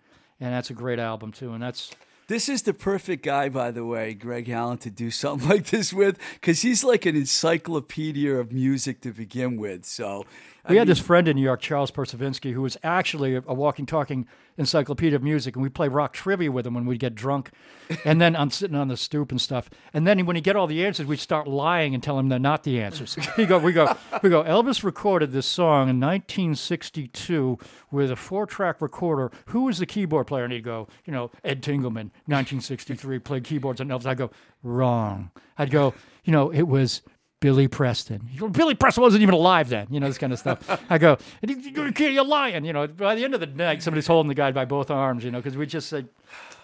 and 0.41 0.53
that's 0.53 0.70
a 0.70 0.74
great 0.74 0.99
album, 0.99 1.33
too. 1.33 1.53
And 1.53 1.62
that's 1.62 1.91
This 2.28 2.49
is 2.49 2.62
the 2.62 2.74
perfect 2.74 3.24
guy, 3.24 3.49
by 3.49 3.70
the 3.70 3.85
way, 3.85 4.14
Greg 4.14 4.49
Allen, 4.49 4.78
to 4.78 4.91
do 4.91 5.11
something 5.22 5.49
like 5.49 5.66
this 5.66 5.93
with, 5.93 6.18
because 6.35 6.62
he's 6.62 6.85
like 6.85 7.07
an 7.07 7.16
encyclopedia 7.16 8.35
of 8.35 8.53
music 8.53 9.01
to 9.03 9.12
begin 9.12 9.57
with. 9.57 9.85
So 9.85 10.24
I 10.64 10.72
We 10.72 10.76
had 10.76 10.86
mean, 10.86 10.92
this 10.92 11.00
friend 11.00 11.26
in 11.26 11.36
New 11.36 11.42
York, 11.42 11.60
Charles 11.60 11.90
Persavinsky, 11.90 12.52
who 12.52 12.62
was 12.62 12.76
actually 12.84 13.34
a, 13.34 13.42
a 13.48 13.54
walking, 13.54 13.84
talking 13.84 14.28
encyclopedia 14.56 15.16
of 15.16 15.22
music, 15.22 15.56
and 15.56 15.62
we 15.62 15.68
play 15.68 15.88
rock 15.88 16.12
trivia 16.12 16.52
with 16.52 16.64
him 16.64 16.74
when 16.74 16.86
we'd 16.86 17.00
get 17.00 17.16
drunk, 17.16 17.50
and 18.04 18.20
then 18.20 18.36
I'm 18.36 18.50
sitting 18.50 18.76
on 18.76 18.86
the 18.86 18.96
stoop 18.96 19.32
and 19.32 19.40
stuff. 19.40 19.68
And 19.92 20.06
then 20.06 20.24
when 20.24 20.36
he 20.36 20.42
get 20.42 20.54
all 20.54 20.68
the 20.68 20.84
answers, 20.86 21.06
we'd 21.06 21.18
start 21.18 21.48
lying 21.48 21.94
and 21.94 22.02
tell 22.02 22.16
him 22.16 22.28
they're 22.28 22.38
not 22.38 22.62
the 22.62 22.80
answers. 22.80 23.16
He 23.34 23.44
go, 23.44 23.58
we 23.58 23.72
go, 23.72 23.96
we 24.22 24.30
go. 24.30 24.44
Elvis 24.44 24.84
recorded 24.84 25.32
this 25.32 25.46
song 25.46 25.88
in 25.88 25.98
1962 25.98 27.58
with 27.90 28.12
a 28.12 28.16
four-track 28.16 28.80
recorder. 28.80 29.32
Who 29.46 29.64
was 29.64 29.78
the 29.78 29.86
keyboard 29.86 30.28
player? 30.28 30.44
And 30.44 30.52
he'd 30.52 30.64
go, 30.64 30.86
you 31.04 31.12
know, 31.12 31.32
Ed 31.42 31.62
Tingelman, 31.62 32.10
1963, 32.26 33.18
played 33.18 33.44
keyboards 33.44 33.80
on 33.80 33.88
Elvis. 33.88 34.06
I 34.06 34.14
go, 34.14 34.30
wrong. 34.62 35.30
I'd 35.58 35.70
go, 35.70 35.94
you 36.24 36.32
know, 36.32 36.50
it 36.50 36.62
was. 36.62 37.02
Billy 37.43 37.66
Preston. 37.66 38.30
Billy 38.53 38.74
Preston 38.76 39.03
wasn't 39.03 39.20
even 39.22 39.34
alive 39.34 39.68
then, 39.68 39.88
you 39.90 39.99
know, 40.01 40.07
this 40.07 40.16
kind 40.16 40.32
of 40.32 40.38
stuff. 40.38 40.80
I 40.88 40.97
go, 40.97 41.18
"And 41.43 41.51
you- 41.51 41.70
you're, 41.99 42.09
you're 42.11 42.24
lying, 42.24 42.64
you 42.64 42.72
know. 42.72 42.86
By 42.86 43.16
the 43.16 43.24
end 43.24 43.34
of 43.34 43.40
the 43.40 43.47
night, 43.47 43.82
somebody's 43.82 44.07
holding 44.07 44.28
the 44.28 44.34
guy 44.34 44.53
by 44.53 44.64
both 44.64 44.90
arms, 44.90 45.24
you 45.24 45.30
know, 45.32 45.40
because 45.40 45.57
we 45.57 45.66
just 45.66 45.88
said, 45.88 46.09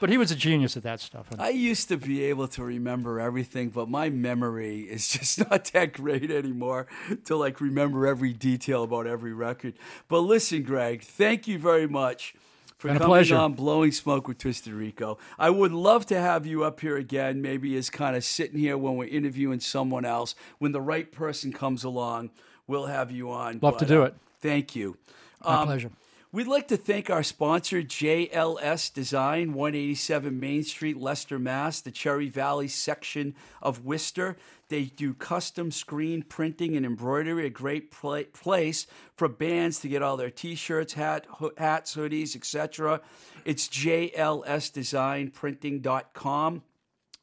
but 0.01 0.09
he 0.09 0.17
was 0.17 0.31
a 0.31 0.37
genius 0.37 0.77
at 0.77 0.85
that 0.85 1.01
stuff. 1.01 1.27
I 1.37 1.49
used 1.51 1.89
to 1.89 1.97
be 1.97 2.23
able 2.23 2.47
to 2.49 2.63
remember 2.63 3.19
everything, 3.19 3.71
but 3.71 3.89
my 3.91 4.09
memory 4.09 4.83
is 4.83 5.09
just 5.17 5.39
not 5.51 5.65
that 5.73 5.93
great 5.95 6.31
anymore 6.31 6.87
to 7.25 7.35
like 7.37 7.61
remember 7.61 8.07
every 8.07 8.33
detail 8.33 8.85
about 8.85 9.09
every 9.09 9.33
record. 9.33 9.75
But 10.07 10.21
listen, 10.21 10.63
Greg, 10.63 11.03
thank 11.03 11.49
you 11.49 11.59
very 11.59 11.89
much 11.89 12.35
for 12.79 12.87
Been 12.89 12.97
a 12.97 13.01
coming 13.01 13.11
pleasure. 13.11 13.37
on 13.37 13.55
Blowing 13.55 13.91
Smoke 13.91 14.29
with 14.29 14.39
Twisted 14.39 14.73
Rico. 14.73 15.19
I 15.37 15.51
would 15.51 15.73
love 15.73 16.07
to 16.07 16.21
have 16.21 16.47
you 16.47 16.63
up 16.63 16.79
here 16.81 16.97
again, 16.97 17.43
maybe 17.43 17.77
as 17.77 17.91
kind 17.91 18.15
of 18.15 18.23
sitting 18.23 18.59
here 18.59 18.79
when 18.79 18.97
we're 18.97 19.09
interviewing 19.09 19.59
someone 19.59 20.05
else. 20.05 20.37
When 20.59 20.71
the 20.71 20.81
right 20.81 21.11
person 21.11 21.53
comes 21.53 21.83
along, 21.83 22.31
we'll 22.69 22.87
have 22.87 23.11
you 23.11 23.31
on. 23.33 23.59
Love 23.61 23.79
to 23.79 23.87
do 23.87 24.03
uh, 24.03 24.07
it. 24.07 24.15
Thank 24.41 24.77
you. 24.77 24.97
my 25.45 25.63
Um, 25.63 25.67
pleasure. 25.67 25.91
We'd 26.31 26.47
like 26.47 26.69
to 26.69 26.77
thank 26.77 27.09
our 27.09 27.23
sponsor, 27.23 27.83
JLS 27.83 28.93
Design, 28.93 29.55
187 29.55 30.39
Main 30.39 30.63
Street, 30.63 30.99
Leicester, 30.99 31.39
Mass., 31.39 31.81
the 31.81 31.91
Cherry 31.91 32.29
Valley 32.29 32.69
section 32.69 33.35
of 33.63 33.85
Worcester. 33.85 34.37
They 34.69 34.85
do 34.85 35.15
custom 35.15 35.71
screen 35.71 36.23
printing 36.23 36.77
and 36.77 36.85
embroidery, 36.85 37.47
a 37.47 37.51
great 37.51 37.91
pla- 37.91 38.25
place 38.33 38.87
for 39.17 39.29
bands 39.29 39.81
to 39.81 39.89
get 39.89 40.03
all 40.03 40.19
their 40.19 40.31
t-shirts, 40.31 40.93
hat, 40.93 41.25
ho- 41.29 41.53
hats, 41.57 41.97
hoodies, 41.97 42.37
etc. 42.37 43.01
It's 43.45 43.69
jlsdesignprinting.com. 43.69 46.63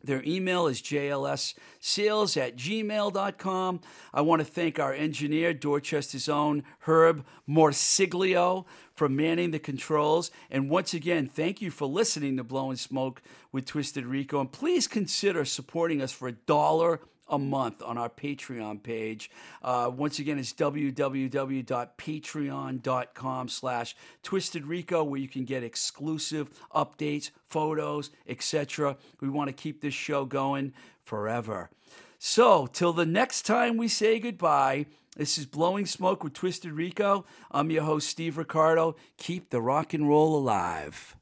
Their 0.04 0.24
email 0.24 0.68
is 0.68 0.82
jlssales 0.82 2.38
at 2.38 2.56
gmail.com. 2.56 3.82
I 4.14 4.22
want 4.22 4.40
to 4.40 4.46
thank 4.46 4.80
our 4.80 4.94
engineer, 4.94 5.54
Dorchester's 5.54 6.30
own 6.30 6.64
Herb 6.82 7.26
Morsiglio, 7.50 8.66
for 8.94 9.10
manning 9.10 9.52
the 9.52 9.60
controls. 9.60 10.30
And 10.52 10.70
once 10.70 10.94
again, 10.94 11.28
thank 11.28 11.62
you 11.62 11.72
for 11.72 11.88
listening 11.88 12.38
to 12.38 12.44
Blowing 12.44 12.78
Smoke 12.78 13.24
with 13.52 13.66
Twisted 13.66 14.06
Rico. 14.06 14.40
And 14.40 14.52
please 14.52 14.88
consider 14.88 15.44
supporting 15.44 16.04
us 16.04 16.12
for 16.12 16.28
a 16.28 16.34
dollar 16.34 17.00
a 17.28 17.40
month 17.40 17.82
on 17.82 17.98
our 17.98 18.10
Patreon 18.10 18.84
page. 18.84 19.32
Uh, 19.62 19.90
once 19.94 20.20
again, 20.20 20.40
it's 20.40 20.54
www.patreon.com 20.54 23.50
slash 23.50 23.96
Twisted 24.24 24.66
Rico, 24.66 25.04
where 25.04 25.20
you 25.20 25.28
can 25.28 25.44
get 25.46 25.64
exclusive 25.64 26.50
updates, 26.74 27.32
photos, 27.48 28.12
etc. 28.28 28.96
We 29.22 29.30
want 29.30 29.50
to 29.50 29.54
keep 29.54 29.82
this 29.82 29.94
show 29.94 30.26
going 30.26 30.74
forever. 31.04 31.70
So, 32.18 32.66
till 32.68 32.94
the 32.94 33.06
next 33.06 33.42
time 33.44 33.76
we 33.78 33.88
say 33.88 34.20
goodbye, 34.20 34.88
this 35.16 35.38
is 35.38 35.46
Blowing 35.46 35.86
Smoke 35.86 36.24
with 36.24 36.34
Twisted 36.34 36.74
Rico. 36.74 37.26
I'm 37.52 37.72
your 37.72 37.84
host, 37.84 38.10
Steve 38.10 38.38
Ricardo. 38.38 38.98
Keep 39.18 39.50
the 39.50 39.62
rock 39.62 39.94
and 39.94 40.10
roll 40.10 40.36
alive. 40.36 41.16